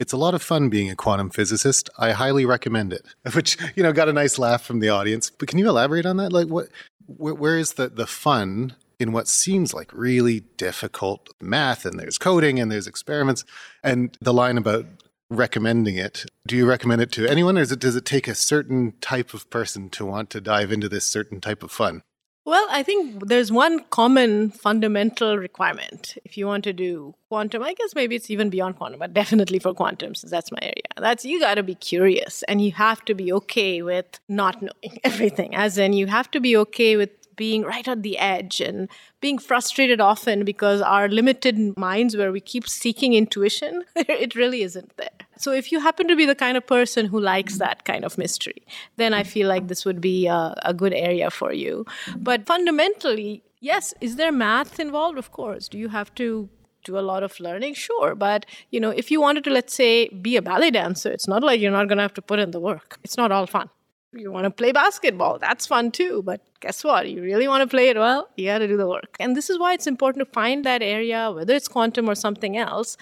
It's 0.00 0.12
a 0.12 0.16
lot 0.16 0.34
of 0.34 0.42
fun 0.42 0.70
being 0.70 0.90
a 0.90 0.96
quantum 0.96 1.30
physicist. 1.30 1.88
I 1.96 2.10
highly 2.10 2.44
recommend 2.44 2.92
it. 2.92 3.06
Which 3.34 3.56
you 3.76 3.82
know 3.84 3.92
got 3.92 4.08
a 4.08 4.12
nice 4.12 4.40
laugh 4.40 4.62
from 4.64 4.80
the 4.80 4.88
audience. 4.88 5.30
But 5.30 5.46
can 5.48 5.60
you 5.60 5.68
elaborate 5.68 6.04
on 6.04 6.16
that? 6.16 6.32
Like, 6.32 6.48
what, 6.48 6.66
where, 7.06 7.34
where 7.34 7.56
is 7.56 7.74
the 7.74 7.88
the 7.88 8.08
fun 8.08 8.74
in 8.98 9.12
what 9.12 9.28
seems 9.28 9.74
like 9.74 9.92
really 9.92 10.40
difficult 10.56 11.30
math 11.40 11.84
and 11.84 11.98
there's 11.98 12.18
coding 12.18 12.58
and 12.60 12.70
there's 12.70 12.86
experiments 12.86 13.44
and 13.82 14.16
the 14.20 14.32
line 14.32 14.58
about 14.58 14.86
recommending 15.30 15.96
it. 15.96 16.26
Do 16.46 16.56
you 16.56 16.66
recommend 16.66 17.02
it 17.02 17.12
to 17.12 17.26
anyone, 17.26 17.58
or 17.58 17.62
it, 17.62 17.78
does 17.78 17.96
it 17.96 18.04
take 18.04 18.28
a 18.28 18.34
certain 18.34 18.94
type 19.00 19.34
of 19.34 19.48
person 19.50 19.88
to 19.90 20.04
want 20.04 20.30
to 20.30 20.40
dive 20.40 20.72
into 20.72 20.88
this 20.88 21.06
certain 21.06 21.40
type 21.40 21.62
of 21.62 21.70
fun? 21.70 22.02
Well, 22.46 22.66
I 22.70 22.82
think 22.82 23.26
there's 23.28 23.50
one 23.50 23.84
common 23.88 24.50
fundamental 24.50 25.38
requirement. 25.38 26.18
If 26.26 26.36
you 26.36 26.46
want 26.46 26.62
to 26.64 26.74
do 26.74 27.14
quantum, 27.30 27.62
I 27.62 27.72
guess 27.72 27.94
maybe 27.94 28.16
it's 28.16 28.30
even 28.30 28.50
beyond 28.50 28.76
quantum, 28.76 28.98
but 28.98 29.14
definitely 29.14 29.58
for 29.58 29.72
quantum, 29.72 30.14
since 30.14 30.30
that's 30.30 30.52
my 30.52 30.58
area. 30.60 30.82
That's 30.98 31.24
you 31.24 31.40
got 31.40 31.54
to 31.54 31.62
be 31.62 31.74
curious 31.74 32.42
and 32.42 32.60
you 32.60 32.72
have 32.72 33.02
to 33.06 33.14
be 33.14 33.32
okay 33.32 33.80
with 33.80 34.20
not 34.28 34.60
knowing 34.60 34.98
everything. 35.04 35.54
As 35.54 35.78
in, 35.78 35.94
you 35.94 36.06
have 36.06 36.30
to 36.32 36.40
be 36.40 36.54
okay 36.58 36.98
with 36.98 37.10
being 37.36 37.62
right 37.62 37.86
at 37.86 38.02
the 38.02 38.18
edge 38.18 38.60
and 38.60 38.88
being 39.20 39.38
frustrated 39.38 40.00
often 40.00 40.44
because 40.44 40.80
our 40.80 41.08
limited 41.08 41.76
minds, 41.76 42.16
where 42.16 42.32
we 42.32 42.40
keep 42.40 42.68
seeking 42.68 43.14
intuition, 43.14 43.84
it 43.96 44.34
really 44.34 44.62
isn't 44.62 44.96
there. 44.96 45.10
So, 45.36 45.52
if 45.52 45.72
you 45.72 45.80
happen 45.80 46.08
to 46.08 46.16
be 46.16 46.26
the 46.26 46.34
kind 46.34 46.56
of 46.56 46.66
person 46.66 47.06
who 47.06 47.20
likes 47.20 47.58
that 47.58 47.84
kind 47.84 48.04
of 48.04 48.18
mystery, 48.18 48.66
then 48.96 49.14
I 49.14 49.22
feel 49.22 49.48
like 49.48 49.68
this 49.68 49.84
would 49.84 50.00
be 50.00 50.26
a, 50.26 50.54
a 50.62 50.74
good 50.74 50.92
area 50.92 51.30
for 51.30 51.52
you. 51.52 51.86
But 52.16 52.46
fundamentally, 52.46 53.42
yes, 53.60 53.94
is 54.00 54.16
there 54.16 54.32
math 54.32 54.78
involved? 54.78 55.18
Of 55.18 55.32
course. 55.32 55.68
Do 55.68 55.78
you 55.78 55.88
have 55.88 56.14
to 56.16 56.48
do 56.84 56.98
a 56.98 57.00
lot 57.00 57.22
of 57.22 57.38
learning 57.40 57.74
sure 57.74 58.14
but 58.14 58.46
you 58.70 58.78
know 58.78 58.90
if 58.90 59.10
you 59.10 59.20
wanted 59.20 59.42
to 59.42 59.50
let's 59.50 59.74
say 59.74 60.08
be 60.08 60.36
a 60.36 60.42
ballet 60.42 60.70
dancer 60.70 61.10
it's 61.10 61.26
not 61.26 61.42
like 61.42 61.60
you're 61.60 61.72
not 61.72 61.88
going 61.88 61.96
to 61.96 62.02
have 62.02 62.14
to 62.14 62.22
put 62.22 62.38
in 62.38 62.50
the 62.50 62.60
work 62.60 62.98
it's 63.02 63.16
not 63.16 63.32
all 63.32 63.46
fun 63.46 63.68
you 64.12 64.30
want 64.30 64.44
to 64.44 64.50
play 64.50 64.70
basketball 64.70 65.38
that's 65.38 65.66
fun 65.66 65.90
too 65.90 66.22
but 66.22 66.40
guess 66.64 66.82
what? 66.82 67.08
You 67.10 67.22
really 67.22 67.48
want 67.52 67.62
to 67.62 67.66
play 67.76 67.88
it 67.92 67.96
well 67.96 68.28
you 68.36 68.46
got 68.46 68.58
to 68.58 68.68
do 68.68 68.76
the 68.76 68.88
work. 68.96 69.16
And 69.20 69.36
this 69.36 69.48
is 69.50 69.58
why 69.58 69.74
it's 69.74 69.86
important 69.86 70.20
to 70.24 70.32
find 70.40 70.64
that 70.64 70.82
area 70.82 71.20
whether 71.38 71.54
it's 71.54 71.68
quantum 71.68 72.08
or 72.08 72.16
something 72.26 72.56
else 72.56 72.96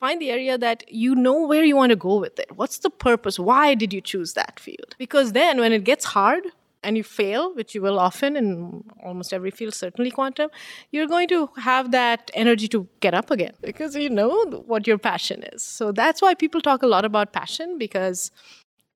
find 0.00 0.20
the 0.20 0.30
area 0.30 0.56
that 0.56 0.84
you 0.88 1.14
know 1.14 1.46
where 1.46 1.64
you 1.64 1.76
want 1.76 1.90
to 1.90 1.96
go 1.96 2.16
with 2.18 2.38
it. 2.38 2.50
What's 2.54 2.78
the 2.78 2.90
purpose? 2.90 3.38
Why 3.38 3.74
did 3.74 3.92
you 3.92 4.00
choose 4.00 4.34
that 4.34 4.60
field? 4.60 4.94
Because 4.98 5.32
then 5.32 5.58
when 5.58 5.72
it 5.72 5.84
gets 5.84 6.04
hard 6.04 6.44
and 6.84 6.96
you 6.96 7.02
fail, 7.02 7.52
which 7.54 7.74
you 7.74 7.82
will 7.82 7.98
often 7.98 8.36
in 8.36 8.84
almost 9.04 9.32
every 9.32 9.50
field, 9.50 9.74
certainly 9.74 10.12
quantum, 10.12 10.50
you're 10.92 11.08
going 11.08 11.28
to 11.28 11.50
have 11.56 11.90
that 11.90 12.30
energy 12.34 12.68
to 12.68 12.86
get 13.00 13.14
up 13.14 13.30
again 13.30 13.54
because 13.60 13.96
you 13.96 14.08
know 14.08 14.62
what 14.66 14.86
your 14.86 14.98
passion 14.98 15.42
is. 15.52 15.64
So 15.64 15.90
that's 15.90 16.22
why 16.22 16.34
people 16.34 16.60
talk 16.60 16.82
a 16.82 16.86
lot 16.86 17.04
about 17.04 17.32
passion 17.32 17.78
because 17.78 18.30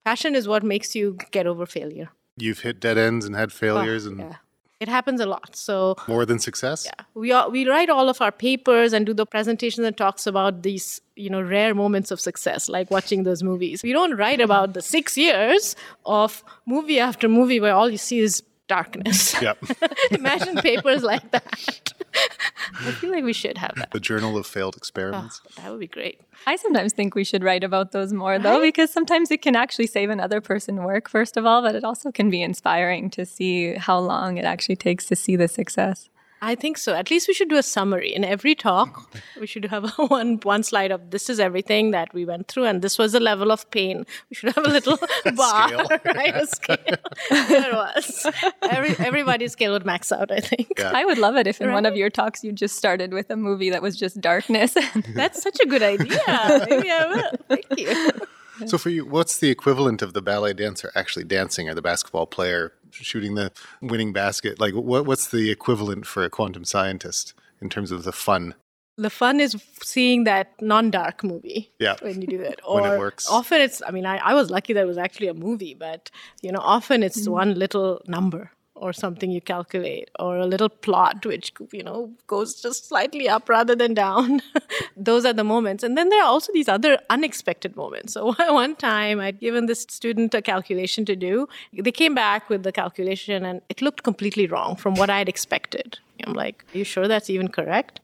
passion 0.05 0.37
is 0.37 0.47
what 0.47 0.63
makes 0.63 0.95
you 0.95 1.19
get 1.33 1.47
over 1.47 1.67
failure. 1.67 2.11
You've 2.37 2.61
hit 2.61 2.81
dead 2.81 2.99
ends 2.99 3.27
and 3.27 3.37
had 3.37 3.53
failures, 3.53 4.07
oh, 4.07 4.11
and 4.11 4.19
yeah. 4.21 4.37
it 4.81 4.89
happens 4.89 5.21
a 5.21 5.27
lot. 5.27 5.55
So 5.55 5.97
more 6.09 6.25
than 6.25 6.39
success. 6.39 6.85
Yeah, 6.87 7.05
we 7.15 7.33
all, 7.33 7.51
we 7.51 7.69
write 7.69 7.91
all 7.91 8.09
of 8.09 8.21
our 8.21 8.33
papers 8.33 8.93
and 8.93 9.05
do 9.05 9.13
the 9.13 9.27
presentations 9.27 9.87
and 9.87 9.97
talks 9.97 10.27
about 10.27 10.63
these 10.63 11.01
you 11.17 11.31
know 11.31 11.43
rare 11.43 11.75
moments 11.75 12.11
of 12.11 12.21
success, 12.21 12.69
like 12.69 12.91
watching 12.91 13.25
those 13.25 13.43
movies. 13.43 13.83
We 13.83 13.93
don't 13.93 14.17
write 14.17 14.41
about 14.41 14.73
the 14.75 14.83
six 14.83 15.17
years 15.17 15.77
of 16.07 16.43
movie 16.67 16.99
after 16.99 17.29
movie 17.29 17.61
where 17.61 17.75
all 17.75 17.91
you 17.91 17.99
see 17.99 18.21
is 18.21 18.43
darkness. 18.69 19.41
Yep. 19.43 19.59
Imagine 20.13 20.57
papers 20.57 21.03
like 21.03 21.31
that. 21.33 21.93
I 22.81 22.91
feel 22.93 23.11
like 23.11 23.25
we 23.25 23.33
should 23.33 23.59
have 23.59 23.75
that. 23.77 23.91
The 23.91 24.01
Journal 24.01 24.37
of 24.37 24.47
Failed 24.47 24.77
Experiments. 24.77 25.41
Oh, 25.47 25.63
that 25.63 25.71
would 25.71 25.81
be 25.81 25.87
great. 25.87 26.21
I 26.47 26.57
sometimes 26.57 26.93
think 26.93 27.15
we 27.15 27.25
should 27.25 27.43
write 27.43 27.65
about 27.65 27.93
those 27.93 28.13
more, 28.13 28.39
though, 28.39 28.59
right? 28.61 28.63
because 28.63 28.93
sometimes 28.93 29.31
it 29.31 29.43
can 29.43 29.57
actually 29.57 29.87
save 29.87 30.11
another 30.11 30.41
person 30.41 30.83
work, 30.85 31.09
first 31.09 31.37
of 31.37 31.47
all, 31.47 31.63
but 31.63 31.75
it 31.75 31.85
also 31.85 32.11
can 32.11 32.31
be 32.31 32.43
inspiring 32.43 33.11
to 33.11 33.25
see 33.25 33.75
how 33.75 33.99
long 33.99 34.39
it 34.39 34.45
actually 34.45 34.77
takes 34.77 35.07
to 35.07 35.17
see 35.17 35.37
the 35.37 35.49
success. 35.49 36.09
I 36.45 36.57
think 36.57 36.77
so. 36.77 36.93
At 36.93 37.09
least 37.09 37.29
we 37.29 37.35
should 37.35 37.49
do 37.49 37.57
a 37.57 37.63
summary 37.63 38.13
in 38.13 38.25
every 38.25 38.57
talk. 38.57 39.09
We 39.41 39.47
should 39.47 39.65
have 39.67 39.91
one 39.97 40.39
one 40.43 40.63
slide 40.63 40.91
of 40.91 41.11
this 41.11 41.31
is 41.31 41.41
everything 41.41 41.93
that 41.93 42.13
we 42.15 42.25
went 42.25 42.49
through, 42.49 42.65
and 42.65 42.83
this 42.83 42.99
was 42.99 43.13
the 43.13 43.21
level 43.21 43.51
of 43.51 43.69
pain. 43.71 44.05
We 44.31 44.35
should 44.35 44.55
have 44.55 44.65
a 44.67 44.71
little 44.71 44.99
bar, 45.37 45.87
right? 46.05 46.35
A 46.37 46.47
scale. 46.47 46.97
there 47.31 47.73
was. 47.73 48.27
Every, 48.63 48.95
everybody's 49.07 49.53
scale 49.53 49.73
would 49.73 49.87
max 49.87 50.13
out. 50.13 50.31
I 50.31 50.41
think. 50.41 50.73
Yeah. 50.79 50.93
I 50.95 51.05
would 51.05 51.19
love 51.19 51.37
it 51.37 51.47
if 51.47 51.61
in 51.61 51.69
right? 51.69 51.75
one 51.75 51.87
of 51.87 51.97
your 51.97 52.11
talks 52.11 52.45
you 52.45 52.53
just 52.53 52.77
started 52.77 53.13
with 53.13 53.31
a 53.31 53.37
movie 53.37 53.71
that 53.71 53.83
was 53.83 53.97
just 53.97 54.21
darkness. 54.21 54.77
That's 55.15 55.43
such 55.43 55.59
a 55.61 55.67
good 55.67 55.83
idea. 55.83 56.21
Maybe 56.69 56.91
I 56.91 57.07
will. 57.07 57.33
Thank 57.49 57.67
you. 57.79 58.69
So 58.69 58.79
for 58.79 58.91
you, 58.91 59.07
what's 59.07 59.39
the 59.39 59.51
equivalent 59.51 60.03
of 60.03 60.13
the 60.13 60.23
ballet 60.23 60.53
dancer 60.53 60.93
actually 60.95 61.25
dancing 61.25 61.69
or 61.69 61.75
the 61.75 61.83
basketball 61.83 62.27
player 62.27 62.73
shooting 62.93 63.35
the 63.35 63.53
winning 63.81 64.13
basket? 64.13 64.61
Like 64.61 64.75
what, 64.75 65.07
what's 65.07 65.29
the 65.29 65.51
equivalent 65.51 66.07
for 66.07 66.25
a 66.25 66.31
quantum 66.31 66.65
scientist 66.65 67.35
in 67.61 67.69
terms 67.69 67.91
of 67.91 68.05
the 68.05 68.13
fun? 68.13 68.55
The 68.99 69.11
fun 69.11 69.41
is 69.41 69.57
seeing 69.83 70.25
that 70.25 70.53
non-dark 70.61 71.25
movie. 71.25 71.73
Yeah. 71.79 71.97
When 72.03 72.21
you 72.21 72.27
do 72.27 72.39
that, 72.39 72.61
or 72.65 72.81
when 72.83 72.93
it 72.93 72.99
works. 72.99 73.29
Often 73.29 73.63
it's. 73.63 73.83
I 73.87 73.91
mean, 73.91 74.05
I, 74.05 74.19
I 74.19 74.35
was 74.35 74.51
lucky 74.51 74.75
that 74.75 74.83
it 74.83 74.87
was 74.87 74.99
actually 74.99 75.29
a 75.29 75.35
movie, 75.35 75.75
but 75.75 76.11
you 76.43 76.53
know, 76.53 76.61
often 76.61 77.03
it's 77.03 77.27
mm. 77.27 77.33
one 77.33 77.55
little 77.55 78.03
number 78.07 78.51
or 78.75 78.93
something 78.93 79.31
you 79.31 79.41
calculate 79.41 80.11
or 80.19 80.39
a 80.39 80.47
little 80.47 80.69
plot 80.69 81.25
which 81.27 81.53
you 81.73 81.83
know 81.83 82.11
goes 82.27 82.61
just 82.61 82.89
slightly 82.89 83.29
up 83.29 83.49
rather 83.49 83.75
than 83.75 83.95
down. 83.95 84.41
Those 84.97 85.25
are 85.25 85.33
the 85.33 85.45
moments. 85.45 85.85
And 85.85 85.97
then 85.97 86.09
there 86.09 86.21
are 86.23 86.27
also 86.27 86.53
these 86.53 86.69
other 86.69 86.99
unexpected 87.11 87.77
moments. 87.77 88.15
So 88.15 88.33
one 88.53 88.77
time 88.77 89.21
i'd 89.21 89.41
given 89.41 89.67
this 89.67 89.83
student 89.83 90.35
a 90.35 90.43
calculation 90.43 91.05
to 91.05 91.17
do. 91.17 91.49
They 91.73 91.93
came 91.93 92.15
back 92.15 92.49
with 92.49 92.63
the 92.63 92.73
calculation 92.73 93.45
and 93.45 93.61
it 93.69 93.83
looked 93.83 94.03
completely 94.03 94.47
wrong 94.47 94.77
from 94.77 94.95
what 94.95 95.11
i'd 95.11 95.29
expected. 95.29 95.99
I'm 96.25 96.33
like 96.33 96.65
are 96.75 96.79
you 96.79 96.85
sure 96.85 97.09
that's 97.09 97.31
even 97.31 97.49
correct? 97.49 98.01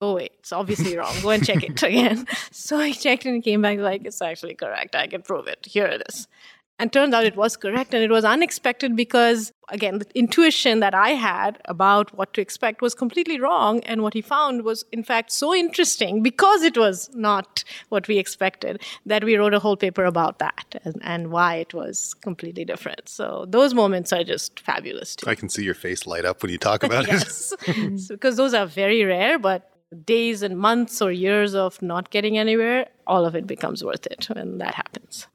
Oh 0.00 0.14
wait 0.14 0.32
it's 0.40 0.52
obviously 0.52 0.96
wrong. 0.96 1.14
Go 1.22 1.30
and 1.30 1.44
check 1.44 1.62
it 1.62 1.82
again. 1.90 2.26
So 2.50 2.78
i 2.78 2.92
checked 2.92 3.26
and 3.26 3.42
came 3.42 3.62
back 3.62 3.78
like 3.78 4.04
it's 4.04 4.20
actually 4.20 4.54
correct. 4.54 4.96
I 4.96 5.06
can 5.06 5.22
prove 5.22 5.46
it. 5.46 5.66
Here 5.66 5.86
it 5.86 6.02
is 6.08 6.26
And 6.80 6.90
turns 6.90 7.12
out 7.12 7.26
it 7.26 7.36
was 7.36 7.58
correct. 7.58 7.92
And 7.92 8.02
it 8.02 8.10
was 8.10 8.24
unexpected 8.24 8.96
because, 8.96 9.52
again, 9.68 9.98
the 9.98 10.06
intuition 10.14 10.80
that 10.80 10.94
I 10.94 11.10
had 11.10 11.60
about 11.66 12.16
what 12.16 12.32
to 12.32 12.40
expect 12.40 12.80
was 12.80 12.94
completely 12.94 13.38
wrong. 13.38 13.80
And 13.80 14.02
what 14.02 14.14
he 14.14 14.22
found 14.22 14.62
was, 14.62 14.86
in 14.90 15.04
fact, 15.04 15.30
so 15.30 15.54
interesting 15.54 16.22
because 16.22 16.62
it 16.62 16.78
was 16.78 17.10
not 17.14 17.64
what 17.90 18.08
we 18.08 18.16
expected 18.16 18.82
that 19.04 19.24
we 19.24 19.36
wrote 19.36 19.52
a 19.52 19.58
whole 19.58 19.76
paper 19.76 20.06
about 20.06 20.38
that 20.38 20.80
and, 20.82 20.96
and 21.02 21.30
why 21.30 21.56
it 21.56 21.74
was 21.74 22.14
completely 22.14 22.64
different. 22.64 23.10
So 23.10 23.44
those 23.46 23.74
moments 23.74 24.10
are 24.14 24.24
just 24.24 24.58
fabulous. 24.58 25.16
Too. 25.16 25.28
I 25.28 25.34
can 25.34 25.50
see 25.50 25.62
your 25.62 25.74
face 25.74 26.06
light 26.06 26.24
up 26.24 26.42
when 26.42 26.50
you 26.50 26.56
talk 26.56 26.82
about 26.82 27.06
yes. 27.08 27.52
it. 27.66 28.08
because 28.08 28.38
those 28.38 28.54
are 28.54 28.64
very 28.64 29.04
rare, 29.04 29.38
but 29.38 29.70
days 30.06 30.42
and 30.42 30.58
months 30.58 31.02
or 31.02 31.12
years 31.12 31.54
of 31.54 31.82
not 31.82 32.08
getting 32.08 32.38
anywhere, 32.38 32.88
all 33.06 33.26
of 33.26 33.36
it 33.36 33.46
becomes 33.46 33.84
worth 33.84 34.06
it 34.06 34.28
when 34.32 34.56
that 34.56 34.74
happens. 34.74 35.26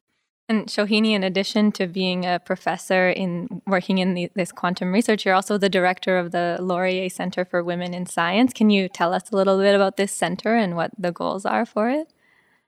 And 0.48 0.68
Shohini, 0.68 1.10
in 1.10 1.24
addition 1.24 1.72
to 1.72 1.88
being 1.88 2.24
a 2.24 2.38
professor 2.38 3.08
in 3.08 3.62
working 3.66 3.98
in 3.98 4.14
the, 4.14 4.30
this 4.34 4.52
quantum 4.52 4.92
research, 4.92 5.24
you're 5.24 5.34
also 5.34 5.58
the 5.58 5.68
director 5.68 6.18
of 6.18 6.30
the 6.30 6.56
Laurier 6.60 7.08
Center 7.08 7.44
for 7.44 7.64
Women 7.64 7.92
in 7.92 8.06
Science. 8.06 8.52
Can 8.52 8.70
you 8.70 8.88
tell 8.88 9.12
us 9.12 9.30
a 9.32 9.36
little 9.36 9.58
bit 9.58 9.74
about 9.74 9.96
this 9.96 10.12
center 10.12 10.54
and 10.54 10.76
what 10.76 10.92
the 10.96 11.10
goals 11.10 11.44
are 11.44 11.66
for 11.66 11.90
it? 11.90 12.12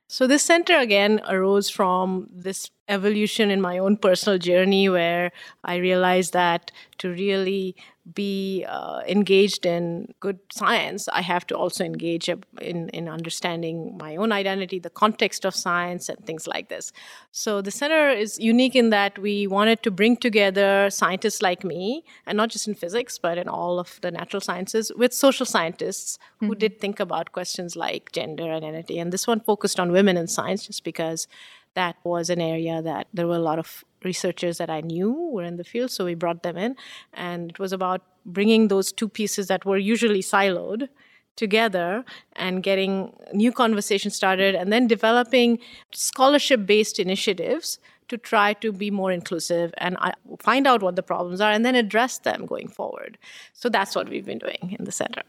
So, 0.08 0.26
this 0.26 0.42
center 0.42 0.76
again 0.76 1.20
arose 1.28 1.68
from 1.68 2.28
this 2.32 2.70
evolution 2.88 3.50
in 3.50 3.60
my 3.60 3.76
own 3.76 3.98
personal 3.98 4.38
journey 4.38 4.88
where 4.88 5.30
I 5.62 5.76
realized 5.76 6.32
that 6.32 6.72
to 6.96 7.10
really 7.10 7.76
be 8.14 8.64
uh, 8.68 9.00
engaged 9.06 9.66
in 9.66 10.14
good 10.20 10.38
science, 10.52 11.08
I 11.08 11.22
have 11.22 11.46
to 11.48 11.56
also 11.56 11.84
engage 11.84 12.28
in, 12.28 12.88
in 12.88 13.08
understanding 13.08 13.96
my 13.98 14.16
own 14.16 14.32
identity, 14.32 14.78
the 14.78 14.90
context 14.90 15.44
of 15.44 15.54
science, 15.54 16.08
and 16.08 16.24
things 16.24 16.46
like 16.46 16.68
this. 16.68 16.92
So 17.32 17.60
the 17.60 17.70
center 17.70 18.10
is 18.10 18.38
unique 18.38 18.76
in 18.76 18.90
that 18.90 19.18
we 19.18 19.46
wanted 19.46 19.82
to 19.82 19.90
bring 19.90 20.16
together 20.16 20.90
scientists 20.90 21.42
like 21.42 21.64
me, 21.64 22.04
and 22.26 22.36
not 22.36 22.50
just 22.50 22.68
in 22.68 22.74
physics, 22.74 23.18
but 23.18 23.38
in 23.38 23.48
all 23.48 23.78
of 23.78 23.98
the 24.02 24.10
natural 24.10 24.40
sciences, 24.40 24.92
with 24.96 25.12
social 25.12 25.46
scientists 25.46 26.18
who 26.40 26.46
mm-hmm. 26.46 26.58
did 26.58 26.80
think 26.80 27.00
about 27.00 27.32
questions 27.32 27.76
like 27.76 28.12
gender, 28.12 28.50
identity. 28.50 28.98
And 28.98 29.12
this 29.12 29.26
one 29.26 29.40
focused 29.40 29.78
on 29.78 29.92
women 29.92 30.16
in 30.16 30.26
science 30.26 30.66
just 30.66 30.84
because 30.84 31.26
that 31.74 31.96
was 32.02 32.30
an 32.30 32.40
area 32.40 32.82
that 32.82 33.06
there 33.12 33.26
were 33.26 33.36
a 33.36 33.38
lot 33.50 33.58
of 33.58 33.84
researchers 34.04 34.58
that 34.58 34.70
I 34.70 34.80
knew 34.80 35.12
were 35.12 35.44
in 35.44 35.56
the 35.56 35.64
field, 35.64 35.90
so 35.90 36.04
we 36.04 36.14
brought 36.14 36.42
them 36.42 36.56
in. 36.56 36.76
And 37.12 37.50
it 37.50 37.58
was 37.58 37.72
about 37.72 38.02
bringing 38.24 38.68
those 38.68 38.92
two 38.92 39.08
pieces 39.08 39.48
that 39.48 39.64
were 39.64 39.78
usually 39.78 40.20
siloed 40.20 40.88
together 41.36 42.04
and 42.34 42.62
getting 42.62 43.12
new 43.32 43.52
conversations 43.52 44.16
started 44.16 44.54
and 44.54 44.72
then 44.72 44.86
developing 44.86 45.58
scholarship 45.92 46.66
based 46.66 46.98
initiatives 46.98 47.78
to 48.08 48.18
try 48.18 48.54
to 48.54 48.72
be 48.72 48.90
more 48.90 49.12
inclusive 49.12 49.72
and 49.78 49.96
uh, 50.00 50.10
find 50.40 50.66
out 50.66 50.82
what 50.82 50.96
the 50.96 51.02
problems 51.02 51.40
are 51.40 51.52
and 51.52 51.64
then 51.64 51.74
address 51.74 52.18
them 52.18 52.44
going 52.46 52.68
forward. 52.68 53.18
So 53.52 53.68
that's 53.68 53.94
what 53.94 54.08
we've 54.08 54.24
been 54.24 54.38
doing 54.38 54.76
in 54.78 54.84
the 54.84 54.92
center. 54.92 55.22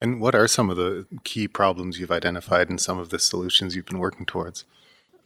And 0.00 0.20
what 0.20 0.34
are 0.34 0.48
some 0.48 0.68
of 0.68 0.76
the 0.76 1.06
key 1.22 1.46
problems 1.46 1.98
you've 1.98 2.10
identified 2.10 2.68
and 2.68 2.80
some 2.80 2.98
of 2.98 3.10
the 3.10 3.20
solutions 3.20 3.74
you've 3.74 3.86
been 3.86 4.00
working 4.00 4.26
towards? 4.26 4.64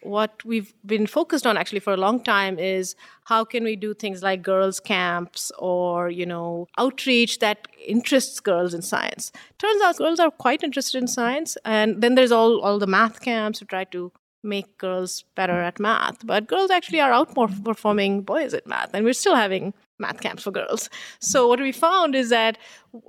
What 0.02 0.44
we've 0.44 0.72
been 0.84 1.06
focused 1.06 1.46
on 1.46 1.56
actually 1.56 1.80
for 1.80 1.92
a 1.92 1.96
long 1.96 2.22
time 2.22 2.58
is 2.58 2.94
how 3.24 3.44
can 3.44 3.64
we 3.64 3.76
do 3.76 3.94
things 3.94 4.22
like 4.22 4.42
girls 4.42 4.78
camps 4.80 5.50
or 5.58 6.10
you 6.10 6.26
know 6.26 6.66
outreach 6.78 7.38
that 7.40 7.66
interests 7.84 8.40
girls 8.40 8.74
in 8.74 8.82
science. 8.82 9.32
Turns 9.58 9.82
out 9.82 9.96
girls 9.96 10.20
are 10.20 10.30
quite 10.30 10.62
interested 10.62 10.98
in 10.98 11.08
science 11.08 11.56
and 11.64 12.02
then 12.02 12.14
there's 12.14 12.32
all 12.32 12.60
all 12.60 12.78
the 12.78 12.86
math 12.86 13.20
camps 13.20 13.58
to 13.58 13.64
try 13.64 13.84
to 13.84 14.12
make 14.46 14.78
girls 14.78 15.24
better 15.34 15.60
at 15.60 15.80
math 15.80 16.26
but 16.26 16.46
girls 16.46 16.70
actually 16.70 17.00
are 17.00 17.10
outperforming 17.10 18.24
boys 18.24 18.54
at 18.54 18.66
math 18.66 18.90
and 18.94 19.04
we're 19.04 19.12
still 19.12 19.34
having 19.34 19.74
math 19.98 20.20
camps 20.20 20.42
for 20.42 20.50
girls. 20.50 20.90
So 21.20 21.48
what 21.48 21.60
we 21.60 21.72
found 21.72 22.14
is 22.14 22.30
that 22.30 22.58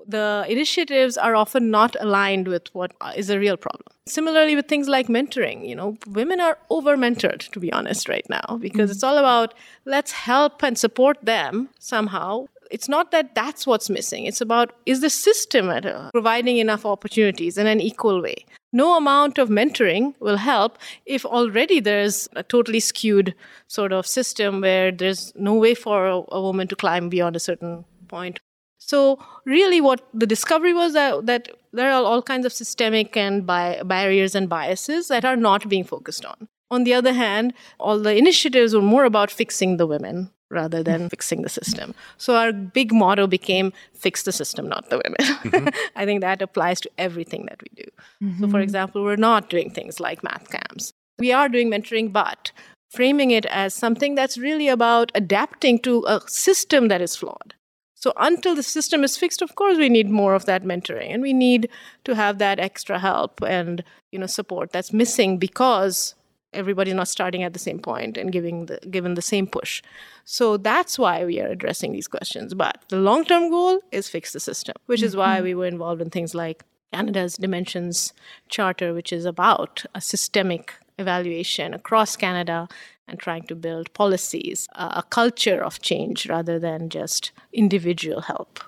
the 0.07 0.45
initiatives 0.47 1.17
are 1.17 1.35
often 1.35 1.69
not 1.69 1.95
aligned 1.99 2.47
with 2.47 2.73
what 2.73 2.93
is 3.15 3.29
a 3.29 3.39
real 3.39 3.57
problem. 3.57 3.83
Similarly 4.05 4.55
with 4.55 4.67
things 4.67 4.88
like 4.88 5.07
mentoring, 5.07 5.67
you 5.67 5.75
know, 5.75 5.97
women 6.07 6.39
are 6.39 6.57
over 6.69 6.95
mentored 6.95 7.49
to 7.51 7.59
be 7.59 7.71
honest 7.73 8.07
right 8.07 8.27
now 8.29 8.57
because 8.59 8.89
mm-hmm. 8.89 8.91
it's 8.91 9.03
all 9.03 9.17
about 9.17 9.53
let's 9.85 10.11
help 10.11 10.63
and 10.63 10.77
support 10.77 11.17
them 11.21 11.69
somehow 11.79 12.47
it's 12.72 12.89
not 12.89 13.11
that 13.11 13.36
that's 13.36 13.65
what's 13.68 13.89
missing. 13.89 14.26
It's 14.26 14.41
about 14.41 14.74
is 14.86 15.01
the 15.01 15.09
system 15.09 15.70
at 15.70 16.11
providing 16.11 16.57
enough 16.57 16.86
opportunities 16.86 17.57
in 17.57 17.68
an 17.68 17.82
equal 17.82 18.22
way? 18.22 18.45
No 18.74 18.97
amount 18.97 19.38
of 19.38 19.49
mentoring 19.49 20.13
will 20.20 20.38
help 20.38 20.78
if 21.05 21.26
already 21.26 21.80
there's 21.80 22.28
a 22.36 22.43
totally 22.43 22.80
skewed 22.80 23.34
sort 23.68 23.93
of 23.93 24.05
system 24.05 24.61
where 24.61 24.91
there's 24.91 25.34
no 25.36 25.53
way 25.53 25.74
for 25.74 26.07
a, 26.07 26.22
a 26.30 26.41
woman 26.41 26.68
to 26.68 26.76
climb 26.76 27.09
beyond 27.09 27.36
a 27.36 27.39
certain 27.39 27.86
point. 28.07 28.39
So, 28.80 29.20
really, 29.45 29.82
what 29.82 30.07
the 30.13 30.28
discovery 30.28 30.74
was 30.74 30.93
that, 30.93 31.26
that 31.26 31.49
there 31.74 31.91
are 31.91 32.03
all 32.03 32.22
kinds 32.22 32.45
of 32.45 32.53
systemic 32.53 33.18
and 33.18 33.45
bi- 33.45 33.82
barriers 33.84 34.36
and 34.36 34.47
biases 34.47 35.07
that 35.07 35.26
are 35.26 35.36
not 35.36 35.68
being 35.68 35.84
focused 35.84 36.24
on. 36.24 36.47
On 36.70 36.84
the 36.84 36.93
other 36.93 37.13
hand, 37.13 37.53
all 37.80 37.99
the 37.99 38.15
initiatives 38.15 38.76
were 38.76 38.82
more 38.82 39.05
about 39.05 39.32
fixing 39.32 39.78
the 39.78 39.88
women 39.88 40.32
rather 40.49 40.83
than 40.83 41.09
fixing 41.09 41.41
the 41.41 41.49
system. 41.49 41.93
So 42.17 42.35
our 42.35 42.53
big 42.53 42.93
motto 42.93 43.27
became 43.27 43.73
fix 43.93 44.23
the 44.23 44.31
system, 44.31 44.67
not 44.67 44.89
the 44.89 45.01
women. 45.03 45.37
Mm-hmm. 45.43 45.67
I 45.95 46.05
think 46.05 46.21
that 46.21 46.41
applies 46.41 46.79
to 46.81 46.91
everything 46.97 47.45
that 47.49 47.61
we 47.61 47.83
do. 47.83 47.91
Mm-hmm. 48.23 48.43
So, 48.43 48.49
for 48.49 48.59
example, 48.59 49.03
we're 49.03 49.15
not 49.15 49.49
doing 49.49 49.69
things 49.69 49.99
like 49.99 50.23
math 50.23 50.49
camps. 50.49 50.93
We 51.19 51.31
are 51.31 51.49
doing 51.49 51.69
mentoring, 51.69 52.13
but 52.13 52.51
framing 52.91 53.31
it 53.31 53.45
as 53.47 53.73
something 53.73 54.15
that's 54.15 54.37
really 54.37 54.67
about 54.67 55.11
adapting 55.15 55.79
to 55.79 56.05
a 56.07 56.21
system 56.27 56.87
that 56.87 57.01
is 57.01 57.15
flawed. 57.15 57.53
So 57.99 58.13
until 58.17 58.53
the 58.53 58.63
system 58.63 59.03
is 59.03 59.17
fixed, 59.17 59.41
of 59.41 59.55
course, 59.55 59.77
we 59.77 59.89
need 59.89 60.09
more 60.09 60.35
of 60.35 60.45
that 60.45 60.63
mentoring, 60.63 61.11
and 61.11 61.21
we 61.21 61.33
need 61.33 61.67
to 62.05 62.13
have 62.13 62.37
that 62.37 62.59
extra 62.59 62.99
help 62.99 63.41
and 63.41 63.83
you 64.11 64.19
know 64.19 64.27
support 64.27 64.71
that's 64.71 64.93
missing 64.93 65.39
because 65.39 66.13
everybody's 66.53 66.93
not 66.93 67.07
starting 67.07 67.43
at 67.43 67.53
the 67.53 67.59
same 67.59 67.79
point 67.79 68.17
and 68.17 68.31
giving 68.31 68.65
the 68.65 68.79
given 68.89 69.13
the 69.15 69.21
same 69.21 69.47
push. 69.47 69.81
So 70.25 70.57
that's 70.57 70.97
why 70.97 71.25
we 71.25 71.39
are 71.39 71.47
addressing 71.47 71.91
these 71.91 72.07
questions. 72.07 72.53
But 72.53 72.83
the 72.89 72.97
long 72.97 73.25
term 73.25 73.49
goal 73.49 73.81
is 73.91 74.09
fix 74.09 74.33
the 74.33 74.39
system 74.39 74.75
which 74.85 75.03
is 75.03 75.15
why 75.15 75.41
we 75.41 75.53
were 75.53 75.65
involved 75.65 76.01
in 76.01 76.09
things 76.09 76.33
like 76.33 76.63
canada's 76.93 77.35
dimensions 77.35 78.13
charter 78.49 78.93
which 78.93 79.11
is 79.11 79.25
about 79.25 79.85
a 79.93 80.01
systemic 80.01 80.73
evaluation 80.97 81.73
across 81.73 82.15
canada 82.15 82.67
and 83.07 83.19
trying 83.19 83.43
to 83.43 83.55
build 83.55 83.91
policies 83.93 84.67
uh, 84.75 84.93
a 84.95 85.03
culture 85.03 85.63
of 85.63 85.81
change 85.81 86.27
rather 86.27 86.57
than 86.59 86.89
just 86.89 87.31
individual 87.51 88.21
help 88.21 88.59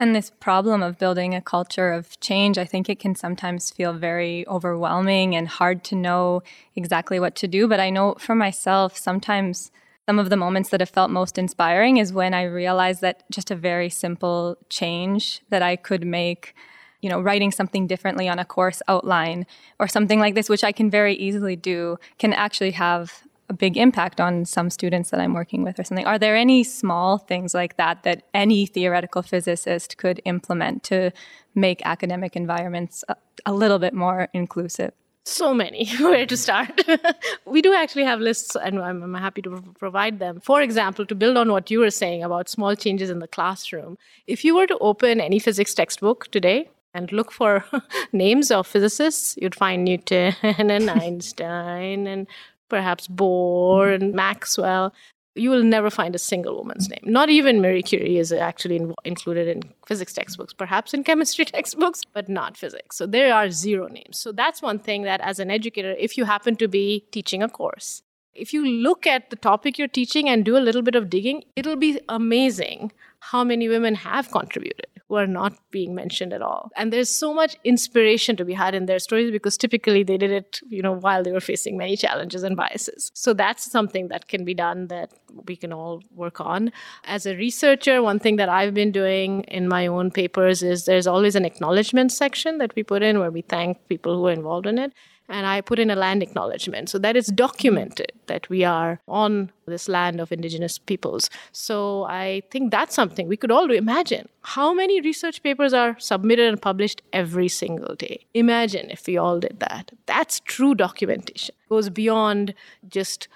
and 0.00 0.16
this 0.16 0.30
problem 0.40 0.82
of 0.82 0.98
building 0.98 1.34
a 1.34 1.42
culture 1.42 1.92
of 1.92 2.18
change, 2.20 2.56
I 2.56 2.64
think 2.64 2.88
it 2.88 2.98
can 2.98 3.14
sometimes 3.14 3.70
feel 3.70 3.92
very 3.92 4.48
overwhelming 4.48 5.36
and 5.36 5.46
hard 5.46 5.84
to 5.84 5.94
know 5.94 6.42
exactly 6.74 7.20
what 7.20 7.36
to 7.36 7.46
do. 7.46 7.68
But 7.68 7.80
I 7.80 7.90
know 7.90 8.14
for 8.18 8.34
myself, 8.34 8.96
sometimes 8.96 9.70
some 10.06 10.18
of 10.18 10.30
the 10.30 10.38
moments 10.38 10.70
that 10.70 10.80
have 10.80 10.88
felt 10.88 11.10
most 11.10 11.36
inspiring 11.36 11.98
is 11.98 12.14
when 12.14 12.32
I 12.32 12.44
realized 12.44 13.02
that 13.02 13.24
just 13.30 13.50
a 13.50 13.54
very 13.54 13.90
simple 13.90 14.56
change 14.70 15.42
that 15.50 15.62
I 15.62 15.76
could 15.76 16.06
make 16.06 16.54
you 17.02 17.08
know, 17.08 17.20
writing 17.20 17.50
something 17.50 17.86
differently 17.86 18.28
on 18.28 18.38
a 18.38 18.44
course 18.44 18.82
outline 18.88 19.46
or 19.78 19.88
something 19.88 20.20
like 20.20 20.34
this, 20.34 20.48
which 20.48 20.64
I 20.64 20.72
can 20.72 20.90
very 20.90 21.14
easily 21.14 21.56
do, 21.56 21.96
can 22.18 22.32
actually 22.32 22.72
have 22.72 23.22
a 23.50 23.52
big 23.52 23.76
impact 23.76 24.20
on 24.20 24.44
some 24.44 24.70
students 24.70 25.10
that 25.10 25.20
I'm 25.20 25.34
working 25.34 25.64
with 25.64 25.78
or 25.78 25.84
something. 25.84 26.06
Are 26.06 26.18
there 26.18 26.36
any 26.36 26.62
small 26.62 27.18
things 27.18 27.52
like 27.52 27.76
that 27.76 28.04
that 28.04 28.22
any 28.32 28.64
theoretical 28.64 29.22
physicist 29.22 29.98
could 29.98 30.22
implement 30.24 30.84
to 30.84 31.10
make 31.54 31.82
academic 31.84 32.36
environments 32.36 33.04
a, 33.08 33.16
a 33.44 33.52
little 33.52 33.80
bit 33.80 33.92
more 33.92 34.28
inclusive? 34.32 34.92
So 35.24 35.52
many. 35.52 35.88
Where 35.98 36.24
to 36.26 36.36
start? 36.36 36.80
we 37.44 37.60
do 37.60 37.74
actually 37.74 38.04
have 38.04 38.20
lists, 38.20 38.54
and 38.56 38.78
I'm, 38.78 39.02
I'm 39.02 39.14
happy 39.14 39.42
to 39.42 39.62
provide 39.78 40.20
them. 40.20 40.40
For 40.40 40.62
example, 40.62 41.04
to 41.06 41.14
build 41.14 41.36
on 41.36 41.50
what 41.50 41.70
you 41.72 41.80
were 41.80 41.90
saying 41.90 42.22
about 42.22 42.48
small 42.48 42.76
changes 42.76 43.10
in 43.10 43.18
the 43.18 43.28
classroom, 43.28 43.98
if 44.28 44.44
you 44.44 44.54
were 44.54 44.68
to 44.68 44.78
open 44.78 45.20
any 45.20 45.40
physics 45.40 45.74
textbook 45.74 46.30
today, 46.30 46.70
and 46.94 47.12
look 47.12 47.30
for 47.30 47.64
names 48.12 48.50
of 48.50 48.66
physicists, 48.66 49.36
you'd 49.40 49.54
find 49.54 49.84
Newton 49.84 50.34
and 50.42 50.90
Einstein 50.90 52.06
and 52.06 52.26
perhaps 52.70 53.08
Bohr 53.08 53.92
mm-hmm. 53.92 54.04
and 54.04 54.14
Maxwell, 54.14 54.94
you 55.34 55.50
will 55.50 55.62
never 55.62 55.90
find 55.90 56.14
a 56.14 56.18
single 56.18 56.56
woman's 56.56 56.88
name. 56.88 57.02
Not 57.04 57.30
even 57.30 57.60
Marie 57.60 57.82
Curie 57.82 58.18
is 58.18 58.32
actually 58.32 58.76
in, 58.76 58.94
included 59.04 59.48
in 59.48 59.62
physics 59.86 60.12
textbooks, 60.12 60.52
perhaps 60.52 60.92
in 60.94 61.04
chemistry 61.04 61.44
textbooks, 61.56 62.02
but 62.04 62.28
not 62.28 62.56
physics. 62.56 62.96
So 62.96 63.06
there 63.06 63.34
are 63.34 63.50
zero 63.50 63.86
names. 63.88 64.18
So 64.18 64.32
that's 64.32 64.62
one 64.62 64.78
thing 64.78 65.02
that, 65.02 65.20
as 65.20 65.38
an 65.38 65.50
educator, 65.50 65.94
if 65.98 66.16
you 66.16 66.24
happen 66.24 66.56
to 66.56 66.68
be 66.68 67.04
teaching 67.10 67.42
a 67.42 67.48
course, 67.48 68.02
if 68.34 68.52
you 68.52 68.64
look 68.64 69.06
at 69.06 69.30
the 69.30 69.36
topic 69.36 69.78
you're 69.78 69.88
teaching 69.88 70.28
and 70.28 70.44
do 70.44 70.56
a 70.56 70.64
little 70.66 70.82
bit 70.82 70.94
of 70.94 71.10
digging, 71.10 71.44
it'll 71.56 71.76
be 71.76 72.00
amazing 72.08 72.92
how 73.20 73.44
many 73.44 73.68
women 73.68 73.94
have 73.94 74.30
contributed 74.30 74.86
who 75.10 75.16
are 75.16 75.26
not 75.26 75.52
being 75.72 75.92
mentioned 75.92 76.32
at 76.32 76.40
all. 76.40 76.70
And 76.76 76.92
there's 76.92 77.10
so 77.10 77.34
much 77.34 77.56
inspiration 77.64 78.36
to 78.36 78.44
be 78.44 78.52
had 78.52 78.76
in 78.76 78.86
their 78.86 79.00
stories 79.00 79.32
because 79.32 79.58
typically 79.58 80.04
they 80.04 80.16
did 80.16 80.30
it, 80.30 80.60
you 80.68 80.82
know, 80.82 80.92
while 80.92 81.24
they 81.24 81.32
were 81.32 81.40
facing 81.40 81.76
many 81.76 81.96
challenges 81.96 82.44
and 82.44 82.56
biases. 82.56 83.10
So 83.12 83.34
that's 83.34 83.68
something 83.68 84.06
that 84.06 84.28
can 84.28 84.44
be 84.44 84.54
done 84.54 84.86
that 84.86 85.10
we 85.48 85.56
can 85.56 85.72
all 85.72 86.00
work 86.14 86.40
on. 86.40 86.70
As 87.02 87.26
a 87.26 87.34
researcher, 87.34 88.00
one 88.04 88.20
thing 88.20 88.36
that 88.36 88.48
I've 88.48 88.72
been 88.72 88.92
doing 88.92 89.42
in 89.48 89.66
my 89.66 89.88
own 89.88 90.12
papers 90.12 90.62
is 90.62 90.84
there's 90.84 91.08
always 91.08 91.34
an 91.34 91.44
acknowledgement 91.44 92.12
section 92.12 92.58
that 92.58 92.76
we 92.76 92.84
put 92.84 93.02
in 93.02 93.18
where 93.18 93.32
we 93.32 93.42
thank 93.42 93.88
people 93.88 94.16
who 94.16 94.28
are 94.28 94.32
involved 94.32 94.68
in 94.68 94.78
it 94.78 94.92
and 95.30 95.46
I 95.46 95.60
put 95.60 95.78
in 95.78 95.90
a 95.90 95.96
land 95.96 96.22
acknowledgement 96.22 96.90
so 96.90 96.98
that 96.98 97.16
it's 97.16 97.30
documented 97.30 98.12
that 98.26 98.48
we 98.48 98.64
are 98.64 99.00
on 99.06 99.50
this 99.66 99.88
land 99.88 100.20
of 100.20 100.32
indigenous 100.32 100.76
peoples. 100.78 101.30
So 101.52 102.04
I 102.04 102.42
think 102.50 102.70
that's 102.70 102.94
something 102.94 103.28
we 103.28 103.36
could 103.36 103.52
all 103.52 103.68
do. 103.68 103.74
Imagine 103.74 104.28
how 104.42 104.74
many 104.74 105.00
research 105.00 105.42
papers 105.42 105.72
are 105.72 105.98
submitted 105.98 106.48
and 106.48 106.60
published 106.60 107.00
every 107.12 107.48
single 107.48 107.94
day. 107.94 108.26
Imagine 108.34 108.90
if 108.90 109.06
we 109.06 109.16
all 109.16 109.38
did 109.38 109.60
that. 109.60 109.92
That's 110.06 110.40
true 110.40 110.74
documentation. 110.74 111.54
It 111.64 111.68
goes 111.68 111.88
beyond 111.88 112.52
just 112.88 113.28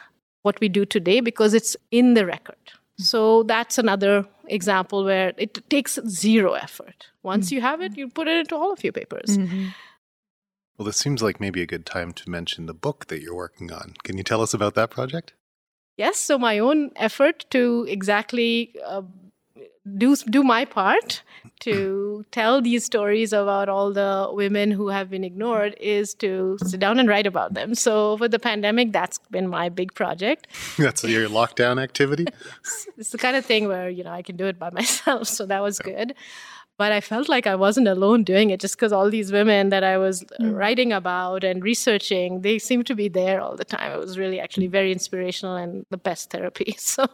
what 0.42 0.61
we 0.61 0.68
do 0.68 0.84
today 0.84 1.20
because 1.20 1.55
it's 1.55 1.76
in 1.90 2.14
the 2.14 2.26
record. 2.26 2.57
So 2.99 3.45
that's 3.45 3.78
another 3.78 4.26
example 4.47 5.05
where 5.05 5.32
it 5.36 5.59
takes 5.70 5.99
zero 6.07 6.53
effort. 6.53 7.09
Once 7.22 7.51
you 7.51 7.61
have 7.61 7.80
it, 7.80 7.97
you 7.97 8.09
put 8.09 8.28
it 8.28 8.38
into 8.38 8.55
all 8.55 8.72
of 8.72 8.84
your 8.84 8.92
papers. 8.92 9.38
Mm-hmm. 9.38 9.68
Well, 10.77 10.87
this 10.87 10.97
seems 10.97 11.22
like 11.22 11.41
maybe 11.41 11.62
a 11.62 11.66
good 11.66 11.87
time 11.87 12.12
to 12.12 12.29
mention 12.29 12.66
the 12.66 12.75
book 12.75 13.07
that 13.07 13.22
you're 13.22 13.35
working 13.35 13.72
on. 13.72 13.95
Can 14.03 14.18
you 14.18 14.25
tell 14.25 14.43
us 14.43 14.53
about 14.53 14.75
that 14.75 14.91
project? 14.91 15.33
Yes, 15.97 16.18
so 16.18 16.37
my 16.39 16.59
own 16.59 16.91
effort 16.97 17.47
to 17.51 17.87
exactly 17.89 18.75
uh, 18.85 19.03
do 19.97 20.16
do 20.16 20.43
my 20.43 20.64
part 20.64 21.22
to 21.61 22.25
tell 22.33 22.61
these 22.61 22.85
stories 22.85 23.33
about 23.33 23.68
all 23.68 23.93
the 23.93 24.29
women 24.33 24.72
who 24.72 24.89
have 24.89 25.09
been 25.09 25.22
ignored 25.22 25.77
is 25.81 26.14
to 26.14 26.59
sit 26.64 26.81
down 26.81 26.99
and 26.99 27.09
write 27.09 27.27
about 27.27 27.55
them. 27.55 27.77
So 27.77 28.16
for 28.16 28.27
the 28.27 28.41
pandemic, 28.41 28.93
that's 28.93 29.18
been 29.31 29.47
my 29.47 29.68
big 29.68 29.95
project. 29.95 30.49
that's 30.79 31.05
your 31.05 31.29
lockdown 31.41 31.81
activity. 31.81 32.27
it's 32.99 33.11
the 33.11 33.18
kind 33.18 33.37
of 33.37 33.47
thing 33.47 33.68
where 33.68 33.89
you 33.89 34.03
know 34.03 34.11
I 34.11 34.22
can 34.22 34.37
do 34.37 34.47
it 34.47 34.59
by 34.59 34.70
myself, 34.81 35.29
so 35.29 35.47
that 35.47 35.62
was 35.62 35.79
good 35.79 36.14
but 36.77 36.91
I 36.91 37.01
felt 37.01 37.29
like 37.29 37.47
I 37.47 37.55
wasn't 37.55 37.87
alone 37.87 38.25
doing 38.25 38.51
it 38.51 38.61
just 38.61 38.77
because 38.77 38.93
all 38.93 39.09
these 39.09 39.31
women 39.31 39.68
that 39.68 39.85
I 39.85 39.97
was 39.97 40.25
mm. 40.41 40.55
writing 40.55 40.93
about 40.93 41.45
and 41.45 41.62
researching, 41.62 42.41
they 42.41 42.59
seemed 42.59 42.87
to 42.87 42.95
be 42.97 43.09
there 43.09 43.41
all 43.41 43.57
the 43.57 43.64
time. 43.64 43.93
It 43.93 43.99
was 43.99 44.18
really 44.18 44.41
actually 44.41 44.66
very 44.66 44.91
inspirational 44.91 45.55
and 45.55 45.87
the 45.91 45.97
best 45.97 46.31
therapy. 46.31 46.77
So 46.85 47.07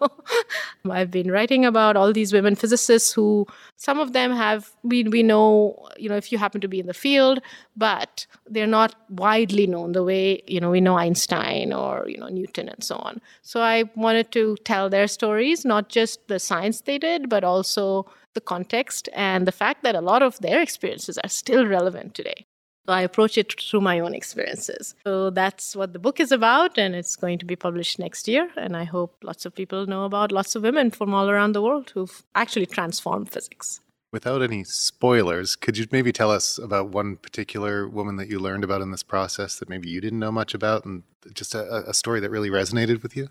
I've 0.90 1.10
been 1.10 1.30
writing 1.30 1.64
about 1.64 1.96
all 1.96 2.12
these 2.12 2.32
women 2.34 2.54
physicists 2.54 3.12
who 3.12 3.46
some 3.76 3.98
of 3.98 4.12
them 4.12 4.30
have 4.32 4.70
we 4.82 5.04
we 5.04 5.22
know, 5.22 5.88
you 5.96 6.08
know, 6.08 6.16
if 6.16 6.32
you 6.32 6.38
happen 6.38 6.60
to 6.60 6.68
be 6.68 6.80
in 6.80 6.86
the 6.86 6.94
field, 6.94 7.40
but 7.76 8.26
they're 8.46 8.66
not 8.66 8.94
widely 9.08 9.66
known 9.66 9.92
the 9.92 10.02
way, 10.02 10.42
you 10.46 10.60
know, 10.60 10.70
we 10.70 10.80
know 10.80 10.98
Einstein 10.98 11.72
or, 11.72 12.04
you 12.08 12.18
know, 12.18 12.28
Newton 12.28 12.68
and 12.68 12.84
so 12.84 12.96
on. 12.96 13.20
So 13.42 13.62
I 13.62 13.84
wanted 13.94 14.32
to 14.32 14.56
tell 14.64 14.90
their 14.90 15.06
stories, 15.06 15.64
not 15.64 15.88
just 15.88 16.28
the 16.28 16.38
science 16.38 16.82
they 16.82 16.98
did, 16.98 17.28
but 17.28 17.44
also 17.44 18.06
the 18.34 18.40
context 18.40 19.08
and 19.12 19.46
the 19.46 19.52
fact 19.52 19.82
that 19.82 19.94
a 19.94 20.00
lot 20.00 20.22
of 20.22 20.38
their 20.40 20.60
experiences 20.60 21.18
are 21.18 21.28
still 21.28 21.66
relevant 21.66 22.14
today. 22.14 22.46
So 22.86 22.94
I 22.94 23.02
approach 23.02 23.36
it 23.36 23.60
through 23.60 23.82
my 23.82 24.00
own 24.00 24.14
experiences. 24.14 24.94
So 25.04 25.30
that's 25.30 25.76
what 25.76 25.92
the 25.92 25.98
book 25.98 26.18
is 26.18 26.32
about, 26.32 26.78
and 26.78 26.94
it's 26.94 27.14
going 27.14 27.38
to 27.38 27.44
be 27.44 27.54
published 27.54 27.98
next 27.98 28.26
year. 28.26 28.50
And 28.56 28.76
I 28.76 28.84
hope 28.84 29.16
lots 29.22 29.44
of 29.44 29.54
people 29.54 29.86
know 29.86 30.04
about 30.04 30.32
lots 30.32 30.56
of 30.56 30.62
women 30.62 30.90
from 30.90 31.14
all 31.14 31.28
around 31.28 31.52
the 31.52 31.62
world 31.62 31.90
who've 31.94 32.22
actually 32.34 32.66
transformed 32.66 33.30
physics. 33.30 33.80
Without 34.12 34.42
any 34.42 34.64
spoilers, 34.64 35.54
could 35.54 35.78
you 35.78 35.86
maybe 35.92 36.10
tell 36.10 36.32
us 36.32 36.58
about 36.58 36.88
one 36.88 37.16
particular 37.16 37.88
woman 37.88 38.16
that 38.16 38.28
you 38.28 38.40
learned 38.40 38.64
about 38.64 38.80
in 38.80 38.90
this 38.90 39.04
process 39.04 39.60
that 39.60 39.68
maybe 39.68 39.88
you 39.88 40.00
didn't 40.00 40.18
know 40.18 40.32
much 40.32 40.52
about 40.52 40.84
and 40.84 41.04
just 41.32 41.54
a, 41.54 41.88
a 41.88 41.94
story 41.94 42.18
that 42.18 42.30
really 42.30 42.50
resonated 42.50 43.04
with 43.04 43.16
you? 43.16 43.28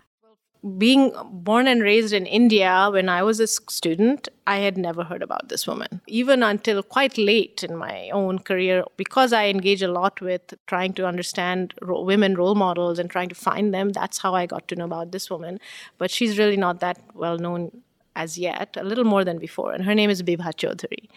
Being 0.76 1.12
born 1.32 1.66
and 1.66 1.82
raised 1.82 2.12
in 2.12 2.26
India 2.26 2.88
when 2.92 3.08
I 3.08 3.22
was 3.22 3.40
a 3.40 3.46
student, 3.46 4.28
I 4.46 4.58
had 4.58 4.76
never 4.76 5.04
heard 5.04 5.22
about 5.22 5.48
this 5.48 5.66
woman. 5.66 6.00
Even 6.06 6.42
until 6.42 6.82
quite 6.82 7.16
late 7.16 7.62
in 7.62 7.76
my 7.76 8.10
own 8.10 8.40
career, 8.40 8.84
because 8.96 9.32
I 9.32 9.46
engage 9.46 9.82
a 9.82 9.90
lot 9.90 10.20
with 10.20 10.54
trying 10.66 10.92
to 10.94 11.06
understand 11.06 11.74
ro- 11.80 12.02
women 12.02 12.34
role 12.34 12.54
models 12.54 12.98
and 12.98 13.08
trying 13.08 13.30
to 13.30 13.34
find 13.34 13.72
them, 13.72 13.90
that's 13.90 14.18
how 14.18 14.34
I 14.34 14.46
got 14.46 14.68
to 14.68 14.76
know 14.76 14.84
about 14.84 15.12
this 15.12 15.30
woman. 15.30 15.60
But 15.98 16.10
she's 16.10 16.38
really 16.38 16.58
not 16.58 16.80
that 16.80 17.00
well 17.14 17.38
known 17.38 17.82
as 18.16 18.36
yet, 18.38 18.76
a 18.76 18.84
little 18.84 19.04
more 19.04 19.24
than 19.24 19.38
before. 19.38 19.72
And 19.72 19.84
her 19.84 19.94
name 19.94 20.10
is 20.10 20.22
Bibha 20.22 20.52
Chowdhuri. 20.54 21.08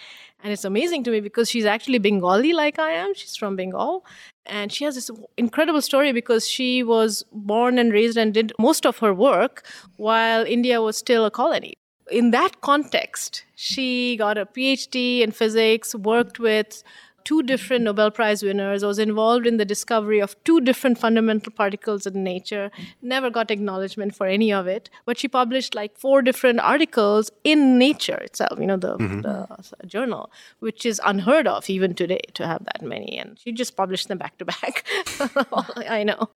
And 0.43 0.51
it's 0.51 0.65
amazing 0.65 1.03
to 1.05 1.11
me 1.11 1.21
because 1.21 1.49
she's 1.49 1.65
actually 1.65 1.99
Bengali 1.99 2.53
like 2.53 2.79
I 2.79 2.91
am. 2.91 3.13
She's 3.13 3.35
from 3.35 3.55
Bengal. 3.55 4.05
And 4.45 4.71
she 4.71 4.83
has 4.83 4.95
this 4.95 5.09
incredible 5.37 5.81
story 5.81 6.11
because 6.11 6.47
she 6.47 6.83
was 6.83 7.23
born 7.31 7.79
and 7.79 7.93
raised 7.93 8.17
and 8.17 8.33
did 8.33 8.51
most 8.59 8.85
of 8.85 8.97
her 8.97 9.13
work 9.13 9.65
while 9.97 10.45
India 10.45 10.81
was 10.81 10.97
still 10.97 11.25
a 11.25 11.31
colony. 11.31 11.73
In 12.11 12.31
that 12.31 12.59
context, 12.61 13.45
she 13.55 14.17
got 14.17 14.37
a 14.37 14.45
PhD 14.45 15.21
in 15.21 15.31
physics, 15.31 15.95
worked 15.95 16.39
with 16.39 16.83
two 17.25 17.43
different 17.43 17.81
mm-hmm. 17.81 17.85
Nobel 17.85 18.11
Prize 18.11 18.43
winners, 18.43 18.83
I 18.83 18.87
was 18.87 18.99
involved 18.99 19.47
in 19.47 19.57
the 19.57 19.65
discovery 19.65 20.19
of 20.19 20.41
two 20.43 20.61
different 20.61 20.97
fundamental 20.97 21.51
particles 21.51 22.05
in 22.05 22.23
nature, 22.23 22.71
mm-hmm. 22.73 23.07
never 23.07 23.29
got 23.29 23.51
acknowledgement 23.51 24.15
for 24.15 24.27
any 24.27 24.51
of 24.51 24.67
it, 24.67 24.89
but 25.05 25.17
she 25.17 25.27
published 25.27 25.75
like 25.75 25.97
four 25.97 26.21
different 26.21 26.59
articles 26.59 27.31
in 27.43 27.77
Nature 27.77 28.17
itself, 28.17 28.59
you 28.59 28.65
know, 28.65 28.77
the, 28.77 28.97
mm-hmm. 28.97 29.21
the 29.21 29.47
uh, 29.51 29.57
journal, 29.85 30.31
which 30.59 30.85
is 30.85 31.01
unheard 31.03 31.47
of 31.47 31.69
even 31.69 31.93
today 31.93 32.21
to 32.33 32.45
have 32.45 32.63
that 32.65 32.81
many. 32.81 33.17
And 33.17 33.37
she 33.39 33.51
just 33.51 33.75
published 33.75 34.07
them 34.07 34.17
back 34.17 34.37
to 34.37 34.45
back. 34.45 34.85
I 35.89 36.03
know. 36.03 36.29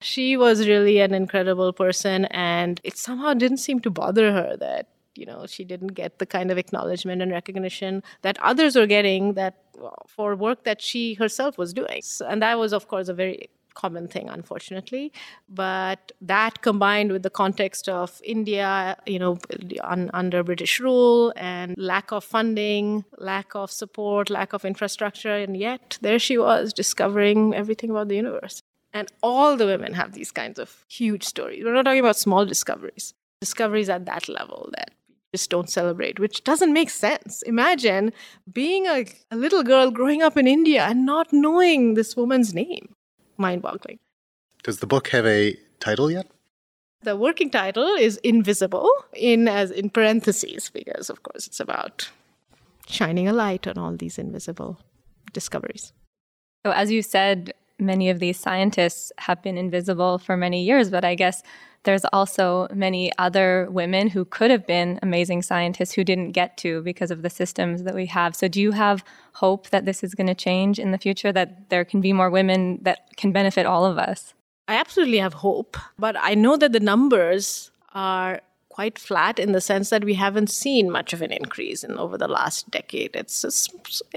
She 0.00 0.36
was 0.36 0.66
really 0.66 0.98
an 1.00 1.14
incredible 1.14 1.72
person, 1.72 2.24
and 2.26 2.80
it 2.82 2.98
somehow 2.98 3.34
didn't 3.34 3.58
seem 3.58 3.78
to 3.80 3.90
bother 3.90 4.32
her 4.32 4.56
that 4.56 4.88
you 5.14 5.26
know 5.26 5.46
she 5.46 5.64
didn't 5.64 5.94
get 5.94 6.18
the 6.18 6.26
kind 6.26 6.50
of 6.50 6.58
acknowledgement 6.58 7.22
and 7.22 7.30
recognition 7.30 8.02
that 8.22 8.38
others 8.40 8.74
were 8.74 8.86
getting 8.86 9.34
that 9.34 9.61
for 10.08 10.36
work 10.36 10.64
that 10.64 10.80
she 10.80 11.14
herself 11.14 11.58
was 11.58 11.72
doing. 11.72 12.02
So, 12.02 12.26
and 12.26 12.42
that 12.42 12.58
was 12.58 12.72
of 12.72 12.88
course 12.88 13.08
a 13.08 13.14
very 13.14 13.48
common 13.74 14.06
thing 14.06 14.28
unfortunately. 14.28 15.12
But 15.48 16.12
that 16.20 16.62
combined 16.62 17.12
with 17.12 17.22
the 17.22 17.30
context 17.30 17.88
of 17.88 18.20
india 18.24 18.96
you 19.06 19.18
know 19.18 19.38
un, 19.82 20.10
under 20.12 20.42
british 20.42 20.78
rule 20.80 21.32
and 21.36 21.74
lack 21.76 22.12
of 22.12 22.22
funding 22.24 23.04
lack 23.18 23.54
of 23.54 23.70
support 23.70 24.30
lack 24.30 24.52
of 24.52 24.64
infrastructure 24.64 25.34
and 25.34 25.56
yet 25.56 25.98
there 26.02 26.18
she 26.18 26.36
was 26.38 26.72
discovering 26.72 27.54
everything 27.54 27.90
about 27.90 28.08
the 28.08 28.16
universe. 28.16 28.62
And 28.94 29.10
all 29.22 29.56
the 29.56 29.64
women 29.64 29.94
have 29.94 30.12
these 30.12 30.30
kinds 30.30 30.58
of 30.58 30.84
huge 30.86 31.24
stories. 31.24 31.64
We're 31.64 31.72
not 31.72 31.86
talking 31.86 32.00
about 32.00 32.16
small 32.16 32.44
discoveries. 32.44 33.14
Discoveries 33.40 33.88
at 33.88 34.04
that 34.04 34.28
level 34.28 34.68
that 34.76 34.90
just 35.32 35.50
don't 35.50 35.70
celebrate, 35.70 36.18
which 36.18 36.44
doesn't 36.44 36.72
make 36.72 36.90
sense. 36.90 37.42
Imagine 37.42 38.12
being 38.52 38.86
a, 38.86 39.06
a 39.30 39.36
little 39.36 39.62
girl 39.62 39.90
growing 39.90 40.22
up 40.22 40.36
in 40.36 40.46
India 40.46 40.84
and 40.84 41.06
not 41.06 41.32
knowing 41.32 41.94
this 41.94 42.16
woman's 42.16 42.52
name. 42.54 42.94
Mind 43.38 43.62
boggling. 43.62 43.98
Does 44.62 44.80
the 44.80 44.86
book 44.86 45.08
have 45.08 45.26
a 45.26 45.56
title 45.80 46.10
yet? 46.10 46.26
The 47.02 47.16
working 47.16 47.50
title 47.50 47.94
is 47.96 48.18
Invisible 48.18 48.88
in 49.14 49.48
as 49.48 49.70
in 49.72 49.90
parentheses 49.90 50.70
because 50.70 51.10
of 51.10 51.22
course 51.24 51.48
it's 51.48 51.58
about 51.58 52.10
shining 52.86 53.26
a 53.26 53.32
light 53.32 53.66
on 53.66 53.76
all 53.76 53.96
these 53.96 54.18
invisible 54.18 54.78
discoveries. 55.32 55.92
So 56.64 56.70
as 56.72 56.92
you 56.92 57.02
said, 57.02 57.54
many 57.78 58.10
of 58.10 58.18
these 58.18 58.38
scientists 58.38 59.12
have 59.18 59.42
been 59.42 59.58
invisible 59.58 60.18
for 60.18 60.36
many 60.36 60.62
years, 60.62 60.90
but 60.90 61.04
I 61.04 61.14
guess 61.14 61.42
there's 61.84 62.04
also 62.12 62.68
many 62.72 63.10
other 63.18 63.66
women 63.70 64.08
who 64.08 64.24
could 64.24 64.50
have 64.50 64.66
been 64.66 64.98
amazing 65.02 65.42
scientists 65.42 65.92
who 65.92 66.04
didn't 66.04 66.32
get 66.32 66.56
to 66.58 66.80
because 66.82 67.10
of 67.10 67.22
the 67.22 67.30
systems 67.30 67.82
that 67.82 67.94
we 67.94 68.06
have. 68.06 68.36
So, 68.36 68.46
do 68.48 68.60
you 68.60 68.72
have 68.72 69.04
hope 69.34 69.70
that 69.70 69.84
this 69.84 70.04
is 70.04 70.14
going 70.14 70.28
to 70.28 70.34
change 70.34 70.78
in 70.78 70.92
the 70.92 70.98
future, 70.98 71.32
that 71.32 71.70
there 71.70 71.84
can 71.84 72.00
be 72.00 72.12
more 72.12 72.30
women 72.30 72.78
that 72.82 73.16
can 73.16 73.32
benefit 73.32 73.66
all 73.66 73.84
of 73.84 73.98
us? 73.98 74.34
I 74.68 74.76
absolutely 74.76 75.18
have 75.18 75.34
hope, 75.34 75.76
but 75.98 76.16
I 76.18 76.34
know 76.34 76.56
that 76.56 76.72
the 76.72 76.80
numbers 76.80 77.70
are 77.94 78.40
quite 78.72 78.98
flat 78.98 79.38
in 79.38 79.52
the 79.52 79.60
sense 79.60 79.90
that 79.90 80.02
we 80.02 80.14
haven't 80.14 80.48
seen 80.50 80.90
much 80.90 81.12
of 81.12 81.20
an 81.20 81.30
increase 81.30 81.84
in 81.84 81.98
over 81.98 82.16
the 82.16 82.26
last 82.26 82.70
decade. 82.70 83.14
It's 83.14 83.42
just, 83.42 83.70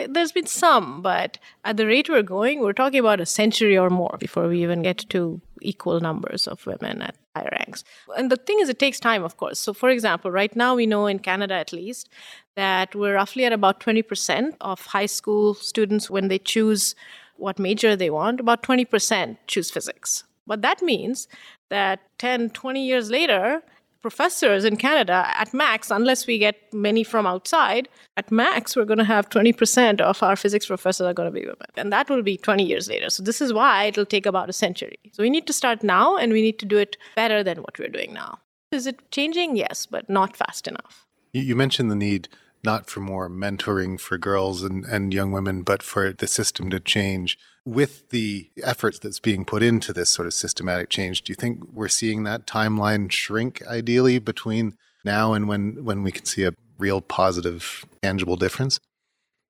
there's 0.07 0.31
been 0.31 0.47
some, 0.47 1.01
but 1.01 1.37
at 1.65 1.75
the 1.75 1.85
rate 1.85 2.09
we're 2.09 2.23
going, 2.23 2.61
we're 2.61 2.71
talking 2.71 2.99
about 2.99 3.19
a 3.19 3.25
century 3.25 3.77
or 3.77 3.89
more 3.89 4.15
before 4.17 4.47
we 4.47 4.63
even 4.63 4.81
get 4.81 4.99
to 5.09 5.41
equal 5.61 5.99
numbers 5.99 6.47
of 6.47 6.65
women 6.65 7.01
at 7.01 7.17
higher 7.35 7.49
ranks. 7.51 7.83
And 8.17 8.31
the 8.31 8.37
thing 8.37 8.59
is, 8.61 8.69
it 8.69 8.79
takes 8.79 8.97
time, 8.97 9.25
of 9.25 9.35
course. 9.35 9.59
So, 9.59 9.73
for 9.73 9.89
example, 9.89 10.31
right 10.31 10.55
now 10.55 10.73
we 10.75 10.85
know 10.85 11.05
in 11.07 11.19
Canada 11.19 11.55
at 11.55 11.73
least 11.73 12.07
that 12.55 12.95
we're 12.95 13.15
roughly 13.15 13.43
at 13.43 13.51
about 13.51 13.81
20% 13.81 14.55
of 14.61 14.85
high 14.85 15.05
school 15.05 15.53
students 15.53 16.09
when 16.09 16.29
they 16.29 16.39
choose 16.39 16.95
what 17.35 17.59
major 17.59 17.97
they 17.97 18.09
want, 18.09 18.39
about 18.39 18.63
20% 18.63 19.35
choose 19.47 19.69
physics. 19.69 20.23
But 20.47 20.61
that 20.61 20.81
means 20.81 21.27
that 21.69 21.99
10, 22.19 22.51
20 22.51 22.85
years 22.85 23.09
later, 23.09 23.61
professors 24.05 24.63
in 24.65 24.77
Canada, 24.77 25.25
at 25.33 25.51
max, 25.51 25.89
unless 25.89 26.27
we 26.27 26.37
get 26.37 26.71
many 26.71 27.03
from 27.03 27.25
outside, 27.25 27.89
at 28.17 28.31
max, 28.31 28.75
we're 28.75 28.85
going 28.85 28.99
to 28.99 29.03
have 29.15 29.27
20% 29.31 29.99
of 29.99 30.21
our 30.21 30.35
physics 30.35 30.67
professors 30.67 31.07
are 31.07 31.13
going 31.15 31.25
to 31.33 31.39
be 31.39 31.43
women. 31.43 31.71
And 31.75 31.91
that 31.91 32.07
will 32.07 32.21
be 32.21 32.37
20 32.37 32.63
years 32.63 32.87
later. 32.87 33.09
So 33.09 33.23
this 33.23 33.41
is 33.41 33.51
why 33.51 33.85
it'll 33.85 34.05
take 34.05 34.27
about 34.27 34.47
a 34.47 34.53
century. 34.53 34.99
So 35.11 35.23
we 35.23 35.31
need 35.31 35.47
to 35.47 35.53
start 35.53 35.81
now 35.81 36.17
and 36.17 36.31
we 36.31 36.43
need 36.43 36.59
to 36.59 36.67
do 36.67 36.77
it 36.77 36.97
better 37.15 37.43
than 37.43 37.63
what 37.63 37.79
we're 37.79 37.89
doing 37.89 38.13
now. 38.13 38.37
Is 38.71 38.85
it 38.85 39.09
changing? 39.09 39.55
Yes, 39.55 39.87
but 39.87 40.07
not 40.07 40.37
fast 40.37 40.67
enough. 40.67 41.07
You 41.33 41.55
mentioned 41.55 41.89
the 41.89 41.95
need 41.95 42.27
not 42.65 42.89
for 42.89 42.99
more 42.99 43.29
mentoring 43.29 43.99
for 43.99 44.17
girls 44.17 44.63
and, 44.63 44.83
and 44.85 45.13
young 45.13 45.31
women, 45.31 45.61
but 45.61 45.83
for 45.83 46.11
the 46.11 46.27
system 46.27 46.69
to 46.71 46.79
change. 46.79 47.37
With 47.63 48.09
the 48.09 48.49
efforts 48.63 48.99
that's 48.99 49.19
being 49.19 49.45
put 49.45 49.63
into 49.63 49.93
this 49.93 50.09
sort 50.09 50.27
of 50.27 50.33
systematic 50.33 50.89
change, 50.89 51.21
do 51.23 51.31
you 51.31 51.35
think 51.35 51.63
we're 51.71 51.87
seeing 51.87 52.23
that 52.23 52.45
timeline 52.45 53.11
shrink 53.11 53.65
ideally 53.67 54.19
between 54.19 54.75
now 55.03 55.33
and 55.33 55.47
when, 55.47 55.83
when 55.83 56.03
we 56.03 56.11
can 56.11 56.25
see 56.25 56.43
a 56.43 56.53
real 56.77 57.01
positive, 57.01 57.85
tangible 58.03 58.35
difference? 58.35 58.79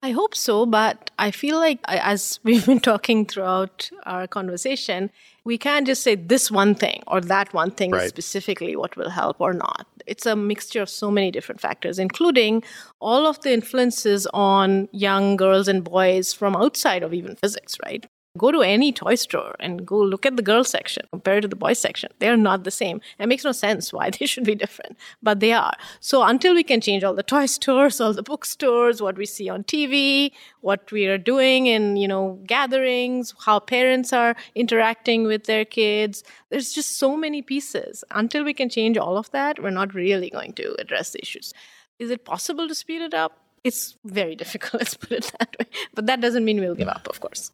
I 0.05 0.11
hope 0.11 0.35
so, 0.35 0.67
but 0.67 1.09
I 1.17 1.31
feel 1.31 1.57
like, 1.57 1.79
as 1.87 2.39
we've 2.43 2.63
been 2.63 2.79
talking 2.79 3.25
throughout 3.25 3.89
our 4.03 4.27
conversation, 4.27 5.09
we 5.45 5.57
can't 5.57 5.87
just 5.87 6.03
say 6.03 6.13
this 6.13 6.51
one 6.51 6.75
thing 6.75 7.01
or 7.07 7.21
that 7.21 7.51
one 7.55 7.71
thing 7.71 7.89
right. 7.89 8.03
is 8.03 8.09
specifically 8.09 8.75
what 8.75 8.95
will 8.95 9.09
help 9.09 9.41
or 9.41 9.51
not. 9.51 9.87
It's 10.05 10.27
a 10.27 10.35
mixture 10.35 10.83
of 10.83 10.91
so 10.91 11.09
many 11.09 11.31
different 11.31 11.59
factors, 11.59 11.97
including 11.97 12.61
all 12.99 13.25
of 13.25 13.41
the 13.41 13.51
influences 13.51 14.27
on 14.31 14.89
young 14.91 15.37
girls 15.37 15.67
and 15.67 15.83
boys 15.83 16.33
from 16.33 16.55
outside 16.55 17.01
of 17.01 17.11
even 17.11 17.35
physics, 17.35 17.75
right? 17.83 18.05
Go 18.37 18.51
to 18.51 18.61
any 18.61 18.91
toy 18.91 19.15
store 19.15 19.55
and 19.61 19.85
go 19.85 19.97
look 19.97 20.25
at 20.25 20.35
the 20.35 20.41
girl 20.41 20.65
section 20.65 21.07
compared 21.09 21.43
to 21.43 21.47
the 21.47 21.55
boy 21.55 21.71
section. 21.71 22.09
They're 22.19 22.35
not 22.35 22.65
the 22.65 22.71
same. 22.71 22.99
It 23.17 23.27
makes 23.27 23.45
no 23.45 23.53
sense 23.53 23.93
why 23.93 24.09
they 24.19 24.25
should 24.25 24.43
be 24.43 24.55
different, 24.55 24.97
but 25.23 25.39
they 25.39 25.53
are. 25.53 25.73
So 26.01 26.21
until 26.21 26.53
we 26.53 26.63
can 26.63 26.81
change 26.81 27.03
all 27.03 27.13
the 27.13 27.23
toy 27.23 27.45
stores, 27.45 28.01
all 28.01 28.13
the 28.13 28.23
bookstores, 28.23 29.01
what 29.01 29.17
we 29.17 29.25
see 29.25 29.47
on 29.47 29.63
TV, 29.63 30.31
what 30.61 30.91
we 30.91 31.05
are 31.05 31.17
doing 31.17 31.67
in, 31.67 31.95
you 31.95 32.07
know, 32.07 32.37
gatherings, 32.45 33.33
how 33.45 33.59
parents 33.59 34.11
are 34.11 34.35
interacting 34.53 35.23
with 35.23 35.45
their 35.45 35.63
kids, 35.63 36.23
there's 36.49 36.73
just 36.73 36.97
so 36.97 37.15
many 37.15 37.41
pieces. 37.41 38.03
Until 38.11 38.43
we 38.43 38.53
can 38.53 38.69
change 38.69 38.97
all 38.97 39.17
of 39.17 39.31
that, 39.31 39.63
we're 39.63 39.69
not 39.69 39.93
really 39.93 40.29
going 40.29 40.53
to 40.53 40.75
address 40.79 41.11
the 41.11 41.21
issues. 41.21 41.53
Is 41.99 42.11
it 42.11 42.25
possible 42.25 42.67
to 42.67 42.75
speed 42.75 43.01
it 43.01 43.13
up? 43.13 43.39
It's 43.63 43.95
very 44.03 44.35
difficult, 44.43 44.81
let's 44.81 44.95
put 44.95 45.11
it 45.11 45.31
that 45.39 45.55
way. 45.57 45.67
But 45.93 46.07
that 46.07 46.19
doesn't 46.19 46.43
mean 46.43 46.59
we'll 46.59 46.75
give 46.75 46.89
up, 46.89 47.07
of 47.07 47.21
course 47.21 47.51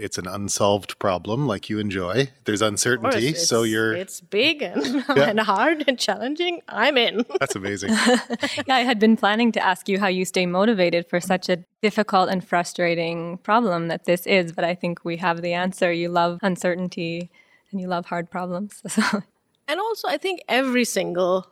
it's 0.00 0.18
an 0.18 0.26
unsolved 0.26 0.98
problem 0.98 1.46
like 1.46 1.68
you 1.68 1.78
enjoy. 1.78 2.30
There's 2.44 2.62
uncertainty, 2.62 3.34
so 3.34 3.62
you're 3.62 3.92
it's 3.94 4.20
big 4.20 4.62
and, 4.62 5.04
yeah. 5.16 5.30
and 5.30 5.40
hard 5.40 5.84
and 5.86 5.98
challenging. 5.98 6.62
I'm 6.68 6.96
in. 6.96 7.24
That's 7.40 7.54
amazing. 7.54 7.90
yeah, 8.66 8.76
I 8.76 8.80
had 8.80 8.98
been 8.98 9.16
planning 9.16 9.52
to 9.52 9.64
ask 9.64 9.88
you 9.88 9.98
how 9.98 10.08
you 10.08 10.24
stay 10.24 10.46
motivated 10.46 11.08
for 11.08 11.20
such 11.20 11.48
a 11.48 11.64
difficult 11.82 12.28
and 12.30 12.42
frustrating 12.44 13.38
problem 13.38 13.88
that 13.88 14.04
this 14.04 14.26
is, 14.26 14.52
but 14.52 14.64
I 14.64 14.74
think 14.74 15.04
we 15.04 15.16
have 15.18 15.42
the 15.42 15.52
answer. 15.52 15.92
You 15.92 16.08
love 16.08 16.38
uncertainty 16.42 17.30
and 17.70 17.80
you 17.80 17.86
love 17.86 18.06
hard 18.06 18.30
problems. 18.30 18.82
and 19.68 19.80
also 19.80 20.08
I 20.08 20.18
think 20.18 20.40
every 20.48 20.84
single 20.84 21.46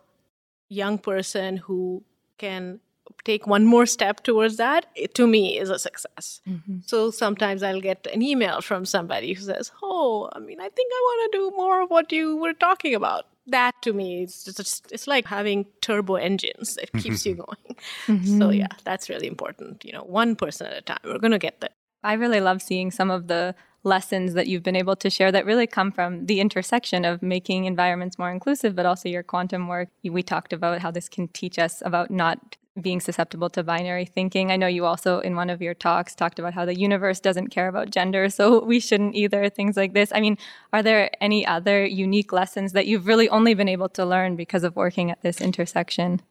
young 0.69 0.97
person 0.97 1.57
who 1.57 2.03
can 2.37 2.79
take 3.23 3.47
one 3.47 3.65
more 3.65 3.85
step 3.85 4.23
towards 4.23 4.57
that, 4.57 4.85
it, 4.95 5.13
to 5.15 5.27
me 5.27 5.57
is 5.57 5.69
a 5.69 5.79
success. 5.79 6.41
Mm-hmm. 6.47 6.79
So 6.85 7.11
sometimes 7.11 7.63
I'll 7.63 7.81
get 7.81 8.07
an 8.13 8.21
email 8.21 8.61
from 8.61 8.85
somebody 8.85 9.33
who 9.33 9.41
says, 9.41 9.71
"Oh, 9.81 10.29
I 10.33 10.39
mean, 10.39 10.59
I 10.59 10.69
think 10.69 10.91
I 10.93 11.01
want 11.07 11.31
to 11.31 11.37
do 11.37 11.57
more 11.57 11.81
of 11.81 11.89
what 11.89 12.11
you 12.11 12.37
were 12.37 12.53
talking 12.53 12.95
about." 12.95 13.25
That 13.47 13.73
to 13.81 13.93
me 13.93 14.23
is 14.23 14.43
just 14.43 14.91
it's 14.91 15.07
like 15.07 15.25
having 15.25 15.65
turbo 15.81 16.15
engines. 16.15 16.77
It 16.77 16.91
keeps 17.01 17.25
you 17.25 17.35
going. 17.35 17.75
Mm-hmm. 18.07 18.39
So 18.39 18.49
yeah, 18.49 18.67
that's 18.83 19.09
really 19.09 19.27
important. 19.27 19.83
You 19.85 19.93
know, 19.93 20.03
one 20.03 20.35
person 20.35 20.67
at 20.67 20.77
a 20.77 20.81
time. 20.81 20.99
We're 21.03 21.19
gonna 21.19 21.39
get 21.39 21.61
there. 21.61 21.75
I 22.03 22.13
really 22.13 22.39
love 22.39 22.61
seeing 22.61 22.91
some 22.91 23.11
of 23.11 23.27
the 23.27 23.55
lessons 23.83 24.33
that 24.33 24.47
you've 24.47 24.63
been 24.63 24.75
able 24.75 24.95
to 24.97 25.09
share 25.09 25.31
that 25.31 25.45
really 25.45 25.67
come 25.67 25.91
from 25.91 26.25
the 26.25 26.39
intersection 26.39 27.05
of 27.05 27.21
making 27.21 27.65
environments 27.65 28.19
more 28.19 28.31
inclusive, 28.31 28.75
but 28.75 28.85
also 28.85 29.09
your 29.09 29.23
quantum 29.23 29.67
work. 29.67 29.89
We 30.03 30.23
talked 30.23 30.53
about 30.53 30.81
how 30.81 30.91
this 30.91 31.09
can 31.09 31.27
teach 31.29 31.57
us 31.57 31.81
about 31.85 32.11
not 32.11 32.57
being 32.81 32.99
susceptible 32.99 33.49
to 33.49 33.63
binary 33.63 34.05
thinking. 34.05 34.51
I 34.51 34.55
know 34.55 34.67
you 34.67 34.85
also, 34.85 35.19
in 35.19 35.35
one 35.35 35.49
of 35.49 35.61
your 35.61 35.73
talks, 35.73 36.15
talked 36.15 36.39
about 36.39 36.53
how 36.53 36.65
the 36.65 36.79
universe 36.79 37.19
doesn't 37.19 37.49
care 37.49 37.67
about 37.67 37.89
gender, 37.89 38.29
so 38.29 38.63
we 38.65 38.79
shouldn't 38.79 39.15
either, 39.15 39.49
things 39.49 39.77
like 39.77 39.93
this. 39.93 40.11
I 40.13 40.21
mean, 40.21 40.37
are 40.71 40.83
there 40.83 41.11
any 41.21 41.45
other 41.45 41.85
unique 41.85 42.31
lessons 42.31 42.73
that 42.73 42.87
you've 42.87 43.07
really 43.07 43.29
only 43.29 43.53
been 43.53 43.69
able 43.69 43.89
to 43.89 44.05
learn 44.05 44.35
because 44.35 44.63
of 44.63 44.75
working 44.75 45.11
at 45.11 45.21
this 45.21 45.41
intersection? 45.41 46.21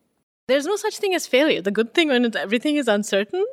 There's 0.46 0.66
no 0.66 0.76
such 0.76 0.98
thing 0.98 1.14
as 1.14 1.26
failure. 1.26 1.60
The 1.60 1.70
good 1.70 1.92
thing 1.92 2.08
when 2.08 2.34
everything 2.36 2.76
is 2.76 2.88
uncertain 2.88 3.44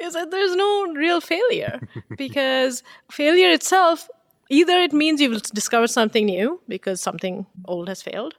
is 0.00 0.14
that 0.14 0.30
there's 0.30 0.54
no 0.56 0.92
real 0.92 1.20
failure 1.20 1.80
because 2.16 2.82
failure 3.10 3.50
itself 3.50 4.08
either 4.48 4.80
it 4.80 4.92
means 4.92 5.20
you've 5.20 5.42
discovered 5.42 5.88
something 5.88 6.26
new 6.26 6.60
because 6.68 7.00
something 7.00 7.46
old 7.66 7.88
has 7.88 8.02
failed 8.02 8.34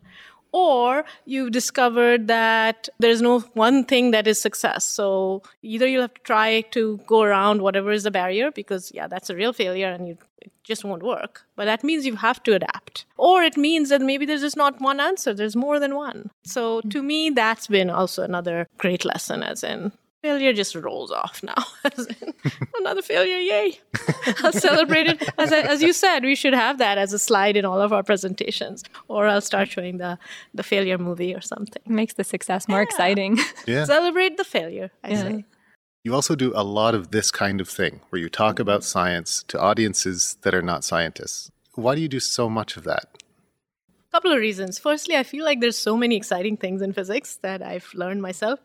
or 0.51 1.05
you've 1.25 1.51
discovered 1.51 2.27
that 2.27 2.89
there's 2.99 3.21
no 3.21 3.39
one 3.53 3.85
thing 3.85 4.11
that 4.11 4.27
is 4.27 4.39
success. 4.39 4.85
So 4.85 5.43
either 5.61 5.87
you'll 5.87 6.01
have 6.01 6.13
to 6.13 6.21
try 6.23 6.61
to 6.71 6.99
go 7.07 7.21
around 7.21 7.61
whatever 7.61 7.91
is 7.91 8.03
the 8.03 8.11
barrier 8.11 8.51
because, 8.51 8.91
yeah, 8.93 9.07
that's 9.07 9.29
a 9.29 9.35
real 9.35 9.53
failure 9.53 9.87
and 9.87 10.07
you, 10.07 10.17
it 10.41 10.51
just 10.63 10.83
won't 10.83 11.03
work. 11.03 11.43
But 11.55 11.65
that 11.65 11.83
means 11.83 12.05
you 12.05 12.17
have 12.17 12.43
to 12.43 12.53
adapt. 12.53 13.05
Or 13.17 13.43
it 13.43 13.55
means 13.55 13.89
that 13.89 14.01
maybe 14.01 14.25
there's 14.25 14.41
just 14.41 14.57
not 14.57 14.81
one 14.81 14.99
answer, 14.99 15.33
there's 15.33 15.55
more 15.55 15.79
than 15.79 15.95
one. 15.95 16.31
So 16.43 16.81
to 16.81 17.01
mm. 17.01 17.05
me, 17.05 17.29
that's 17.29 17.67
been 17.67 17.89
also 17.89 18.23
another 18.23 18.67
great 18.77 19.05
lesson, 19.05 19.43
as 19.43 19.63
in 19.63 19.93
failure 20.21 20.53
just 20.53 20.75
rolls 20.75 21.11
off 21.11 21.41
now. 21.43 21.63
Another 22.79 23.01
failure, 23.01 23.37
yay! 23.37 23.79
I'll 24.43 24.51
celebrate 24.51 25.07
it. 25.07 25.29
As, 25.37 25.51
I, 25.51 25.59
as 25.61 25.81
you 25.81 25.93
said, 25.93 26.23
we 26.23 26.35
should 26.35 26.53
have 26.53 26.77
that 26.77 26.97
as 26.97 27.13
a 27.13 27.19
slide 27.19 27.57
in 27.57 27.65
all 27.65 27.81
of 27.81 27.91
our 27.91 28.03
presentations, 28.03 28.83
or 29.07 29.27
I'll 29.27 29.41
start 29.41 29.69
showing 29.69 29.97
the, 29.97 30.17
the 30.53 30.63
failure 30.63 30.97
movie 30.97 31.33
or 31.33 31.41
something. 31.41 31.81
It 31.85 31.91
makes 31.91 32.13
the 32.13 32.23
success 32.23 32.67
more 32.67 32.79
yeah. 32.79 32.83
exciting. 32.83 33.39
Yeah. 33.67 33.85
Celebrate 33.85 34.37
the 34.37 34.43
failure, 34.43 34.91
I 35.03 35.11
yeah. 35.11 35.21
say. 35.21 35.45
You 36.03 36.15
also 36.15 36.35
do 36.35 36.51
a 36.55 36.63
lot 36.63 36.95
of 36.95 37.11
this 37.11 37.29
kind 37.31 37.61
of 37.61 37.69
thing 37.69 38.01
where 38.09 38.19
you 38.19 38.27
talk 38.27 38.55
mm-hmm. 38.55 38.63
about 38.63 38.83
science 38.83 39.43
to 39.49 39.59
audiences 39.59 40.37
that 40.41 40.55
are 40.55 40.63
not 40.63 40.83
scientists. 40.83 41.51
Why 41.75 41.95
do 41.95 42.01
you 42.01 42.07
do 42.07 42.19
so 42.19 42.49
much 42.49 42.77
of 42.77 42.83
that? 42.85 43.23
A 44.09 44.11
couple 44.11 44.31
of 44.31 44.39
reasons. 44.39 44.79
Firstly, 44.79 45.15
I 45.15 45.23
feel 45.23 45.45
like 45.45 45.61
there's 45.61 45.77
so 45.77 45.95
many 45.95 46.15
exciting 46.15 46.57
things 46.57 46.81
in 46.81 46.91
physics 46.91 47.37
that 47.43 47.61
I've 47.61 47.89
learned 47.93 48.21
myself 48.21 48.59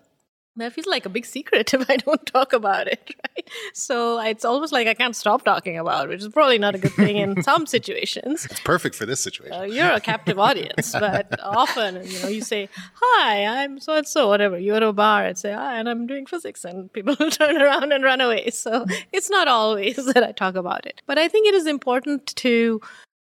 that 0.57 0.73
feels 0.73 0.87
like 0.87 1.07
a 1.07 1.09
big 1.09 1.27
secret 1.27 1.73
if 1.75 1.89
I 1.89 1.97
don't 1.97 2.25
talk 2.27 2.53
about 2.53 2.87
it, 2.89 3.15
right? 3.37 3.51
So 3.75 4.21
it's 4.21 4.45
almost 4.45 4.73
like 4.73 4.87
I 4.87 4.95
can't 4.95 5.15
stop 5.15 5.45
talking 5.45 5.79
about 5.79 6.07
it, 6.07 6.09
which 6.11 6.23
is 6.23 6.29
probably 6.29 6.59
not 6.59 6.75
a 6.75 6.79
good 6.79 6.93
thing 6.93 7.17
in 7.17 7.43
some 7.51 7.67
situations. 7.67 8.47
It's 8.47 8.61
perfect 8.61 8.95
for 8.95 9.07
this 9.07 9.21
situation. 9.21 9.53
Uh, 9.53 9.63
you're 9.63 9.91
a 9.91 10.01
captive 10.01 10.39
audience, 10.39 10.93
but 10.93 11.39
often, 11.43 12.07
you 12.07 12.21
know, 12.21 12.29
you 12.29 12.43
say, 12.43 12.69
"Hi, 12.95 13.63
I'm 13.63 13.81
so 13.81 13.97
and 13.97 14.07
so," 14.07 14.29
whatever. 14.29 14.59
You're 14.59 14.77
at 14.77 14.83
a 14.83 14.93
bar 14.93 15.25
and 15.25 15.39
say, 15.39 15.53
"Hi, 15.53 15.79
and 15.79 15.89
I'm 15.89 16.07
doing 16.07 16.27
physics," 16.27 16.65
and 16.65 16.93
people 16.93 17.17
will 17.19 17.31
turn 17.31 17.61
around 17.61 17.93
and 17.93 18.03
run 18.05 18.21
away. 18.21 18.51
So 18.51 18.87
it's 19.13 19.31
not 19.31 19.49
always 19.49 19.97
that 19.97 20.23
I 20.23 20.33
talk 20.33 20.55
about 20.55 20.87
it, 20.87 21.03
but 21.07 21.19
I 21.19 21.29
think 21.29 21.47
it 21.49 21.55
is 21.55 21.67
important 21.67 22.35
to 22.37 22.81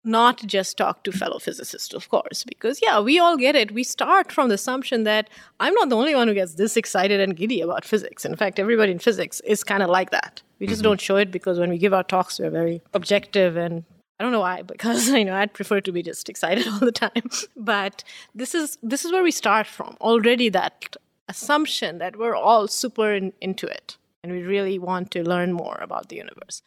not 0.03 0.39
just 0.45 0.77
talk 0.77 1.03
to 1.03 1.11
fellow 1.11 1.39
physicists, 1.39 1.93
of 1.93 2.09
course, 2.09 2.43
because 2.43 2.79
yeah, 2.81 2.99
we 2.99 3.19
all 3.19 3.37
get 3.37 3.55
it. 3.55 3.71
We 3.71 3.83
start 3.83 4.31
from 4.31 4.49
the 4.49 4.55
assumption 4.55 5.03
that 5.03 5.29
I'm 5.59 5.73
not 5.75 5.89
the 5.89 5.95
only 5.95 6.15
one 6.15 6.27
who 6.27 6.33
gets 6.33 6.55
this 6.55 6.77
excited 6.77 7.19
and 7.19 7.35
giddy 7.35 7.61
about 7.61 7.85
physics. 7.85 8.25
In 8.25 8.35
fact, 8.35 8.59
everybody 8.59 8.91
in 8.91 8.99
physics 8.99 9.41
is 9.41 9.63
kind 9.63 9.83
of 9.83 9.89
like 9.89 10.09
that. 10.11 10.41
We 10.59 10.67
just 10.67 10.79
mm-hmm. 10.79 10.89
don't 10.89 11.01
show 11.01 11.17
it 11.17 11.31
because 11.31 11.59
when 11.59 11.69
we 11.69 11.77
give 11.77 11.93
our 11.93 12.03
talks, 12.03 12.39
we're 12.39 12.49
very 12.49 12.81
objective 12.93 13.57
and 13.57 13.83
I 14.19 14.23
don't 14.23 14.31
know 14.31 14.41
why, 14.41 14.61
because 14.61 15.09
you 15.21 15.25
know 15.25 15.35
I'd 15.35 15.53
prefer 15.53 15.81
to 15.81 15.91
be 15.91 16.03
just 16.03 16.29
excited 16.29 16.67
all 16.71 16.79
the 16.79 16.91
time. 16.91 17.29
but 17.55 18.03
this 18.35 18.55
is 18.55 18.77
this 18.81 19.05
is 19.05 19.11
where 19.11 19.23
we 19.23 19.31
start 19.31 19.67
from. 19.67 19.97
Already 20.01 20.49
that 20.49 20.95
assumption 21.27 21.99
that 21.99 22.17
we're 22.17 22.35
all 22.35 22.67
super 22.67 23.13
in, 23.13 23.33
into 23.39 23.65
it 23.65 23.97
and 24.23 24.31
we 24.31 24.41
really 24.41 24.77
want 24.77 25.11
to 25.11 25.23
learn 25.23 25.53
more 25.53 25.79
about 25.81 26.09
the 26.09 26.15
universe. 26.15 26.61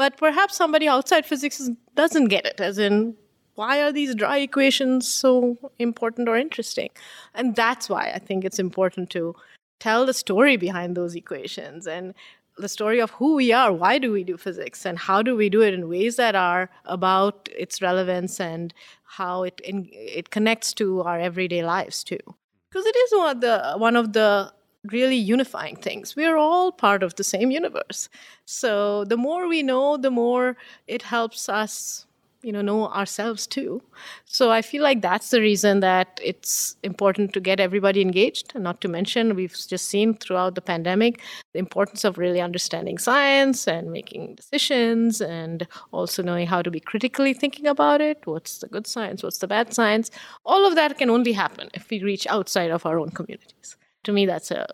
But 0.00 0.16
perhaps 0.16 0.56
somebody 0.56 0.88
outside 0.88 1.26
physics 1.26 1.68
doesn't 1.94 2.28
get 2.28 2.46
it, 2.46 2.58
as 2.58 2.78
in, 2.78 3.16
why 3.54 3.82
are 3.82 3.92
these 3.92 4.14
dry 4.14 4.38
equations 4.38 5.06
so 5.06 5.58
important 5.78 6.26
or 6.26 6.38
interesting? 6.38 6.88
And 7.34 7.54
that's 7.54 7.90
why 7.90 8.10
I 8.14 8.18
think 8.18 8.46
it's 8.46 8.58
important 8.58 9.10
to 9.10 9.36
tell 9.78 10.06
the 10.06 10.14
story 10.14 10.56
behind 10.56 10.96
those 10.96 11.14
equations 11.14 11.86
and 11.86 12.14
the 12.56 12.66
story 12.66 12.98
of 12.98 13.10
who 13.10 13.34
we 13.34 13.52
are, 13.52 13.74
why 13.74 13.98
do 13.98 14.10
we 14.10 14.24
do 14.24 14.38
physics, 14.38 14.86
and 14.86 14.98
how 14.98 15.20
do 15.20 15.36
we 15.36 15.50
do 15.50 15.60
it 15.60 15.74
in 15.74 15.86
ways 15.86 16.16
that 16.16 16.34
are 16.34 16.70
about 16.86 17.50
its 17.54 17.82
relevance 17.82 18.40
and 18.40 18.72
how 19.04 19.42
it 19.42 19.60
in, 19.62 19.86
it 19.92 20.30
connects 20.30 20.72
to 20.80 21.02
our 21.02 21.20
everyday 21.20 21.62
lives 21.62 22.02
too. 22.02 22.24
Because 22.70 22.86
it 22.86 22.96
is 22.96 23.12
one 23.12 23.36
of 23.36 23.40
the 23.42 23.74
one 23.76 23.96
of 23.96 24.14
the 24.14 24.50
really 24.84 25.16
unifying 25.16 25.76
things. 25.76 26.16
We 26.16 26.24
are 26.24 26.36
all 26.36 26.72
part 26.72 27.02
of 27.02 27.14
the 27.16 27.24
same 27.24 27.50
universe. 27.50 28.08
So 28.46 29.04
the 29.04 29.16
more 29.16 29.48
we 29.48 29.62
know, 29.62 29.96
the 29.96 30.10
more 30.10 30.56
it 30.86 31.02
helps 31.02 31.48
us 31.48 32.06
you 32.42 32.52
know 32.52 32.62
know 32.62 32.88
ourselves 32.88 33.46
too. 33.46 33.82
So 34.24 34.50
i 34.50 34.62
feel 34.62 34.82
like 34.82 35.02
that's 35.02 35.30
the 35.30 35.40
reason 35.40 35.80
that 35.80 36.18
it's 36.22 36.76
important 36.82 37.32
to 37.34 37.40
get 37.40 37.60
everybody 37.60 38.00
engaged 38.00 38.52
and 38.54 38.64
not 38.64 38.80
to 38.80 38.88
mention 38.88 39.34
we've 39.34 39.56
just 39.68 39.88
seen 39.88 40.14
throughout 40.14 40.54
the 40.54 40.62
pandemic 40.62 41.20
the 41.52 41.58
importance 41.58 42.04
of 42.04 42.16
really 42.16 42.40
understanding 42.40 42.96
science 42.98 43.68
and 43.68 43.92
making 43.92 44.36
decisions 44.36 45.20
and 45.20 45.66
also 45.92 46.22
knowing 46.22 46.46
how 46.46 46.62
to 46.62 46.70
be 46.70 46.80
critically 46.80 47.34
thinking 47.34 47.66
about 47.66 48.00
it. 48.00 48.18
What's 48.24 48.58
the 48.58 48.68
good 48.68 48.86
science? 48.86 49.22
What's 49.22 49.38
the 49.38 49.48
bad 49.48 49.74
science? 49.74 50.10
All 50.44 50.66
of 50.66 50.76
that 50.76 50.96
can 50.96 51.10
only 51.10 51.32
happen 51.32 51.68
if 51.74 51.90
we 51.90 52.02
reach 52.02 52.26
outside 52.26 52.70
of 52.70 52.86
our 52.86 52.98
own 52.98 53.10
communities 53.10 53.76
to 54.04 54.12
me 54.12 54.26
that's 54.26 54.50
a 54.50 54.66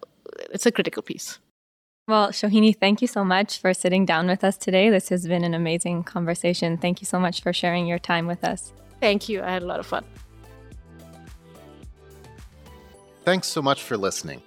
it's 0.51 0.67
a 0.67 0.73
critical 0.73 1.03
piece 1.03 1.39
well, 2.09 2.29
Shohini, 2.29 2.79
thank 2.79 3.03
you 3.03 3.09
so 3.09 3.25
much 3.25 3.59
for 3.59 3.75
sitting 3.75 4.07
down 4.07 4.29
with 4.29 4.45
us 4.45 4.57
today. 4.57 4.91
This 4.91 5.09
has 5.09 5.27
been 5.27 5.43
an 5.43 5.55
amazing 5.55 6.05
conversation. 6.05 6.79
Thank 6.79 7.01
you 7.01 7.05
so 7.05 7.19
much 7.19 7.43
for 7.43 7.53
sharing 7.53 7.89
your 7.89 7.99
time 7.99 8.29
with 8.29 8.45
us. 8.45 8.73
Thank 9.01 9.29
you. 9.29 9.43
I 9.43 9.51
had 9.51 9.63
a 9.63 9.67
lot 9.67 9.81
of 9.81 9.87
fun. 9.87 10.05
Thanks 13.25 13.49
so 13.49 13.61
much 13.61 13.83
for 13.83 13.97
listening. 13.97 14.41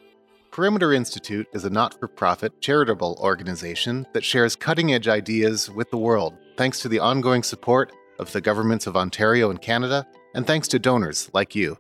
Perimeter 0.51 0.93
Institute 0.93 1.47
is 1.53 1.65
a 1.65 1.69
not 1.69 1.99
for 1.99 2.07
profit 2.07 2.61
charitable 2.61 3.19
organization 3.21 4.07
that 4.13 4.23
shares 4.23 4.55
cutting 4.55 4.93
edge 4.93 5.09
ideas 5.09 5.69
with 5.69 5.91
the 5.91 5.97
world, 5.97 6.38
thanks 6.55 6.80
to 6.80 6.88
the 6.88 6.99
ongoing 6.99 7.43
support 7.43 7.91
of 8.19 8.32
the 8.32 8.41
governments 8.41 8.88
of 8.88 8.95
Ontario 8.95 9.49
and 9.49 9.61
Canada, 9.61 10.07
and 10.34 10.47
thanks 10.47 10.69
to 10.69 10.80
donors 10.80 11.30
like 11.34 11.55
you. 11.55 11.77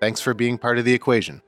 Thanks 0.00 0.22
for 0.22 0.32
being 0.32 0.56
part 0.56 0.78
of 0.78 0.86
the 0.86 0.94
equation. 0.94 1.42